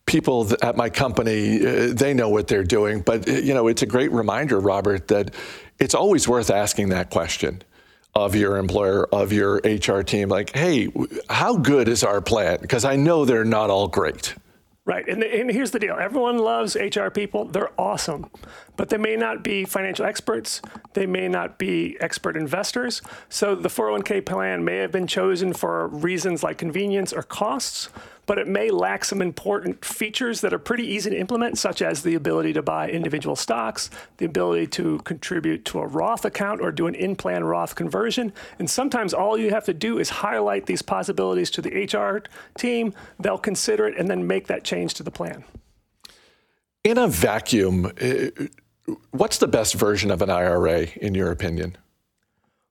people 0.08 0.48
at 0.62 0.76
my 0.76 0.88
company, 0.88 1.64
uh, 1.64 1.92
they 1.92 2.14
know 2.14 2.30
what 2.30 2.48
they're 2.48 2.64
doing. 2.64 3.00
But, 3.02 3.28
uh, 3.28 3.32
you 3.32 3.54
know, 3.54 3.68
it's 3.68 3.82
a 3.82 3.86
great 3.86 4.10
reminder, 4.10 4.58
Robert, 4.58 5.08
that 5.08 5.34
it's 5.78 5.94
always 5.94 6.26
worth 6.26 6.50
asking 6.50 6.88
that 6.88 7.10
question 7.10 7.62
of 8.14 8.34
your 8.34 8.56
employer, 8.56 9.06
of 9.14 9.32
your 9.32 9.60
HR 9.64 10.02
team, 10.02 10.28
like, 10.28 10.54
hey, 10.54 10.88
how 11.28 11.56
good 11.56 11.88
is 11.88 12.02
our 12.02 12.20
plan? 12.20 12.58
Because 12.60 12.84
I 12.84 12.96
know 12.96 13.24
they're 13.24 13.44
not 13.44 13.70
all 13.70 13.86
great. 13.86 14.34
Right. 14.88 15.06
And, 15.06 15.20
the, 15.20 15.40
and, 15.40 15.50
here's 15.50 15.72
the 15.72 15.78
deal 15.78 15.98
everyone 16.00 16.38
loves 16.38 16.74
HR 16.74 17.10
people. 17.10 17.44
They're 17.44 17.78
awesome, 17.78 18.30
but 18.78 18.88
they 18.88 18.96
may 18.96 19.16
not 19.16 19.44
be 19.44 19.66
financial 19.66 20.06
experts. 20.06 20.62
They 20.94 21.04
may 21.04 21.28
not 21.28 21.58
be 21.58 21.98
expert 22.00 22.38
investors. 22.38 23.02
So 23.28 23.54
the 23.54 23.68
401k 23.68 24.24
plan 24.24 24.64
may 24.64 24.78
have 24.78 24.90
been 24.90 25.06
chosen 25.06 25.52
for 25.52 25.88
reasons 25.88 26.42
like 26.42 26.56
convenience 26.56 27.12
or 27.12 27.22
costs, 27.22 27.90
but 28.28 28.38
it 28.38 28.46
may 28.46 28.70
lack 28.70 29.06
some 29.06 29.22
important 29.22 29.82
features 29.82 30.42
that 30.42 30.52
are 30.52 30.58
pretty 30.58 30.86
easy 30.86 31.08
to 31.08 31.18
implement, 31.18 31.56
such 31.56 31.80
as 31.80 32.02
the 32.02 32.14
ability 32.14 32.52
to 32.52 32.60
buy 32.60 32.90
individual 32.90 33.34
stocks, 33.34 33.88
the 34.18 34.26
ability 34.26 34.66
to 34.66 34.98
contribute 34.98 35.64
to 35.64 35.80
a 35.80 35.86
Roth 35.86 36.26
account 36.26 36.60
or 36.60 36.70
do 36.70 36.86
an 36.86 36.94
in 36.94 37.16
plan 37.16 37.42
Roth 37.42 37.74
conversion. 37.74 38.34
And 38.58 38.68
sometimes 38.68 39.14
all 39.14 39.38
you 39.38 39.50
have 39.50 39.64
to 39.64 39.72
do 39.72 39.98
is 39.98 40.10
highlight 40.10 40.66
these 40.66 40.82
possibilities 40.82 41.50
to 41.52 41.62
the 41.62 41.70
HR 41.70 42.22
team. 42.58 42.92
They'll 43.18 43.38
consider 43.38 43.86
it 43.86 43.96
and 43.96 44.10
then 44.10 44.26
make 44.26 44.46
that 44.48 44.62
change 44.62 44.92
to 44.94 45.02
the 45.02 45.10
plan. 45.10 45.42
In 46.84 46.98
a 46.98 47.08
vacuum, 47.08 47.90
eh, 47.96 48.28
what's 49.10 49.38
the 49.38 49.48
best 49.48 49.72
version 49.72 50.10
of 50.10 50.20
an 50.20 50.28
IRA, 50.28 50.82
in 50.96 51.14
your 51.14 51.30
opinion? 51.30 51.78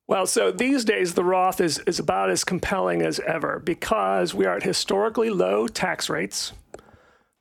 Well, 0.08 0.26
so 0.26 0.52
these 0.52 0.86
days 0.86 1.16
the 1.16 1.24
Roth 1.26 1.60
is, 1.60 1.80
is 1.80 2.00
about 2.00 2.30
as 2.30 2.46
compelling 2.46 3.02
as 3.02 3.20
ever 3.20 3.60
because 3.60 4.34
we 4.34 4.46
are 4.46 4.56
at 4.56 4.64
historically 4.64 5.30
low 5.30 5.68
tax 5.68 6.10
rates. 6.10 6.54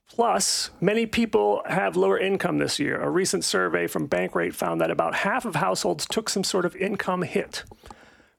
Plus, 0.08 0.70
many 0.80 1.06
people 1.06 1.62
have 1.66 1.96
lower 1.96 2.18
income 2.18 2.58
this 2.58 2.80
year. 2.80 3.00
A 3.00 3.08
recent 3.08 3.44
survey 3.44 3.86
from 3.86 4.08
Bankrate 4.08 4.54
found 4.54 4.80
that 4.80 4.90
about 4.90 5.14
half 5.14 5.44
of 5.44 5.54
households 5.54 6.06
took 6.06 6.28
some 6.28 6.42
sort 6.42 6.64
of 6.64 6.74
income 6.74 7.22
hit. 7.22 7.62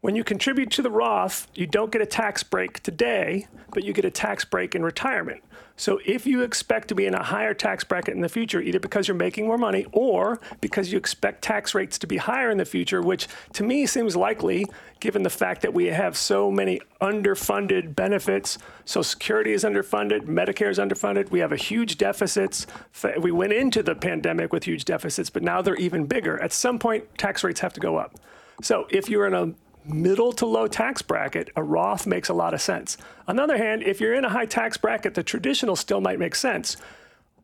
When 0.02 0.16
you 0.16 0.24
contribute 0.24 0.70
to 0.72 0.84
the 0.84 0.92
Roth, 0.92 1.48
you 1.56 1.66
don't 1.66 1.92
get 1.92 2.04
a 2.04 2.06
tax 2.06 2.44
break 2.44 2.84
today, 2.84 3.48
but 3.74 3.84
you 3.84 3.94
get 3.94 4.06
a 4.06 4.12
tax 4.12 4.46
break 4.46 4.76
in 4.76 4.84
retirement. 4.84 5.44
So 5.76 6.00
if 6.06 6.28
you 6.28 6.44
expect 6.44 6.88
to 6.90 6.96
be 6.96 7.08
in 7.08 7.16
a 7.16 7.24
higher 7.24 7.56
tax 7.56 7.84
bracket 7.84 8.14
in 8.14 8.22
the 8.22 8.30
future, 8.30 8.62
either 8.62 8.80
because 8.80 9.08
you're 9.08 9.18
making 9.18 9.48
more 9.48 9.58
money 9.58 9.88
or 9.92 10.40
because 10.62 10.92
you 10.92 11.00
expect 11.00 11.42
tax 11.42 11.74
rates 11.74 11.98
to 11.98 12.08
be 12.08 12.18
higher 12.18 12.52
in 12.52 12.60
the 12.60 12.66
future, 12.66 13.02
which 13.02 13.28
to 13.54 13.64
me 13.64 13.88
seems 13.88 14.16
likely 14.16 14.66
given 15.00 15.24
the 15.24 15.32
fact 15.32 15.64
that 15.64 15.74
we 15.74 15.88
have 15.88 16.16
so 16.16 16.52
many 16.52 16.80
underfunded 17.02 17.96
benefits. 17.96 18.60
Social 18.86 19.04
Security 19.04 19.54
is 19.54 19.64
underfunded, 19.64 20.22
Medicare 20.22 20.70
is 20.70 20.78
underfunded. 20.78 21.32
We 21.32 21.40
have 21.40 21.52
a 21.52 21.58
huge 21.58 21.98
deficits. 21.98 22.68
We 23.20 23.32
went 23.32 23.52
into 23.52 23.82
the 23.82 23.96
pandemic 23.96 24.54
with 24.54 24.64
huge 24.64 24.86
deficits, 24.86 25.32
but 25.32 25.42
now 25.42 25.64
they're 25.64 25.76
even 25.76 26.06
bigger. 26.06 26.40
At 26.42 26.54
some 26.54 26.78
point, 26.78 27.18
tax 27.18 27.44
rates 27.44 27.60
have 27.62 27.74
to 27.74 27.80
go 27.80 27.98
up. 27.98 28.16
So 28.62 28.88
if 28.90 29.10
you're 29.10 29.28
in 29.28 29.34
a 29.34 29.54
middle 29.88 30.32
to 30.34 30.46
low 30.46 30.68
tax 30.68 31.02
bracket, 31.02 31.50
a 31.56 31.64
Roth 31.64 32.06
makes 32.06 32.30
a 32.30 32.34
lot 32.34 32.54
of 32.54 32.62
sense. 32.62 32.98
On 33.28 33.36
the 33.36 33.44
other 33.44 33.58
hand, 33.58 33.84
if 33.84 34.00
you're 34.00 34.14
in 34.14 34.26
a 34.26 34.30
high 34.30 34.46
tax 34.46 34.78
bracket, 34.78 35.14
the 35.14 35.24
traditional 35.24 35.76
still 35.76 36.02
might 36.02 36.20
make 36.20 36.36
sense, 36.36 36.78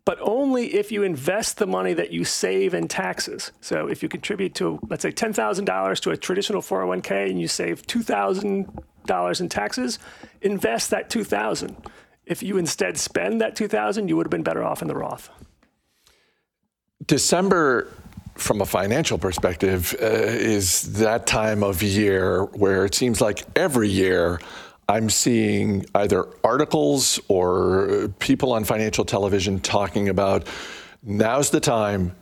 but 0.05 0.17
only 0.21 0.75
if 0.75 0.91
you 0.91 1.03
invest 1.03 1.57
the 1.57 1.67
money 1.67 1.93
that 1.93 2.11
you 2.11 2.25
save 2.25 2.73
in 2.73 2.87
taxes. 2.87 3.51
So 3.61 3.87
if 3.87 4.03
you 4.03 4.09
contribute 4.09 4.53
to, 4.55 4.79
let's 4.89 5.01
say, 5.01 5.11
$10,000 5.11 5.99
to 6.01 6.09
a 6.11 6.17
traditional 6.17 6.61
401k 6.61 7.29
and 7.29 7.39
you 7.39 7.47
save 7.47 7.87
$2,000 7.87 9.41
in 9.41 9.49
taxes, 9.49 9.99
invest 10.41 10.89
that 10.89 11.09
2000 11.09 11.75
If 12.25 12.43
you 12.43 12.57
instead 12.57 12.97
spend 12.97 13.41
that 13.41 13.55
2000 13.55 14.07
you 14.07 14.17
would 14.17 14.25
have 14.25 14.31
been 14.31 14.43
better 14.43 14.63
off 14.63 14.81
in 14.81 14.87
the 14.87 14.95
Roth. 14.95 15.29
December 17.05 17.89
from 18.43 18.61
a 18.61 18.65
financial 18.65 19.17
perspective, 19.17 19.95
uh, 20.01 20.05
is 20.05 20.93
that 20.99 21.25
time 21.25 21.63
of 21.63 21.81
year 21.81 22.43
where 22.43 22.85
it 22.85 22.93
seems 22.93 23.21
like 23.21 23.43
every 23.55 23.87
year 23.87 24.39
I'm 24.89 25.09
seeing 25.09 25.85
either 25.95 26.27
articles 26.43 27.19
or 27.29 28.13
people 28.19 28.51
on 28.51 28.65
financial 28.65 29.05
television 29.05 29.61
talking 29.61 30.09
about 30.09 30.45
now's 31.01 31.51
the 31.51 31.61
time 31.61 32.15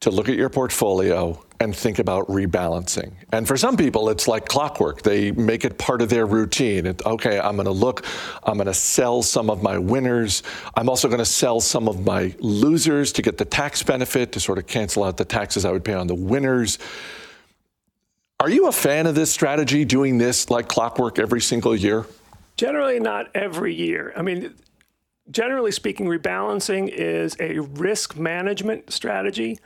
to 0.00 0.10
look 0.10 0.28
at 0.28 0.36
your 0.36 0.48
portfolio 0.48 1.42
and 1.60 1.74
think 1.74 1.98
about 1.98 2.28
rebalancing. 2.28 3.12
And 3.32 3.48
for 3.48 3.56
some 3.56 3.76
people, 3.76 4.10
it's 4.10 4.28
like 4.28 4.46
clockwork. 4.46 5.02
They 5.02 5.32
make 5.32 5.64
it 5.64 5.76
part 5.76 6.02
of 6.02 6.08
their 6.08 6.24
routine. 6.24 6.86
It, 6.86 7.04
okay, 7.04 7.40
I'm 7.40 7.56
going 7.56 7.66
to 7.66 7.72
look, 7.72 8.06
I'm 8.44 8.54
going 8.54 8.68
to 8.68 8.74
sell 8.74 9.22
some 9.22 9.50
of 9.50 9.60
my 9.60 9.76
winners. 9.76 10.44
I'm 10.76 10.88
also 10.88 11.08
going 11.08 11.18
to 11.18 11.24
sell 11.24 11.60
some 11.60 11.88
of 11.88 12.06
my 12.06 12.32
losers 12.38 13.12
to 13.12 13.22
get 13.22 13.38
the 13.38 13.44
tax 13.44 13.82
benefit 13.82 14.30
to 14.32 14.40
sort 14.40 14.58
of 14.58 14.68
cancel 14.68 15.02
out 15.02 15.16
the 15.16 15.24
taxes 15.24 15.64
I 15.64 15.72
would 15.72 15.84
pay 15.84 15.94
on 15.94 16.06
the 16.06 16.14
winners. 16.14 16.78
Are 18.38 18.50
you 18.50 18.68
a 18.68 18.72
fan 18.72 19.06
of 19.06 19.16
this 19.16 19.32
strategy, 19.32 19.84
doing 19.84 20.16
this 20.16 20.48
like 20.48 20.68
clockwork 20.68 21.18
every 21.18 21.40
single 21.40 21.74
year? 21.74 22.06
Generally, 22.56 23.00
not 23.00 23.34
every 23.34 23.74
year. 23.74 24.12
I 24.16 24.22
mean, 24.22 24.54
generally 25.28 25.72
speaking, 25.72 26.06
rebalancing 26.06 26.88
is 26.88 27.36
a 27.40 27.58
risk 27.58 28.16
management 28.16 28.92
strategy. 28.92 29.58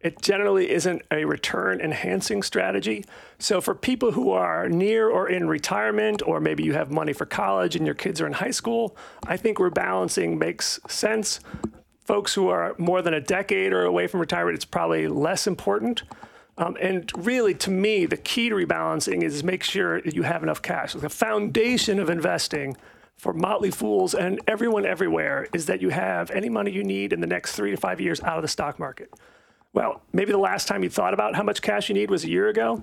It 0.00 0.20
generally 0.20 0.70
isn't 0.70 1.02
a 1.10 1.24
return 1.24 1.80
enhancing 1.80 2.42
strategy. 2.42 3.04
So, 3.38 3.60
for 3.60 3.74
people 3.74 4.12
who 4.12 4.30
are 4.30 4.68
near 4.68 5.08
or 5.08 5.28
in 5.28 5.48
retirement, 5.48 6.22
or 6.26 6.38
maybe 6.40 6.62
you 6.64 6.74
have 6.74 6.90
money 6.90 7.12
for 7.12 7.26
college 7.26 7.76
and 7.76 7.86
your 7.86 7.94
kids 7.94 8.20
are 8.20 8.26
in 8.26 8.34
high 8.34 8.50
school, 8.50 8.96
I 9.26 9.36
think 9.36 9.58
rebalancing 9.58 10.38
makes 10.38 10.78
sense. 10.88 11.40
Folks 12.04 12.34
who 12.34 12.48
are 12.48 12.74
more 12.78 13.02
than 13.02 13.14
a 13.14 13.20
decade 13.20 13.72
or 13.72 13.84
away 13.84 14.06
from 14.06 14.20
retirement, 14.20 14.54
it's 14.54 14.64
probably 14.64 15.08
less 15.08 15.46
important. 15.46 16.04
Um, 16.58 16.76
and 16.80 17.10
really, 17.16 17.54
to 17.54 17.70
me, 17.70 18.06
the 18.06 18.16
key 18.16 18.48
to 18.48 18.54
rebalancing 18.54 19.22
is 19.22 19.42
make 19.42 19.62
sure 19.62 20.00
that 20.00 20.14
you 20.14 20.22
have 20.22 20.42
enough 20.42 20.62
cash. 20.62 20.94
The 20.94 21.08
foundation 21.08 21.98
of 21.98 22.08
investing 22.08 22.76
for 23.16 23.32
Motley 23.32 23.70
Fools 23.70 24.14
and 24.14 24.40
everyone 24.46 24.86
everywhere 24.86 25.48
is 25.52 25.66
that 25.66 25.82
you 25.82 25.88
have 25.88 26.30
any 26.30 26.48
money 26.48 26.70
you 26.70 26.84
need 26.84 27.12
in 27.12 27.20
the 27.20 27.26
next 27.26 27.56
three 27.56 27.70
to 27.70 27.76
five 27.76 28.00
years 28.00 28.20
out 28.22 28.36
of 28.36 28.42
the 28.42 28.48
stock 28.48 28.78
market. 28.78 29.12
Well, 29.76 30.00
maybe 30.14 30.32
the 30.32 30.38
last 30.38 30.68
time 30.68 30.82
you 30.82 30.88
thought 30.88 31.12
about 31.12 31.36
how 31.36 31.42
much 31.42 31.60
cash 31.60 31.90
you 31.90 31.94
need 31.94 32.10
was 32.10 32.24
a 32.24 32.30
year 32.30 32.48
ago. 32.48 32.82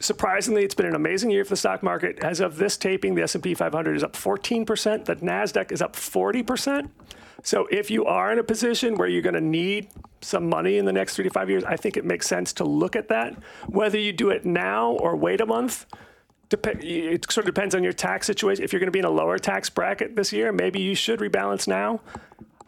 Surprisingly, 0.00 0.64
it's 0.64 0.74
been 0.74 0.86
an 0.86 0.96
amazing 0.96 1.30
year 1.30 1.44
for 1.44 1.50
the 1.50 1.56
stock 1.56 1.84
market. 1.84 2.18
As 2.18 2.40
of 2.40 2.56
this 2.56 2.76
taping, 2.76 3.14
the 3.14 3.22
S&P 3.22 3.54
500 3.54 3.94
is 3.94 4.02
up 4.02 4.14
14%, 4.14 5.04
the 5.04 5.14
Nasdaq 5.16 5.70
is 5.70 5.80
up 5.80 5.94
40%. 5.94 6.90
So 7.44 7.68
if 7.70 7.92
you 7.92 8.06
are 8.06 8.32
in 8.32 8.40
a 8.40 8.42
position 8.42 8.96
where 8.96 9.06
you're 9.06 9.22
going 9.22 9.36
to 9.36 9.40
need 9.40 9.86
some 10.20 10.48
money 10.48 10.78
in 10.78 10.84
the 10.84 10.92
next 10.92 11.14
three 11.14 11.22
to 11.22 11.30
five 11.30 11.48
years, 11.48 11.62
I 11.62 11.76
think 11.76 11.96
it 11.96 12.04
makes 12.04 12.26
sense 12.26 12.52
to 12.54 12.64
look 12.64 12.96
at 12.96 13.06
that. 13.08 13.40
Whether 13.68 14.00
you 14.00 14.12
do 14.12 14.30
it 14.30 14.44
now 14.44 14.94
or 14.94 15.14
wait 15.14 15.40
a 15.40 15.46
month, 15.46 15.86
it 16.50 17.30
sort 17.30 17.46
of 17.46 17.54
depends 17.54 17.76
on 17.76 17.84
your 17.84 17.92
tax 17.92 18.26
situation. 18.26 18.64
If 18.64 18.72
you're 18.72 18.80
going 18.80 18.88
to 18.88 18.92
be 18.92 18.98
in 18.98 19.04
a 19.04 19.10
lower 19.10 19.38
tax 19.38 19.70
bracket 19.70 20.16
this 20.16 20.32
year, 20.32 20.50
maybe 20.50 20.80
you 20.80 20.96
should 20.96 21.20
rebalance 21.20 21.68
now. 21.68 22.00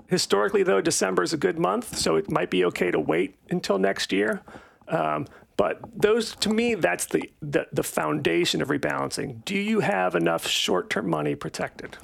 Historically, 0.09 0.62
though, 0.62 0.81
December 0.81 1.23
is 1.23 1.33
a 1.35 1.37
good 1.37 1.59
month, 1.59 1.97
so 1.97 2.16
it 2.16 2.31
might 2.31 2.51
be 2.51 2.64
okay 2.64 2.90
to 2.90 2.99
wait 2.99 3.37
until 3.51 3.79
next 3.79 4.11
year. 4.11 4.42
Um, 4.88 5.27
but 5.59 5.81
those, 5.94 6.35
to 6.37 6.49
me, 6.49 6.75
that's 6.75 7.07
the, 7.07 7.31
the, 7.42 7.66
the 7.73 7.83
foundation 7.83 8.62
of 8.62 8.68
rebalancing. 8.68 9.44
Do 9.44 9.55
you 9.55 9.81
have 9.81 10.14
enough 10.14 10.47
short-term 10.47 11.11
money 11.11 11.35
protected? 11.35 11.99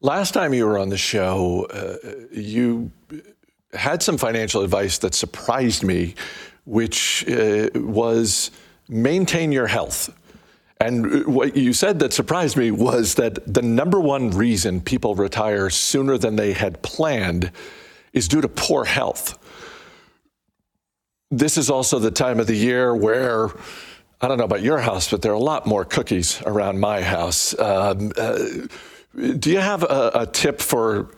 Last 0.00 0.32
time 0.32 0.54
you 0.54 0.66
were 0.66 0.78
on 0.78 0.88
the 0.88 0.96
show, 0.96 1.66
uh, 1.70 1.96
you 2.30 2.92
had 3.72 4.02
some 4.02 4.16
financial 4.16 4.62
advice 4.62 4.98
that 4.98 5.14
surprised 5.14 5.82
me, 5.82 6.14
which 6.64 7.28
uh, 7.28 7.70
was 7.74 8.52
maintain 8.88 9.50
your 9.50 9.66
health. 9.66 10.10
And 10.80 11.26
what 11.26 11.56
you 11.56 11.74
said 11.74 11.98
that 11.98 12.14
surprised 12.14 12.56
me 12.56 12.70
was 12.70 13.14
that 13.16 13.52
the 13.52 13.60
number 13.60 14.00
one 14.00 14.30
reason 14.30 14.80
people 14.80 15.14
retire 15.14 15.68
sooner 15.68 16.16
than 16.16 16.36
they 16.36 16.54
had 16.54 16.82
planned 16.82 17.52
is 18.14 18.26
due 18.28 18.40
to 18.40 18.48
poor 18.48 18.86
health. 18.86 19.38
This 21.30 21.58
is 21.58 21.68
also 21.70 21.98
the 21.98 22.10
time 22.10 22.40
of 22.40 22.46
the 22.46 22.56
year 22.56 22.94
where 22.94 23.50
I 24.22 24.28
don't 24.28 24.38
know 24.38 24.44
about 24.44 24.62
your 24.62 24.78
house, 24.78 25.10
but 25.10 25.20
there 25.22 25.32
are 25.32 25.34
a 25.34 25.38
lot 25.38 25.66
more 25.66 25.84
cookies 25.84 26.42
around 26.46 26.80
my 26.80 27.02
house. 27.02 27.58
Um, 27.58 28.12
uh, 28.16 28.38
do 29.38 29.50
you 29.50 29.58
have 29.58 29.82
a, 29.82 30.10
a 30.14 30.26
tip 30.26 30.60
for 30.60 31.10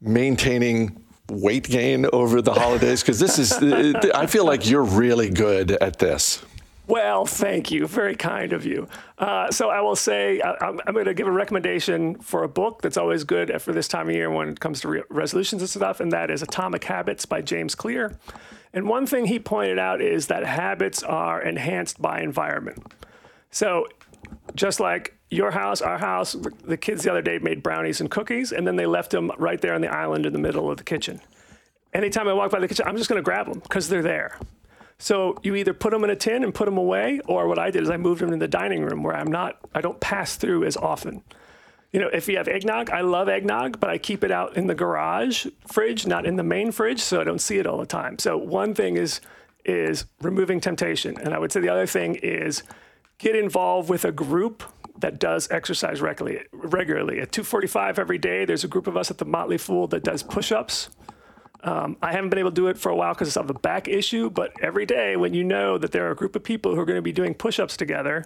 maintaining 0.00 1.02
weight 1.30 1.64
gain 1.64 2.06
over 2.12 2.42
the 2.42 2.52
holidays? 2.52 3.02
Because 3.02 3.18
this 3.20 3.38
is, 3.38 3.52
I 4.14 4.26
feel 4.26 4.44
like 4.44 4.68
you're 4.68 4.84
really 4.84 5.30
good 5.30 5.70
at 5.70 5.98
this. 5.98 6.42
Well, 6.88 7.26
thank 7.26 7.72
you. 7.72 7.86
Very 7.88 8.14
kind 8.14 8.52
of 8.52 8.64
you. 8.64 8.86
Uh, 9.18 9.50
so 9.50 9.70
I 9.70 9.80
will 9.80 9.96
say 9.96 10.40
I, 10.40 10.68
am 10.68 10.94
going 10.94 11.06
to 11.06 11.14
give 11.14 11.26
a 11.26 11.32
recommendation 11.32 12.16
for 12.16 12.44
a 12.44 12.48
book 12.48 12.80
that's 12.80 12.96
always 12.96 13.24
good 13.24 13.60
for 13.60 13.72
this 13.72 13.88
time 13.88 14.08
of 14.08 14.14
year 14.14 14.30
when 14.30 14.50
it 14.50 14.60
comes 14.60 14.80
to 14.82 14.88
re- 14.88 15.02
resolutions 15.10 15.62
and 15.62 15.68
stuff, 15.68 15.98
and 15.98 16.12
that 16.12 16.30
is 16.30 16.42
Atomic 16.42 16.84
Habits 16.84 17.26
by 17.26 17.42
James 17.42 17.74
Clear. 17.74 18.16
And 18.72 18.88
one 18.88 19.06
thing 19.06 19.26
he 19.26 19.38
pointed 19.40 19.78
out 19.78 20.00
is 20.00 20.28
that 20.28 20.44
habits 20.46 21.02
are 21.02 21.42
enhanced 21.42 22.00
by 22.00 22.20
environment. 22.20 22.94
So 23.50 23.86
just 24.54 24.78
like 24.78 25.16
your 25.30 25.50
house, 25.50 25.80
our 25.80 25.98
house, 25.98 26.36
the 26.64 26.76
kids 26.76 27.02
the 27.02 27.10
other 27.10 27.22
day 27.22 27.38
made 27.38 27.62
brownies 27.62 28.00
and 28.00 28.10
cookies, 28.10 28.52
and 28.52 28.66
then 28.66 28.76
they 28.76 28.86
left 28.86 29.10
them 29.10 29.32
right 29.38 29.60
there 29.60 29.74
on 29.74 29.80
the 29.80 29.92
island 29.92 30.24
in 30.24 30.32
the 30.32 30.38
middle 30.38 30.70
of 30.70 30.76
the 30.76 30.84
kitchen. 30.84 31.20
Anytime 31.92 32.28
I 32.28 32.32
walk 32.32 32.52
by 32.52 32.60
the 32.60 32.68
kitchen, 32.68 32.86
I'm 32.86 32.96
just 32.96 33.08
going 33.08 33.18
to 33.18 33.24
grab 33.24 33.46
them 33.46 33.58
because 33.58 33.88
they're 33.88 34.02
there. 34.02 34.38
So 34.98 35.36
you 35.42 35.54
either 35.54 35.74
put 35.74 35.92
them 35.92 36.04
in 36.04 36.10
a 36.10 36.16
tin 36.16 36.42
and 36.42 36.54
put 36.54 36.64
them 36.64 36.78
away, 36.78 37.20
or 37.26 37.48
what 37.48 37.58
I 37.58 37.70
did 37.70 37.82
is 37.82 37.90
I 37.90 37.96
moved 37.96 38.20
them 38.20 38.32
in 38.32 38.38
the 38.38 38.48
dining 38.48 38.82
room 38.82 39.02
where 39.02 39.14
I'm 39.14 39.30
not, 39.30 39.58
I 39.74 39.80
don't 39.80 40.00
pass 40.00 40.36
through 40.36 40.64
as 40.64 40.76
often. 40.76 41.22
You 41.92 42.00
know, 42.00 42.08
if 42.08 42.28
you 42.28 42.36
have 42.36 42.48
eggnog, 42.48 42.90
I 42.90 43.02
love 43.02 43.28
eggnog, 43.28 43.78
but 43.78 43.90
I 43.90 43.98
keep 43.98 44.24
it 44.24 44.30
out 44.30 44.56
in 44.56 44.66
the 44.66 44.74
garage 44.74 45.46
fridge, 45.66 46.06
not 46.06 46.26
in 46.26 46.36
the 46.36 46.42
main 46.42 46.72
fridge, 46.72 47.00
so 47.00 47.20
I 47.20 47.24
don't 47.24 47.40
see 47.40 47.58
it 47.58 47.66
all 47.66 47.78
the 47.78 47.86
time. 47.86 48.18
So 48.18 48.36
one 48.36 48.74
thing 48.74 48.96
is 48.96 49.20
is 49.64 50.04
removing 50.20 50.60
temptation, 50.60 51.16
and 51.18 51.34
I 51.34 51.38
would 51.38 51.50
say 51.50 51.60
the 51.60 51.68
other 51.68 51.86
thing 51.86 52.14
is 52.16 52.62
get 53.18 53.34
involved 53.34 53.88
with 53.90 54.04
a 54.04 54.12
group 54.12 54.62
that 54.98 55.18
does 55.18 55.50
exercise 55.50 56.00
regularly. 56.00 56.44
Regularly 56.52 57.20
at 57.20 57.32
2:45 57.32 57.98
every 57.98 58.18
day, 58.18 58.44
there's 58.44 58.64
a 58.64 58.68
group 58.68 58.86
of 58.86 58.96
us 58.96 59.10
at 59.10 59.18
the 59.18 59.24
Motley 59.24 59.58
Fool 59.58 59.86
that 59.88 60.04
does 60.04 60.22
push-ups. 60.22 60.90
Um, 61.66 61.96
I 62.00 62.12
haven't 62.12 62.30
been 62.30 62.38
able 62.38 62.52
to 62.52 62.54
do 62.54 62.68
it 62.68 62.78
for 62.78 62.90
a 62.90 62.96
while 62.96 63.12
because 63.12 63.36
of 63.36 63.50
a 63.50 63.54
back 63.54 63.88
issue, 63.88 64.30
but 64.30 64.52
every 64.62 64.86
day 64.86 65.16
when 65.16 65.34
you 65.34 65.42
know 65.42 65.78
that 65.78 65.90
there 65.90 66.06
are 66.06 66.12
a 66.12 66.16
group 66.16 66.36
of 66.36 66.44
people 66.44 66.74
who 66.74 66.80
are 66.80 66.84
going 66.84 66.96
to 66.96 67.02
be 67.02 67.12
doing 67.12 67.34
push 67.34 67.58
ups 67.58 67.76
together, 67.76 68.24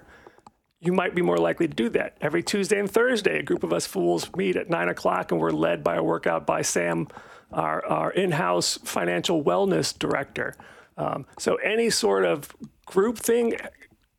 you 0.78 0.92
might 0.92 1.14
be 1.14 1.22
more 1.22 1.38
likely 1.38 1.66
to 1.66 1.72
do 1.72 1.88
that. 1.88 2.18
Every 2.20 2.42
Tuesday 2.42 2.78
and 2.78 2.90
Thursday, 2.90 3.38
a 3.38 3.42
group 3.42 3.62
of 3.62 3.72
us 3.72 3.86
fools 3.86 4.30
meet 4.36 4.56
at 4.56 4.68
nine 4.68 4.90
o'clock 4.90 5.32
and 5.32 5.40
we're 5.40 5.52
led 5.52 5.82
by 5.82 5.96
a 5.96 6.02
workout 6.02 6.46
by 6.46 6.60
Sam, 6.60 7.08
our, 7.50 7.84
our 7.86 8.10
in 8.10 8.32
house 8.32 8.78
financial 8.84 9.42
wellness 9.42 9.98
director. 9.98 10.54
Um, 10.98 11.24
so 11.38 11.54
any 11.56 11.88
sort 11.88 12.26
of 12.26 12.54
group 12.84 13.16
thing 13.16 13.56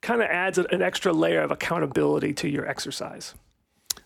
kind 0.02 0.24
of 0.24 0.30
adds 0.30 0.58
an 0.58 0.82
extra 0.82 1.14
layer 1.14 1.44
of 1.44 1.52
accountability 1.52 2.34
to 2.34 2.50
your 2.50 2.68
exercise. 2.68 3.36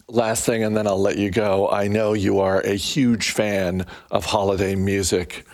Last 0.08 0.46
thing, 0.46 0.64
and 0.64 0.78
then 0.78 0.86
I'll 0.86 1.02
let 1.02 1.18
you 1.18 1.32
go. 1.32 1.68
I 1.70 1.88
know 1.88 2.14
you 2.14 2.40
are 2.40 2.62
a 2.62 2.76
huge 2.76 3.32
fan 3.32 3.86
of 4.12 4.26
holiday 4.26 4.76
music. 4.76 5.48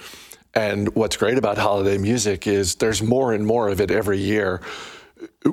And 0.53 0.93
what's 0.93 1.15
great 1.15 1.37
about 1.37 1.57
holiday 1.57 1.97
music 1.97 2.47
is 2.47 2.75
there's 2.75 3.01
more 3.01 3.31
and 3.33 3.45
more 3.45 3.69
of 3.69 3.79
it 3.79 3.91
every 3.91 4.19
year. 4.19 4.59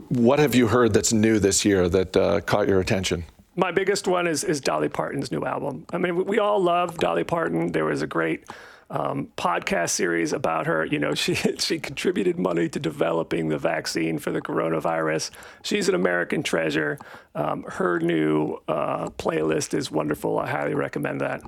What 0.08 0.40
have 0.40 0.56
you 0.56 0.66
heard 0.66 0.92
that's 0.92 1.12
new 1.12 1.38
this 1.38 1.64
year 1.64 1.88
that 1.88 2.16
uh, 2.16 2.40
caught 2.40 2.66
your 2.66 2.80
attention? 2.80 3.24
My 3.54 3.70
biggest 3.70 4.08
one 4.08 4.26
is, 4.26 4.42
is 4.42 4.60
Dolly 4.60 4.88
Parton's 4.88 5.30
new 5.30 5.44
album. 5.44 5.86
I 5.92 5.98
mean, 5.98 6.24
we 6.24 6.38
all 6.40 6.60
love 6.60 6.98
Dolly 6.98 7.24
Parton. 7.24 7.70
There 7.70 7.84
was 7.84 8.02
a 8.02 8.06
great 8.06 8.44
um, 8.90 9.28
podcast 9.36 9.90
series 9.90 10.32
about 10.32 10.66
her. 10.66 10.84
You 10.84 10.98
know, 10.98 11.14
she 11.14 11.34
she 11.34 11.78
contributed 11.78 12.38
money 12.38 12.68
to 12.68 12.80
developing 12.80 13.48
the 13.48 13.58
vaccine 13.58 14.18
for 14.18 14.30
the 14.30 14.40
coronavirus. 14.40 15.30
She's 15.62 15.88
an 15.88 15.94
American 15.94 16.42
treasure. 16.42 16.98
Um, 17.34 17.64
her 17.64 18.00
new 18.00 18.58
uh, 18.68 19.10
playlist 19.10 19.74
is 19.74 19.90
wonderful. 19.90 20.38
I 20.38 20.48
highly 20.48 20.74
recommend 20.74 21.20
that. 21.20 21.42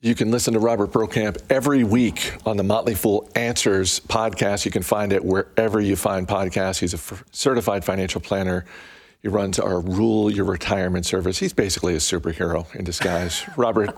You 0.00 0.14
can 0.14 0.30
listen 0.30 0.52
to 0.52 0.60
Robert 0.60 0.90
Brokamp 0.90 1.42
every 1.48 1.82
week 1.82 2.34
on 2.44 2.58
the 2.58 2.62
Motley 2.62 2.94
Fool 2.94 3.26
Answers 3.34 4.00
podcast. 4.00 4.66
You 4.66 4.70
can 4.70 4.82
find 4.82 5.14
it 5.14 5.24
wherever 5.24 5.80
you 5.80 5.96
find 5.96 6.28
podcasts. 6.28 6.78
He's 6.78 6.92
a 6.92 6.98
f- 6.98 7.24
certified 7.30 7.86
financial 7.86 8.20
planner. 8.20 8.66
He 9.24 9.28
runs 9.28 9.58
our 9.58 9.80
Rule 9.80 10.30
Your 10.30 10.44
Retirement 10.44 11.06
service. 11.06 11.38
He's 11.38 11.54
basically 11.54 11.94
a 11.94 11.96
superhero 11.96 12.72
in 12.74 12.84
disguise. 12.84 13.42
Robert, 13.56 13.96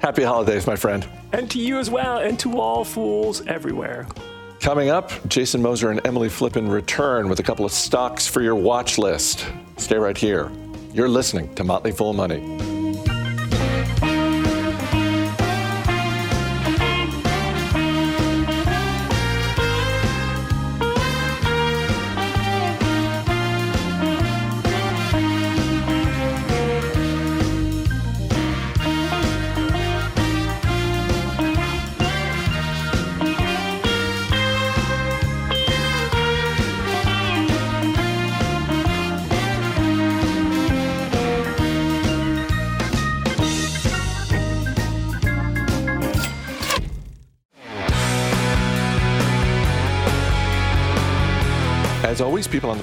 happy 0.00 0.22
holidays, 0.22 0.64
my 0.64 0.76
friend. 0.76 1.04
And 1.32 1.50
to 1.50 1.58
you 1.58 1.76
as 1.78 1.90
well, 1.90 2.18
and 2.18 2.38
to 2.38 2.60
all 2.60 2.84
fools 2.84 3.44
everywhere. 3.48 4.06
Coming 4.60 4.90
up, 4.90 5.10
Jason 5.26 5.60
Moser 5.60 5.90
and 5.90 6.06
Emily 6.06 6.28
Flippen 6.28 6.70
return 6.70 7.28
with 7.28 7.40
a 7.40 7.42
couple 7.42 7.64
of 7.64 7.72
stocks 7.72 8.28
for 8.28 8.42
your 8.42 8.54
watch 8.54 8.96
list. 8.96 9.44
Stay 9.76 9.96
right 9.96 10.16
here. 10.16 10.52
You're 10.92 11.08
listening 11.08 11.52
to 11.56 11.64
Motley 11.64 11.90
Fool 11.90 12.12
Money. 12.12 12.73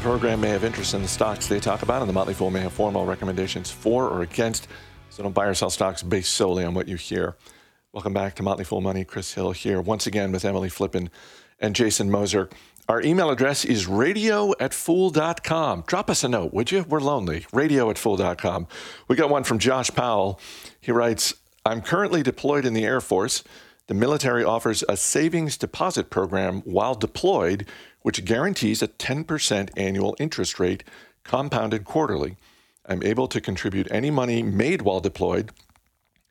Program 0.02 0.42
may 0.42 0.50
have 0.50 0.64
interest 0.64 0.96
in 0.96 1.04
the 1.04 1.08
stocks 1.08 1.46
they 1.46 1.60
talk 1.60 1.84
about, 1.84 2.02
and 2.02 2.10
the 2.10 2.14
Motley 2.14 2.34
Fool 2.34 2.50
may 2.50 2.62
have 2.62 2.74
formal 2.74 3.06
recommendations 3.06 3.70
for 3.70 4.10
or 4.10 4.24
against. 4.24 4.68
So 5.12 5.22
don't 5.22 5.32
buy 5.32 5.46
or 5.46 5.54
sell 5.54 5.70
stocks 5.70 6.02
based 6.02 6.34
solely 6.34 6.66
on 6.66 6.74
what 6.74 6.88
you 6.88 6.96
hear. 6.96 7.36
Welcome 7.94 8.12
back 8.12 8.34
to 8.36 8.44
Motley 8.44 8.64
Fool 8.64 8.82
Money. 8.82 9.06
Chris 9.06 9.34
Hill 9.34 9.52
here 9.52 9.80
once 9.80 10.08
again 10.08 10.32
with 10.32 10.44
Emily 10.44 10.70
Flippen 10.70 11.10
and 11.60 11.76
Jason 11.76 12.10
Moser. 12.10 12.50
Our 12.90 13.04
email 13.04 13.30
address 13.30 13.64
is 13.64 13.86
radio 13.86 14.54
at 14.60 14.74
fool.com. 14.74 15.84
Drop 15.86 16.10
us 16.10 16.24
a 16.24 16.28
note, 16.30 16.52
would 16.52 16.72
you? 16.72 16.84
We're 16.90 17.00
lonely. 17.00 17.46
Radio 17.54 17.92
at 17.92 18.00
fool.com. 18.00 18.68
We 19.08 19.16
got 19.16 19.30
one 19.30 19.44
from 19.44 19.60
Josh 19.60 19.92
Powell. 19.92 20.40
He 20.80 20.92
writes 20.92 21.36
I'm 21.64 21.82
currently 21.84 22.24
deployed 22.24 22.66
in 22.66 22.74
the 22.74 22.86
Air 22.86 23.02
Force. 23.02 23.44
The 23.92 23.96
military 23.96 24.42
offers 24.42 24.86
a 24.88 24.96
savings 24.96 25.58
deposit 25.58 26.10
program 26.10 26.62
while 26.62 26.96
deployed, 26.96 27.68
which 28.04 28.24
guarantees 28.24 28.82
a 28.82 28.88
10% 28.88 29.70
annual 29.76 30.16
interest 30.18 30.62
rate 30.62 30.86
compounded 31.26 31.84
quarterly. 31.84 32.38
I'm 32.86 33.04
able 33.04 33.28
to 33.28 33.42
contribute 33.42 33.92
any 33.92 34.10
money 34.10 34.44
made 34.44 34.84
while 34.84 35.02
deployed 35.02 35.52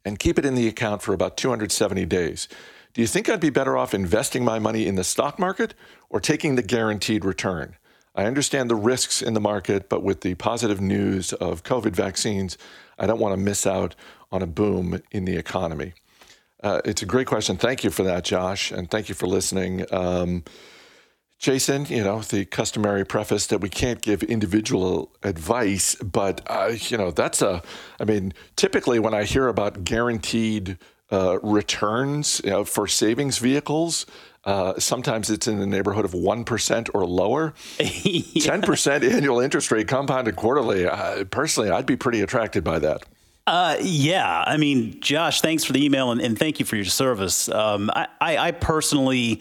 and 0.07 0.18
keep 0.18 0.38
it 0.38 0.46
in 0.46 0.55
the 0.55 0.68
account 0.68 1.03
for 1.03 1.12
about 1.12 1.37
270 1.37 2.07
days. 2.07 2.49
Do 2.94 3.03
you 3.03 3.07
think 3.07 3.29
I'd 3.29 3.40
be 3.40 3.51
better 3.51 3.77
off 3.77 3.92
investing 3.92 4.42
my 4.42 4.59
money 4.59 4.87
in 4.87 4.94
the 4.94 5.05
stock 5.05 5.38
market 5.38 5.75
or 6.09 6.18
taking 6.18 6.57
the 6.57 6.62
guaranteed 6.62 7.27
return? 7.27 7.77
I 8.14 8.25
understand 8.25 8.70
the 8.70 8.75
risks 8.75 9.20
in 9.20 9.35
the 9.35 9.38
market, 9.38 9.90
but 9.90 10.03
with 10.03 10.23
the 10.23 10.35
positive 10.37 10.81
news 10.81 11.35
of 11.35 11.62
COVID 11.62 11.92
vaccines, 11.92 12.57
I 12.99 13.07
don't 13.07 13.20
want 13.20 13.35
to 13.35 13.44
miss 13.44 13.66
out 13.66 13.94
on 14.33 14.40
a 14.40 14.46
boom 14.46 15.03
in 15.11 15.27
the 15.27 15.37
economy. 15.37 15.92
Uh, 16.62 16.81
it's 16.85 17.03
a 17.03 17.07
great 17.07 17.27
question. 17.27 17.57
Thank 17.57 17.85
you 17.85 17.90
for 17.90 18.03
that, 18.03 18.25
Josh, 18.25 18.70
and 18.70 18.90
thank 18.90 19.09
you 19.09 19.14
for 19.14 19.27
listening. 19.27 19.87
Um, 19.92 20.44
Jason, 21.38 21.87
you 21.87 22.05
know, 22.05 22.20
the 22.20 22.44
customary 22.44 23.07
preface 23.07 23.46
that 23.46 23.62
we 23.62 23.70
can't 23.70 24.03
give 24.03 24.23
individual 24.23 25.11
advice, 25.23 25.94
but, 25.94 26.42
uh, 26.46 26.73
you 26.79 26.99
know, 26.99 27.11
that's 27.11 27.40
a, 27.40 27.62
I 27.99 28.05
mean, 28.05 28.35
typically 28.57 28.99
when 28.99 29.14
I 29.14 29.25
hear 29.25 29.49
about 29.49 29.83
guaranteed 29.83 30.77
uh, 31.11 31.38
returns 31.42 32.42
you 32.44 32.51
know, 32.51 32.64
for 32.66 32.87
savings 32.87 33.38
vehicles, 33.38 34.05
uh, 34.44 34.79
sometimes 34.79 35.31
it's 35.31 35.49
in 35.49 35.59
the 35.59 35.66
neighborhood 35.66 36.05
of 36.05 36.12
1% 36.12 36.90
or 36.92 37.07
lower. 37.07 37.55
yeah. 37.79 38.59
10% 38.59 39.11
annual 39.11 39.40
interest 39.40 39.70
rate 39.70 39.88
compounded 39.88 40.37
quarterly. 40.37 40.87
Uh, 40.87 41.25
personally, 41.25 41.70
I'd 41.70 41.87
be 41.87 41.96
pretty 41.96 42.20
attracted 42.20 42.64
by 42.64 42.79
that. 42.81 43.03
Uh, 43.51 43.77
yeah, 43.83 44.45
I 44.47 44.59
mean, 44.59 45.01
Josh, 45.01 45.41
thanks 45.41 45.65
for 45.65 45.73
the 45.73 45.85
email 45.85 46.13
and, 46.13 46.21
and 46.21 46.39
thank 46.39 46.61
you 46.61 46.65
for 46.65 46.77
your 46.77 46.85
service. 46.85 47.49
Um, 47.49 47.91
I, 47.93 48.07
I, 48.21 48.39
I, 48.39 48.51
personally, 48.53 49.41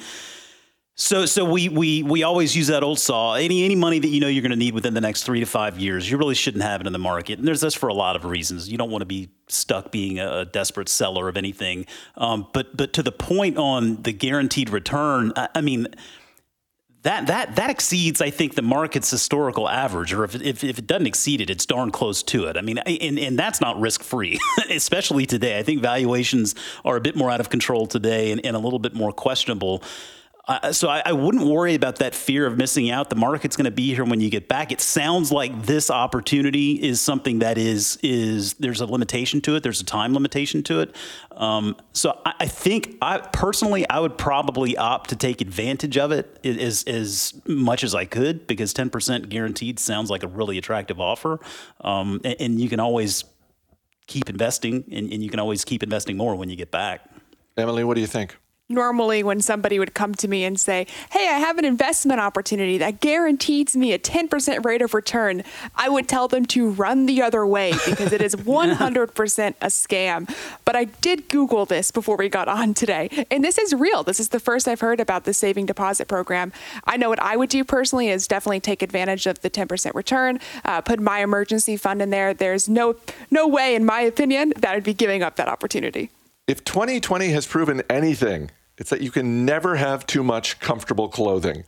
so 0.95 1.27
so 1.27 1.45
we 1.45 1.69
we 1.69 2.01
we 2.01 2.23
always 2.23 2.55
use 2.55 2.65
that 2.67 2.81
old 2.81 2.97
saw. 2.97 3.35
Any 3.35 3.63
any 3.65 3.75
money 3.75 3.99
that 3.99 4.07
you 4.07 4.19
know 4.19 4.27
you're 4.27 4.41
going 4.41 4.49
to 4.49 4.57
need 4.57 4.73
within 4.73 4.95
the 4.95 4.99
next 4.99 5.25
three 5.25 5.41
to 5.41 5.45
five 5.45 5.77
years, 5.77 6.09
you 6.09 6.17
really 6.17 6.33
shouldn't 6.33 6.63
have 6.63 6.81
it 6.81 6.87
in 6.87 6.93
the 6.93 6.97
market. 6.97 7.37
And 7.37 7.47
there's 7.47 7.61
this 7.61 7.75
for 7.75 7.87
a 7.87 7.93
lot 7.93 8.15
of 8.15 8.25
reasons. 8.25 8.67
You 8.67 8.79
don't 8.79 8.89
want 8.89 9.03
to 9.03 9.05
be 9.05 9.29
stuck 9.47 9.91
being 9.91 10.17
a, 10.19 10.43
desperate 10.43 10.89
seller 10.89 11.29
of 11.29 11.37
anything. 11.37 11.85
Um, 12.17 12.47
but 12.51 12.75
but 12.75 12.93
to 12.93 13.03
the 13.03 13.11
point 13.11 13.59
on 13.59 14.01
the 14.01 14.11
guaranteed 14.11 14.71
return, 14.71 15.33
I, 15.35 15.49
I 15.53 15.61
mean 15.61 15.85
that 17.03 17.27
that 17.27 17.55
that 17.55 17.69
exceeds, 17.69 18.21
I 18.21 18.29
think, 18.29 18.55
the 18.55 18.61
market's 18.61 19.09
historical 19.09 19.69
average, 19.69 20.11
or 20.11 20.25
if, 20.25 20.35
if, 20.35 20.63
if, 20.63 20.79
it 20.79 20.87
doesn't 20.87 21.07
exceed 21.07 21.39
it, 21.39 21.49
it's 21.49 21.65
darn 21.65 21.91
close 21.91 22.21
to 22.23 22.45
it. 22.45 22.57
I 22.57 22.61
mean, 22.61 22.77
and, 22.79 23.17
and 23.17 23.39
that's 23.39 23.61
not 23.61 23.79
risk 23.79 24.03
free, 24.03 24.39
especially 24.69 25.25
today. 25.25 25.57
I 25.57 25.63
think 25.63 25.81
valuations 25.81 26.55
are 26.83 26.97
a 26.97 27.01
bit 27.01 27.15
more 27.15 27.31
out 27.31 27.39
of 27.39 27.49
control 27.49 27.87
today 27.87 28.31
and, 28.31 28.45
and 28.45 28.55
a 28.55 28.59
little 28.59 28.79
bit 28.79 28.93
more 28.93 29.13
questionable. 29.13 29.81
So 30.71 30.89
I, 30.89 31.03
I, 31.05 31.13
wouldn't 31.13 31.45
worry 31.45 31.75
about 31.75 31.97
that 31.97 32.15
fear 32.15 32.47
of 32.47 32.57
missing 32.57 32.89
out. 32.89 33.11
The 33.11 33.15
market's 33.15 33.55
going 33.55 33.65
to 33.65 33.71
be 33.71 33.93
here 33.93 34.03
when 34.03 34.19
you 34.19 34.31
get 34.31 34.47
back. 34.47 34.71
It 34.71 34.81
sounds 34.81 35.31
like 35.31 35.63
this 35.67 35.91
opportunity 35.91 36.71
is 36.81 36.99
something 36.99 37.39
that 37.39 37.59
is 37.59 37.99
is 38.01 38.53
there's 38.55 38.81
a 38.81 38.87
limitation 38.87 39.41
to 39.41 39.55
it. 39.55 39.61
There's 39.61 39.79
a 39.79 39.85
time 39.85 40.13
limitation 40.13 40.63
to 40.63 40.79
it. 40.79 40.95
Um, 41.31 41.75
so 41.93 42.19
I, 42.25 42.33
I, 42.39 42.47
think 42.47 42.97
I 42.99 43.19
personally 43.19 43.87
I 43.89 43.99
would 43.99 44.17
probably 44.17 44.75
opt 44.75 45.11
to 45.11 45.15
take 45.15 45.39
advantage 45.39 45.97
of 45.97 46.11
it 46.11 46.39
as 46.43 46.83
as 46.85 47.39
much 47.45 47.83
as 47.83 47.93
I 47.93 48.05
could 48.05 48.47
because 48.47 48.73
10% 48.73 49.29
guaranteed 49.29 49.77
sounds 49.79 50.09
like 50.09 50.23
a 50.23 50.27
really 50.27 50.57
attractive 50.57 50.99
offer, 50.99 51.39
um, 51.81 52.21
and, 52.23 52.35
and, 52.39 52.59
you 52.59 52.69
can 52.69 52.79
always 52.79 53.23
keep 54.07 54.29
investing, 54.29 54.83
and, 54.91 55.13
and 55.13 55.23
you 55.23 55.29
can 55.29 55.39
always 55.39 55.63
keep 55.63 55.83
investing 55.83 56.17
more 56.17 56.35
when 56.35 56.49
you 56.49 56.55
get 56.55 56.71
back. 56.71 57.07
Emily, 57.55 57.83
what 57.83 57.93
do 57.93 58.01
you 58.01 58.07
think? 58.07 58.35
Normally 58.79 59.23
when 59.23 59.41
somebody 59.41 59.79
would 59.79 59.95
come 59.95 60.13
to 60.13 60.27
me 60.27 60.43
and 60.43 60.59
say, 60.59 60.85
Hey, 61.11 61.27
I 61.27 61.39
have 61.39 61.57
an 61.57 61.65
investment 61.65 62.19
opportunity 62.19 62.77
that 62.77 62.99
guarantees 62.99 63.75
me 63.75 63.93
a 63.93 63.99
10% 63.99 64.63
rate 64.63 64.83
of 64.83 64.93
return, 64.93 65.43
I 65.75 65.89
would 65.89 66.07
tell 66.07 66.27
them 66.27 66.45
to 66.47 66.69
run 66.69 67.07
the 67.07 67.21
other 67.21 67.45
way 67.45 67.73
because 67.87 68.13
it 68.13 68.21
is 68.21 68.35
100% 68.35 69.47
a 69.61 69.67
scam. 69.67 70.35
But 70.65 70.75
I 70.75 70.85
did 70.85 71.27
Google 71.29 71.65
this 71.65 71.89
before 71.89 72.15
we 72.15 72.29
got 72.29 72.47
on 72.47 72.75
today, 72.75 73.25
and 73.31 73.43
this 73.43 73.57
is 73.57 73.73
real. 73.73 74.03
This 74.03 74.19
is 74.19 74.29
the 74.29 74.39
first 74.39 74.67
I've 74.67 74.81
heard 74.81 74.99
about 74.99 75.23
the 75.23 75.33
saving 75.33 75.65
deposit 75.65 76.07
program. 76.07 76.53
I 76.85 76.95
know 76.97 77.09
what 77.09 77.21
I 77.21 77.35
would 77.35 77.49
do 77.49 77.63
personally 77.63 78.09
is 78.09 78.27
definitely 78.27 78.59
take 78.59 78.83
advantage 78.83 79.25
of 79.25 79.41
the 79.41 79.49
10% 79.49 79.95
return, 79.95 80.39
uh, 80.63 80.81
put 80.81 80.99
my 80.99 81.19
emergency 81.19 81.75
fund 81.75 82.01
in 82.01 82.11
there. 82.11 82.33
There's 82.33 82.69
no 82.69 82.95
no 83.31 83.47
way, 83.47 83.73
in 83.73 83.83
my 83.85 84.01
opinion, 84.01 84.53
that 84.57 84.75
I'd 84.75 84.83
be 84.83 84.93
giving 84.93 85.23
up 85.23 85.35
that 85.37 85.47
opportunity. 85.47 86.11
If 86.47 86.63
2020 86.63 87.29
has 87.29 87.45
proven 87.45 87.83
anything, 87.89 88.49
it's 88.79 88.89
that 88.89 89.01
you 89.01 89.11
can 89.11 89.45
never 89.45 89.75
have 89.75 90.07
too 90.07 90.23
much 90.23 90.59
comfortable 90.59 91.09
clothing. 91.09 91.65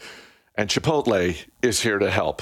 And 0.55 0.69
Chipotle 0.69 1.37
is 1.61 1.81
here 1.81 1.99
to 1.99 2.09
help. 2.09 2.41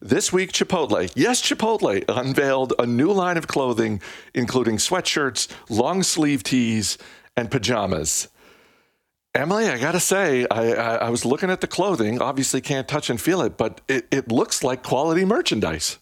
This 0.00 0.32
week, 0.32 0.52
Chipotle, 0.52 1.10
yes, 1.14 1.42
Chipotle, 1.42 2.04
unveiled 2.08 2.74
a 2.78 2.86
new 2.86 3.12
line 3.12 3.36
of 3.36 3.48
clothing, 3.48 4.00
including 4.34 4.76
sweatshirts, 4.76 5.48
long 5.68 6.02
sleeve 6.02 6.42
tees, 6.42 6.96
and 7.36 7.50
pajamas. 7.50 8.28
Emily, 9.34 9.68
I 9.68 9.78
gotta 9.78 10.00
say, 10.00 10.46
I, 10.50 10.72
I, 10.72 10.94
I 10.96 11.10
was 11.10 11.24
looking 11.24 11.50
at 11.50 11.60
the 11.60 11.66
clothing, 11.66 12.20
obviously 12.20 12.60
can't 12.60 12.88
touch 12.88 13.10
and 13.10 13.20
feel 13.20 13.42
it, 13.42 13.56
but 13.56 13.80
it, 13.88 14.06
it 14.10 14.32
looks 14.32 14.64
like 14.64 14.82
quality 14.82 15.24
merchandise 15.24 15.98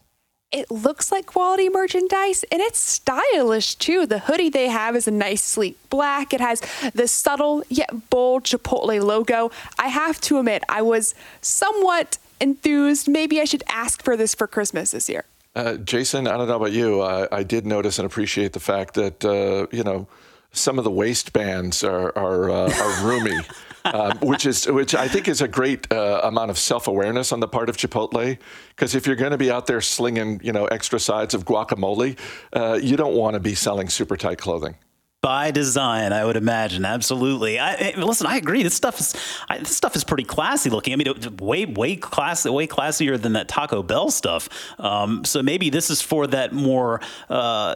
it 0.51 0.71
looks 0.71 1.13
like 1.13 1.27
quality 1.27 1.69
merchandise 1.69 2.45
and 2.51 2.61
it's 2.61 2.79
stylish 2.79 3.75
too. 3.75 4.07
The 4.07 4.21
hoodie 4.21 4.49
they 4.49 4.69
have 4.69 4.97
is 4.97 5.07
a 5.07 5.11
nice 5.11 5.43
sleek 5.43 5.77
black. 5.91 6.33
It 6.33 6.41
has 6.41 6.63
the 6.95 7.07
subtle 7.07 7.63
yet 7.69 8.11
bold 8.11 8.45
Chipotle 8.45 9.03
logo. 9.03 9.51
I 9.79 9.89
have 9.89 10.21
to 10.23 10.39
admit, 10.39 10.65
I 10.69 10.83
was 10.83 11.15
somewhat 11.43 12.19
enthused. 12.41 13.09
Maybe 13.09 13.41
I 13.41 13.45
should 13.45 13.65
ask 13.69 14.03
for 14.03 14.17
this 14.17 14.35
for 14.35 14.47
Christmas 14.47 14.93
this 14.93 15.09
year. 15.09 15.25
Uh, 15.55 15.75
Jason, 15.77 16.27
I 16.27 16.37
don't 16.37 16.49
know 16.49 16.57
about 16.57 16.73
you. 16.73 17.03
I, 17.03 17.29
I 17.31 17.43
did 17.43 17.67
notice 17.67 17.99
and 17.99 18.07
appreciate 18.07 18.53
the 18.53 18.61
fact 18.61 18.95
that, 18.95 19.25
uh, 19.25 19.67
you 19.77 19.83
know, 19.83 20.07
some 20.53 20.79
of 20.79 20.85
the 20.85 20.91
waistbands 20.91 21.85
are, 21.85 22.17
are, 22.17 22.51
uh, 22.51 22.73
are 22.73 23.07
roomy. 23.07 23.37
um, 23.85 24.19
which 24.19 24.47
is 24.47 24.67
which 24.67 24.95
I 24.95 25.09
think 25.09 25.29
is 25.29 25.41
a 25.41 25.49
great 25.49 25.91
uh, 25.93 26.21
amount 26.25 26.51
of 26.51 26.59
self 26.59 26.89
awareness 26.89 27.33
on 27.33 27.41
the 27.41 27.49
part 27.49 27.69
of 27.69 27.77
Chipotle. 27.77 28.39
Because 28.71 28.95
if 28.95 29.07
you're 29.07 29.17
going 29.17 29.33
to 29.33 29.39
be 29.39 29.51
out 29.51 29.67
there 29.67 29.81
slinging, 29.81 30.41
you 30.43 30.53
know, 30.53 30.67
extra 30.67 30.99
sides 30.99 31.35
of 31.35 31.45
guacamole, 31.45 32.19
uh, 32.53 32.79
you 32.81 32.97
don't 32.97 33.15
want 33.15 33.35
to 33.35 33.41
be 33.41 33.55
selling 33.55 33.89
super 33.89 34.17
tight 34.17 34.39
clothing 34.39 34.77
by 35.21 35.51
design, 35.51 36.13
I 36.13 36.25
would 36.25 36.37
imagine. 36.37 36.85
Absolutely. 36.85 37.59
I, 37.59 37.95
listen, 37.97 38.27
I 38.27 38.37
agree. 38.37 38.63
This 38.63 38.75
stuff 38.75 39.01
is 39.01 39.17
I, 39.49 39.59
this 39.59 39.77
stuff 39.77 39.97
is 39.97 40.05
pretty 40.05 40.23
classy 40.23 40.71
looking. 40.71 40.93
I 40.93 40.97
mean, 40.97 41.13
way 41.39 41.65
way 41.65 41.97
class 41.97 42.45
way 42.45 42.69
classier 42.69 43.21
than 43.21 43.33
that 43.33 43.49
Taco 43.49 43.83
Bell 43.83 44.11
stuff. 44.11 44.49
Um, 44.79 45.25
so 45.25 45.43
maybe 45.43 45.71
this 45.71 45.91
is 45.91 46.01
for 46.01 46.29
that 46.29 46.53
more 46.53 47.01
uh, 47.29 47.75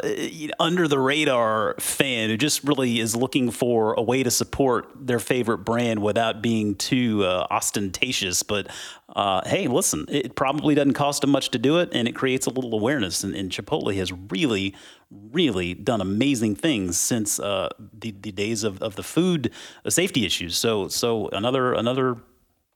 under 0.61 0.87
the 0.87 1.01
radar 1.01 1.75
fan 1.81 2.31
who 2.31 2.37
just 2.37 2.63
really 2.63 3.01
is 3.01 3.17
looking 3.17 3.51
for 3.51 3.95
a 3.95 4.03
way 4.03 4.23
to 4.23 4.31
support 4.31 4.89
their 4.95 5.19
favorite 5.19 5.59
brand 5.59 6.01
without 6.01 6.43
being 6.43 6.77
too 6.77 7.25
uh, 7.25 7.49
ostentatious. 7.51 8.45
But 8.45 8.69
uh, 9.15 9.43
hey, 9.47 9.69
listen, 9.69 10.07
it 10.09 10.35
probably 10.35 10.75
doesn't 10.75 10.95
cost 10.95 11.21
them 11.21 11.31
much 11.31 11.51
to 11.51 11.59
do 11.59 11.79
it, 11.79 11.91
and 11.93 12.09
it 12.09 12.15
creates 12.15 12.47
a 12.47 12.51
little 12.51 12.75
awareness. 12.75 13.23
And, 13.25 13.35
and 13.35 13.51
Chipotle 13.51 13.95
has 13.95 14.13
really, 14.31 14.75
really 15.11 15.75
done 15.75 16.01
amazing 16.01 16.57
things 16.57 16.99
since 16.99 17.39
uh, 17.39 17.69
the, 17.93 18.13
the 18.13 18.33
days 18.33 18.65
of, 18.65 18.83
of 18.83 18.97
the 18.97 19.03
food 19.03 19.53
uh, 19.85 19.91
safety 19.91 20.25
issues. 20.25 20.57
So, 20.57 20.89
so 20.89 21.29
another 21.29 21.75
another 21.75 22.17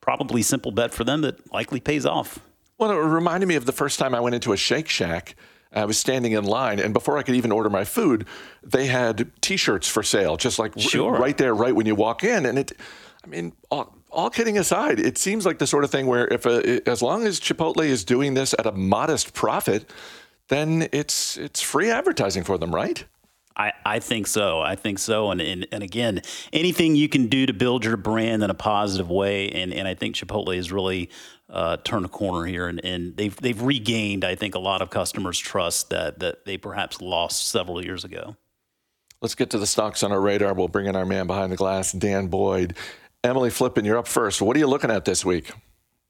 probably 0.00 0.42
simple 0.42 0.70
bet 0.70 0.92
for 0.92 1.04
them 1.04 1.22
that 1.22 1.52
likely 1.52 1.80
pays 1.80 2.06
off. 2.06 2.38
Well, 2.78 2.90
it 2.90 2.96
reminded 2.96 3.46
me 3.46 3.56
of 3.56 3.64
the 3.64 3.72
first 3.72 3.98
time 3.98 4.14
I 4.14 4.20
went 4.20 4.34
into 4.34 4.52
a 4.52 4.56
Shake 4.56 4.88
Shack. 4.88 5.34
I 5.72 5.84
was 5.84 5.98
standing 5.98 6.32
in 6.32 6.44
line, 6.44 6.78
and 6.78 6.94
before 6.94 7.18
I 7.18 7.22
could 7.22 7.34
even 7.34 7.50
order 7.50 7.68
my 7.68 7.84
food, 7.84 8.26
they 8.62 8.86
had 8.86 9.30
T-shirts 9.40 9.88
for 9.88 10.02
sale, 10.02 10.36
just 10.36 10.58
like 10.58 10.78
sure. 10.78 11.18
right 11.18 11.36
there, 11.36 11.54
right 11.54 11.74
when 11.74 11.86
you 11.86 11.94
walk 11.94 12.22
in. 12.22 12.46
And 12.46 12.58
it, 12.58 12.72
I 13.24 13.26
mean, 13.26 13.52
all, 13.70 13.95
all 14.16 14.30
kidding 14.30 14.58
aside, 14.58 14.98
it 14.98 15.18
seems 15.18 15.44
like 15.44 15.58
the 15.58 15.66
sort 15.66 15.84
of 15.84 15.90
thing 15.90 16.06
where 16.06 16.26
if 16.26 16.46
a, 16.46 16.88
as 16.88 17.02
long 17.02 17.26
as 17.26 17.38
Chipotle 17.38 17.84
is 17.84 18.02
doing 18.02 18.34
this 18.34 18.54
at 18.58 18.66
a 18.66 18.72
modest 18.72 19.34
profit, 19.34 19.88
then 20.48 20.88
it's 20.90 21.36
it's 21.36 21.60
free 21.60 21.90
advertising 21.90 22.42
for 22.42 22.56
them, 22.58 22.74
right? 22.74 23.04
I, 23.58 23.72
I 23.84 23.98
think 24.00 24.26
so. 24.26 24.60
I 24.60 24.74
think 24.74 24.98
so. 24.98 25.30
And, 25.30 25.40
and 25.40 25.66
and 25.70 25.82
again, 25.82 26.22
anything 26.52 26.96
you 26.96 27.08
can 27.08 27.28
do 27.28 27.46
to 27.46 27.52
build 27.52 27.84
your 27.84 27.96
brand 27.96 28.42
in 28.42 28.50
a 28.50 28.54
positive 28.54 29.10
way, 29.10 29.50
and, 29.50 29.72
and 29.72 29.86
I 29.86 29.94
think 29.94 30.14
Chipotle 30.14 30.56
has 30.56 30.72
really 30.72 31.10
uh, 31.48 31.76
turn 31.78 32.04
a 32.04 32.08
corner 32.08 32.46
here, 32.46 32.68
and, 32.68 32.82
and 32.84 33.16
they've 33.16 33.36
they've 33.36 33.60
regained, 33.60 34.24
I 34.24 34.34
think, 34.34 34.54
a 34.54 34.58
lot 34.58 34.82
of 34.82 34.90
customers' 34.90 35.38
trust 35.38 35.90
that 35.90 36.18
that 36.20 36.46
they 36.46 36.56
perhaps 36.56 37.00
lost 37.00 37.48
several 37.48 37.84
years 37.84 38.04
ago. 38.04 38.36
Let's 39.22 39.34
get 39.34 39.50
to 39.50 39.58
the 39.58 39.66
stocks 39.66 40.02
on 40.02 40.12
our 40.12 40.20
radar. 40.20 40.52
We'll 40.52 40.68
bring 40.68 40.86
in 40.86 40.96
our 40.96 41.06
man 41.06 41.26
behind 41.26 41.50
the 41.50 41.56
glass, 41.56 41.92
Dan 41.92 42.26
Boyd. 42.28 42.76
Emily 43.26 43.50
Flippen, 43.50 43.84
you're 43.84 43.98
up 43.98 44.08
first. 44.08 44.40
What 44.40 44.56
are 44.56 44.60
you 44.60 44.68
looking 44.68 44.90
at 44.90 45.04
this 45.04 45.24
week? 45.24 45.50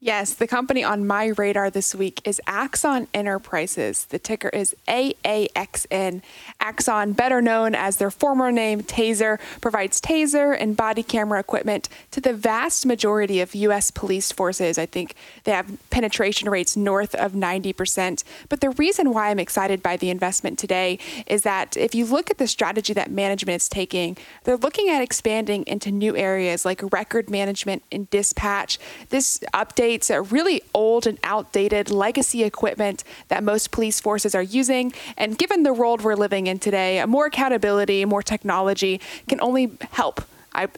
Yes, 0.06 0.34
the 0.34 0.46
company 0.46 0.84
on 0.84 1.04
my 1.04 1.32
radar 1.36 1.68
this 1.68 1.92
week 1.92 2.20
is 2.24 2.40
Axon 2.46 3.08
Enterprises. 3.12 4.04
The 4.04 4.20
ticker 4.20 4.50
is 4.50 4.72
AAXN. 4.86 6.22
Axon, 6.60 7.12
better 7.12 7.42
known 7.42 7.74
as 7.74 7.96
their 7.96 8.12
former 8.12 8.52
name 8.52 8.84
Taser, 8.84 9.40
provides 9.60 10.00
taser 10.00 10.56
and 10.56 10.76
body 10.76 11.02
camera 11.02 11.40
equipment 11.40 11.88
to 12.12 12.20
the 12.20 12.32
vast 12.32 12.86
majority 12.86 13.40
of 13.40 13.52
U.S. 13.56 13.90
police 13.90 14.30
forces. 14.30 14.78
I 14.78 14.86
think 14.86 15.16
they 15.42 15.50
have 15.50 15.76
penetration 15.90 16.50
rates 16.50 16.76
north 16.76 17.16
of 17.16 17.32
90%. 17.32 18.22
But 18.48 18.60
the 18.60 18.70
reason 18.70 19.12
why 19.12 19.30
I'm 19.30 19.40
excited 19.40 19.82
by 19.82 19.96
the 19.96 20.10
investment 20.10 20.56
today 20.56 21.00
is 21.26 21.42
that 21.42 21.76
if 21.76 21.96
you 21.96 22.06
look 22.06 22.30
at 22.30 22.38
the 22.38 22.46
strategy 22.46 22.92
that 22.92 23.10
management 23.10 23.60
is 23.60 23.68
taking, 23.68 24.16
they're 24.44 24.56
looking 24.56 24.88
at 24.88 25.02
expanding 25.02 25.64
into 25.66 25.90
new 25.90 26.16
areas 26.16 26.64
like 26.64 26.80
record 26.92 27.28
management 27.28 27.82
and 27.90 28.08
dispatch. 28.10 28.78
This 29.08 29.40
update 29.52 29.95
updates 29.96 30.32
really 30.32 30.62
old 30.74 31.06
and 31.06 31.18
outdated 31.24 31.90
legacy 31.90 32.44
equipment 32.44 33.04
that 33.28 33.42
most 33.42 33.70
police 33.70 34.00
forces 34.00 34.34
are 34.34 34.42
using. 34.42 34.92
And 35.16 35.36
given 35.38 35.62
the 35.62 35.72
world 35.72 36.02
we're 36.02 36.14
living 36.14 36.46
in 36.46 36.58
today, 36.58 37.04
more 37.06 37.26
accountability, 37.26 38.04
more 38.04 38.22
technology 38.22 39.00
can 39.28 39.40
only 39.40 39.72
help, 39.92 40.22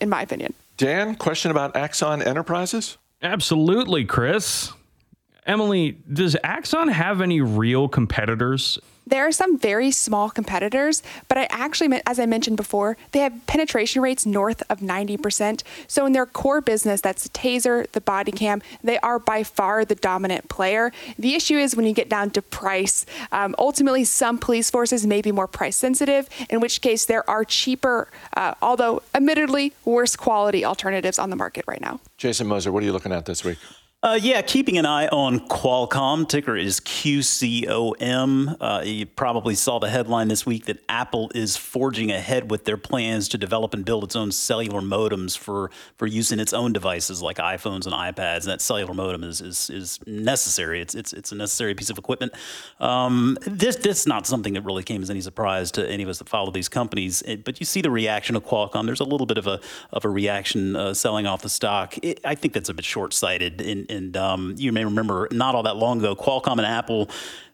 in 0.00 0.08
my 0.08 0.22
opinion. 0.22 0.54
Dan, 0.76 1.16
question 1.16 1.50
about 1.50 1.76
Axon 1.76 2.22
Enterprises? 2.22 2.98
Absolutely, 3.22 4.04
Chris. 4.04 4.72
Emily, 5.46 5.96
does 6.12 6.36
Axon 6.44 6.88
have 6.88 7.20
any 7.20 7.40
real 7.40 7.88
competitors 7.88 8.78
there 9.08 9.26
are 9.26 9.32
some 9.32 9.58
very 9.58 9.90
small 9.90 10.30
competitors, 10.30 11.02
but 11.28 11.38
I 11.38 11.46
actually, 11.50 12.00
as 12.06 12.18
I 12.18 12.26
mentioned 12.26 12.56
before, 12.56 12.96
they 13.12 13.20
have 13.20 13.46
penetration 13.46 14.02
rates 14.02 14.26
north 14.26 14.62
of 14.70 14.80
90%. 14.80 15.62
So 15.86 16.06
in 16.06 16.12
their 16.12 16.26
core 16.26 16.60
business, 16.60 17.00
that's 17.00 17.22
the 17.24 17.28
taser, 17.30 17.90
the 17.92 18.00
body 18.00 18.32
cam, 18.32 18.62
they 18.82 18.98
are 18.98 19.18
by 19.18 19.42
far 19.42 19.84
the 19.84 19.94
dominant 19.94 20.48
player. 20.48 20.92
The 21.18 21.34
issue 21.34 21.56
is 21.56 21.74
when 21.74 21.86
you 21.86 21.94
get 21.94 22.08
down 22.08 22.30
to 22.30 22.42
price. 22.42 23.06
Um, 23.32 23.54
ultimately, 23.58 24.04
some 24.04 24.38
police 24.38 24.70
forces 24.70 25.06
may 25.06 25.22
be 25.22 25.32
more 25.32 25.46
price 25.46 25.76
sensitive, 25.76 26.28
in 26.50 26.60
which 26.60 26.80
case 26.80 27.06
there 27.06 27.28
are 27.28 27.44
cheaper, 27.44 28.08
uh, 28.36 28.54
although 28.60 29.02
admittedly 29.14 29.72
worse 29.84 30.16
quality 30.16 30.64
alternatives 30.64 31.18
on 31.18 31.30
the 31.30 31.36
market 31.36 31.64
right 31.66 31.80
now. 31.80 32.00
Jason 32.16 32.46
Moser, 32.46 32.72
what 32.72 32.82
are 32.82 32.86
you 32.86 32.92
looking 32.92 33.12
at 33.12 33.26
this 33.26 33.44
week? 33.44 33.58
Uh, 34.00 34.16
yeah, 34.22 34.40
keeping 34.42 34.78
an 34.78 34.86
eye 34.86 35.08
on 35.08 35.40
Qualcomm. 35.48 36.28
Ticker 36.28 36.56
is 36.56 36.78
QCOM. 36.78 38.56
Uh, 38.60 38.80
you 38.84 39.06
probably 39.06 39.56
saw 39.56 39.80
the 39.80 39.90
headline 39.90 40.28
this 40.28 40.46
week 40.46 40.66
that 40.66 40.78
Apple 40.88 41.32
is 41.34 41.56
forging 41.56 42.12
ahead 42.12 42.48
with 42.48 42.64
their 42.64 42.76
plans 42.76 43.26
to 43.30 43.36
develop 43.36 43.74
and 43.74 43.84
build 43.84 44.04
its 44.04 44.14
own 44.14 44.30
cellular 44.30 44.80
modems 44.80 45.36
for, 45.36 45.72
for 45.96 46.06
use 46.06 46.30
in 46.30 46.38
its 46.38 46.52
own 46.52 46.72
devices 46.72 47.22
like 47.22 47.38
iPhones 47.38 47.86
and 47.86 47.92
iPads. 47.92 48.42
And 48.42 48.52
that 48.52 48.60
cellular 48.60 48.94
modem 48.94 49.24
is, 49.24 49.40
is, 49.40 49.68
is 49.68 49.98
necessary. 50.06 50.80
It's, 50.80 50.94
it's, 50.94 51.12
it's 51.12 51.32
a 51.32 51.34
necessary 51.34 51.74
piece 51.74 51.90
of 51.90 51.98
equipment. 51.98 52.34
Um, 52.78 53.36
this 53.48 53.74
this 53.74 54.06
not 54.06 54.28
something 54.28 54.52
that 54.54 54.62
really 54.62 54.84
came 54.84 55.02
as 55.02 55.10
any 55.10 55.22
surprise 55.22 55.72
to 55.72 55.90
any 55.90 56.04
of 56.04 56.08
us 56.08 56.18
that 56.18 56.28
follow 56.28 56.52
these 56.52 56.68
companies. 56.68 57.22
It, 57.22 57.42
but 57.42 57.58
you 57.58 57.66
see 57.66 57.82
the 57.82 57.90
reaction 57.90 58.36
of 58.36 58.44
Qualcomm. 58.46 58.86
There's 58.86 59.00
a 59.00 59.04
little 59.04 59.26
bit 59.26 59.38
of 59.38 59.48
a 59.48 59.58
of 59.92 60.04
a 60.04 60.08
reaction 60.08 60.76
uh, 60.76 60.94
selling 60.94 61.26
off 61.26 61.42
the 61.42 61.48
stock. 61.48 61.96
It, 62.00 62.20
I 62.24 62.36
think 62.36 62.54
that's 62.54 62.68
a 62.68 62.74
bit 62.74 62.84
short 62.84 63.12
sighted 63.12 63.60
in 63.60 63.87
and 63.88 64.16
um, 64.16 64.54
you 64.56 64.72
may 64.72 64.84
remember 64.84 65.28
not 65.30 65.54
all 65.54 65.62
that 65.64 65.76
long 65.76 65.98
ago, 65.98 66.14
Qualcomm 66.14 66.58
and 66.58 66.66
Apple, 66.66 67.08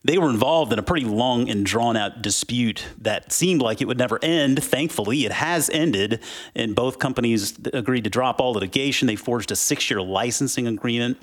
they 0.05 0.19
were 0.19 0.31
involved 0.31 0.73
in 0.73 0.79
a 0.79 0.83
pretty 0.83 1.07
long 1.07 1.49
and 1.49 1.65
drawn 1.65 1.97
out 1.97 2.21
dispute 2.21 2.85
that 3.01 3.33
seemed 3.33 3.63
like 3.63 3.81
it 3.81 3.87
would 3.87 3.99
never 3.99 4.19
end. 4.23 4.63
Thankfully, 4.63 5.25
it 5.25 5.33
has 5.33 5.71
ended, 5.71 6.21
and 6.55 6.75
both 6.75 6.99
companies 6.99 7.55
agreed 7.73 8.05
to 8.05 8.11
drop 8.11 8.41
all 8.41 8.53
litigation. 8.53 9.07
They 9.07 9.17
forged 9.17 9.51
a 9.51 9.57
six 9.57 9.91
year 9.91 10.03
licensing 10.03 10.67
agreement 10.67 11.19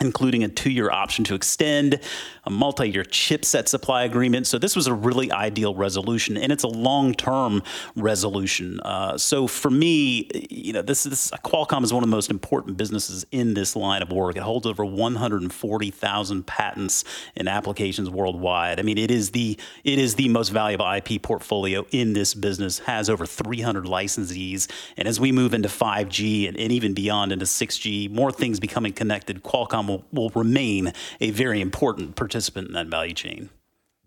including 0.00 0.42
a 0.44 0.48
two 0.48 0.70
year 0.70 0.90
option 0.90 1.24
to 1.24 1.34
extend, 1.34 2.00
a 2.44 2.50
multi 2.50 2.90
year 2.90 3.04
chipset 3.04 3.68
supply 3.68 4.04
agreement. 4.04 4.46
So, 4.46 4.58
this 4.58 4.74
was 4.74 4.86
a 4.86 4.94
really 4.94 5.30
ideal 5.30 5.74
resolution, 5.74 6.36
and 6.36 6.52
it's 6.52 6.64
a 6.64 6.68
long 6.68 7.14
term 7.14 7.62
resolution. 7.96 8.80
Uh, 8.80 9.16
so, 9.16 9.46
for 9.46 9.70
me, 9.70 10.28
you 10.50 10.72
know, 10.72 10.82
this, 10.82 11.04
this 11.04 11.30
Qualcomm 11.44 11.84
is 11.84 11.92
one 11.92 12.02
of 12.02 12.10
the 12.10 12.16
most 12.16 12.30
important 12.30 12.76
businesses 12.76 13.24
in 13.30 13.54
this 13.54 13.76
line 13.76 14.02
of 14.02 14.10
work. 14.10 14.36
It 14.36 14.42
holds 14.42 14.66
over 14.66 14.84
140,000 14.84 16.46
patents 16.46 17.04
and 17.36 17.48
applications 17.48 18.10
worldwide. 18.10 18.80
I 18.80 18.82
mean, 18.82 18.98
it 18.98 19.10
is 19.10 19.30
the 19.30 19.58
it 19.84 19.98
is 19.98 20.16
the 20.16 20.28
most 20.28 20.50
valuable 20.50 20.90
IP 20.90 21.22
portfolio 21.22 21.86
in 21.90 22.12
this 22.12 22.34
business, 22.34 22.80
has 22.80 23.08
over 23.08 23.26
300 23.26 23.84
licensees. 23.84 24.70
And 24.96 25.06
as 25.06 25.20
we 25.20 25.32
move 25.32 25.54
into 25.54 25.68
5G 25.68 26.48
and, 26.48 26.58
and 26.58 26.72
even 26.72 26.94
beyond 26.94 27.32
into 27.32 27.44
6G, 27.44 28.10
more 28.10 28.32
things 28.32 28.58
becoming 28.58 28.92
connected, 28.92 29.42
Qualcomm 29.42 29.81
will, 29.86 30.04
will 30.12 30.30
remain 30.30 30.92
a 31.20 31.30
very 31.30 31.60
important 31.60 32.16
participant 32.16 32.68
in 32.68 32.74
that 32.74 32.86
value 32.86 33.14
chain. 33.14 33.50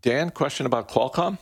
Dan, 0.01 0.29
question 0.29 0.65
about 0.65 0.87
Qualcomm? 0.89 1.37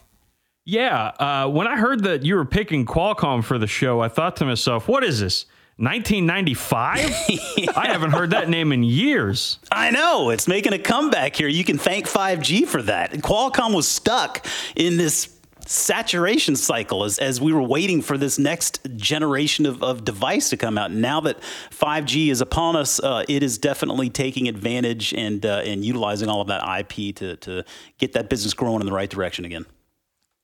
Yeah, 0.65 1.07
uh, 1.19 1.49
when 1.49 1.67
I 1.67 1.75
heard 1.75 2.03
that 2.03 2.23
you 2.23 2.35
were 2.35 2.45
picking 2.45 2.85
Qualcomm 2.85 3.43
for 3.43 3.57
the 3.57 3.67
show, 3.67 3.99
I 3.99 4.07
thought 4.07 4.37
to 4.37 4.45
myself, 4.45 4.87
what 4.87 5.03
is 5.03 5.19
this? 5.19 5.45
1995? 5.77 6.99
yeah. 7.57 7.71
I 7.75 7.87
haven't 7.87 8.11
heard 8.11 8.29
that 8.29 8.47
name 8.47 8.71
in 8.71 8.83
years. 8.83 9.59
I 9.71 9.91
know. 9.91 10.29
It's 10.29 10.47
making 10.47 10.71
a 10.71 10.79
comeback 10.79 11.35
here. 11.35 11.47
You 11.47 11.63
can 11.63 11.77
thank 11.77 12.07
5G 12.07 12.67
for 12.67 12.81
that. 12.83 13.11
Qualcomm 13.13 13.73
was 13.73 13.87
stuck 13.87 14.45
in 14.75 14.97
this 14.97 15.35
saturation 15.65 16.55
cycle 16.55 17.03
as, 17.03 17.19
as 17.19 17.39
we 17.39 17.53
were 17.53 17.61
waiting 17.61 18.01
for 18.01 18.17
this 18.17 18.37
next 18.37 18.79
generation 18.95 19.65
of, 19.65 19.81
of 19.83 20.03
device 20.03 20.49
to 20.49 20.57
come 20.57 20.77
out. 20.77 20.91
Now 20.91 21.21
that 21.21 21.39
5G 21.71 22.29
is 22.29 22.41
upon 22.41 22.75
us, 22.75 22.99
uh, 22.99 23.23
it 23.27 23.43
is 23.43 23.57
definitely 23.57 24.09
taking 24.09 24.47
advantage 24.47 25.13
and, 25.13 25.45
uh, 25.45 25.61
and 25.65 25.83
utilizing 25.83 26.29
all 26.29 26.41
of 26.41 26.47
that 26.47 26.63
IP 26.79 27.15
to, 27.17 27.37
to 27.37 27.63
get 27.97 28.13
that 28.13 28.29
business 28.29 28.53
growing 28.53 28.81
in 28.81 28.85
the 28.85 28.93
right 28.93 29.09
direction 29.09 29.45
again. 29.45 29.65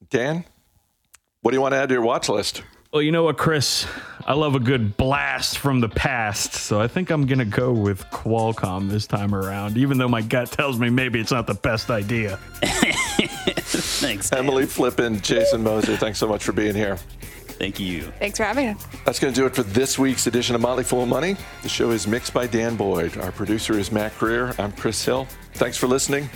Dan, 0.10 0.46
what 1.42 1.52
do 1.52 1.58
you 1.58 1.62
want 1.62 1.74
to 1.74 1.78
add 1.78 1.90
to 1.90 1.96
your 1.96 2.04
watch 2.04 2.30
list? 2.30 2.64
Well, 2.92 3.04
you 3.04 3.12
know 3.12 3.24
what, 3.24 3.38
Chris? 3.38 3.86
I 4.26 4.34
love 4.34 4.56
a 4.56 4.60
good 4.60 4.98
blast 4.98 5.60
from 5.60 5.80
the 5.80 5.90
past, 5.90 6.54
so 6.54 6.82
I 6.82 6.88
think 6.88 7.12
I'm 7.12 7.28
going 7.28 7.38
to 7.38 7.46
go 7.46 7.72
with 7.72 8.04
Qualcomm 8.06 8.90
this 8.90 9.06
time 9.06 9.36
around, 9.36 9.78
even 9.78 10.00
though 10.00 10.08
my 10.08 10.24
gut 10.24 10.52
tells 10.52 10.80
me 10.80 10.90
maybe 10.90 11.20
it's 11.20 11.32
not 11.32 11.46
the 11.46 11.54
best 11.54 11.92
idea. 11.92 12.40
Thanks. 14.00 14.30
Dan. 14.30 14.40
Emily 14.40 14.66
Flippen, 14.66 15.22
Jason 15.22 15.64
Moser, 15.64 15.98
thanks 15.98 16.20
so 16.20 16.28
much 16.28 16.44
for 16.44 16.52
being 16.52 16.76
here. 16.76 16.98
Thank 17.60 17.80
you. 17.80 18.04
Thanks 18.20 18.38
for 18.38 18.46
having 18.46 18.70
us. 18.70 18.86
That's 19.06 19.20
going 19.20 19.34
to 19.34 19.40
do 19.40 19.46
it 19.46 19.54
for 19.54 19.64
this 19.64 20.00
week's 20.00 20.28
edition 20.28 20.56
of 20.56 20.62
Motley 20.62 20.86
Fool 20.86 21.06
Money. 21.06 21.36
The 21.62 21.70
show 21.70 21.92
is 21.92 22.08
mixed 22.08 22.34
by 22.34 22.48
Dan 22.48 22.78
Boyd. 22.78 23.18
Our 23.18 23.34
producer 23.34 23.78
is 23.78 23.92
Mac 23.92 24.18
Greer. 24.18 24.54
I'm 24.58 24.72
Chris 24.72 25.04
Hill. 25.04 25.28
Thanks 25.56 25.78
for 25.78 25.88
listening. 25.88 26.30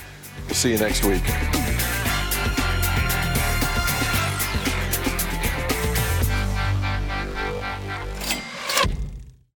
We'll 0.47 0.55
see 0.55 0.73
you 0.73 0.77
next 0.77 1.05
week. 1.05 1.23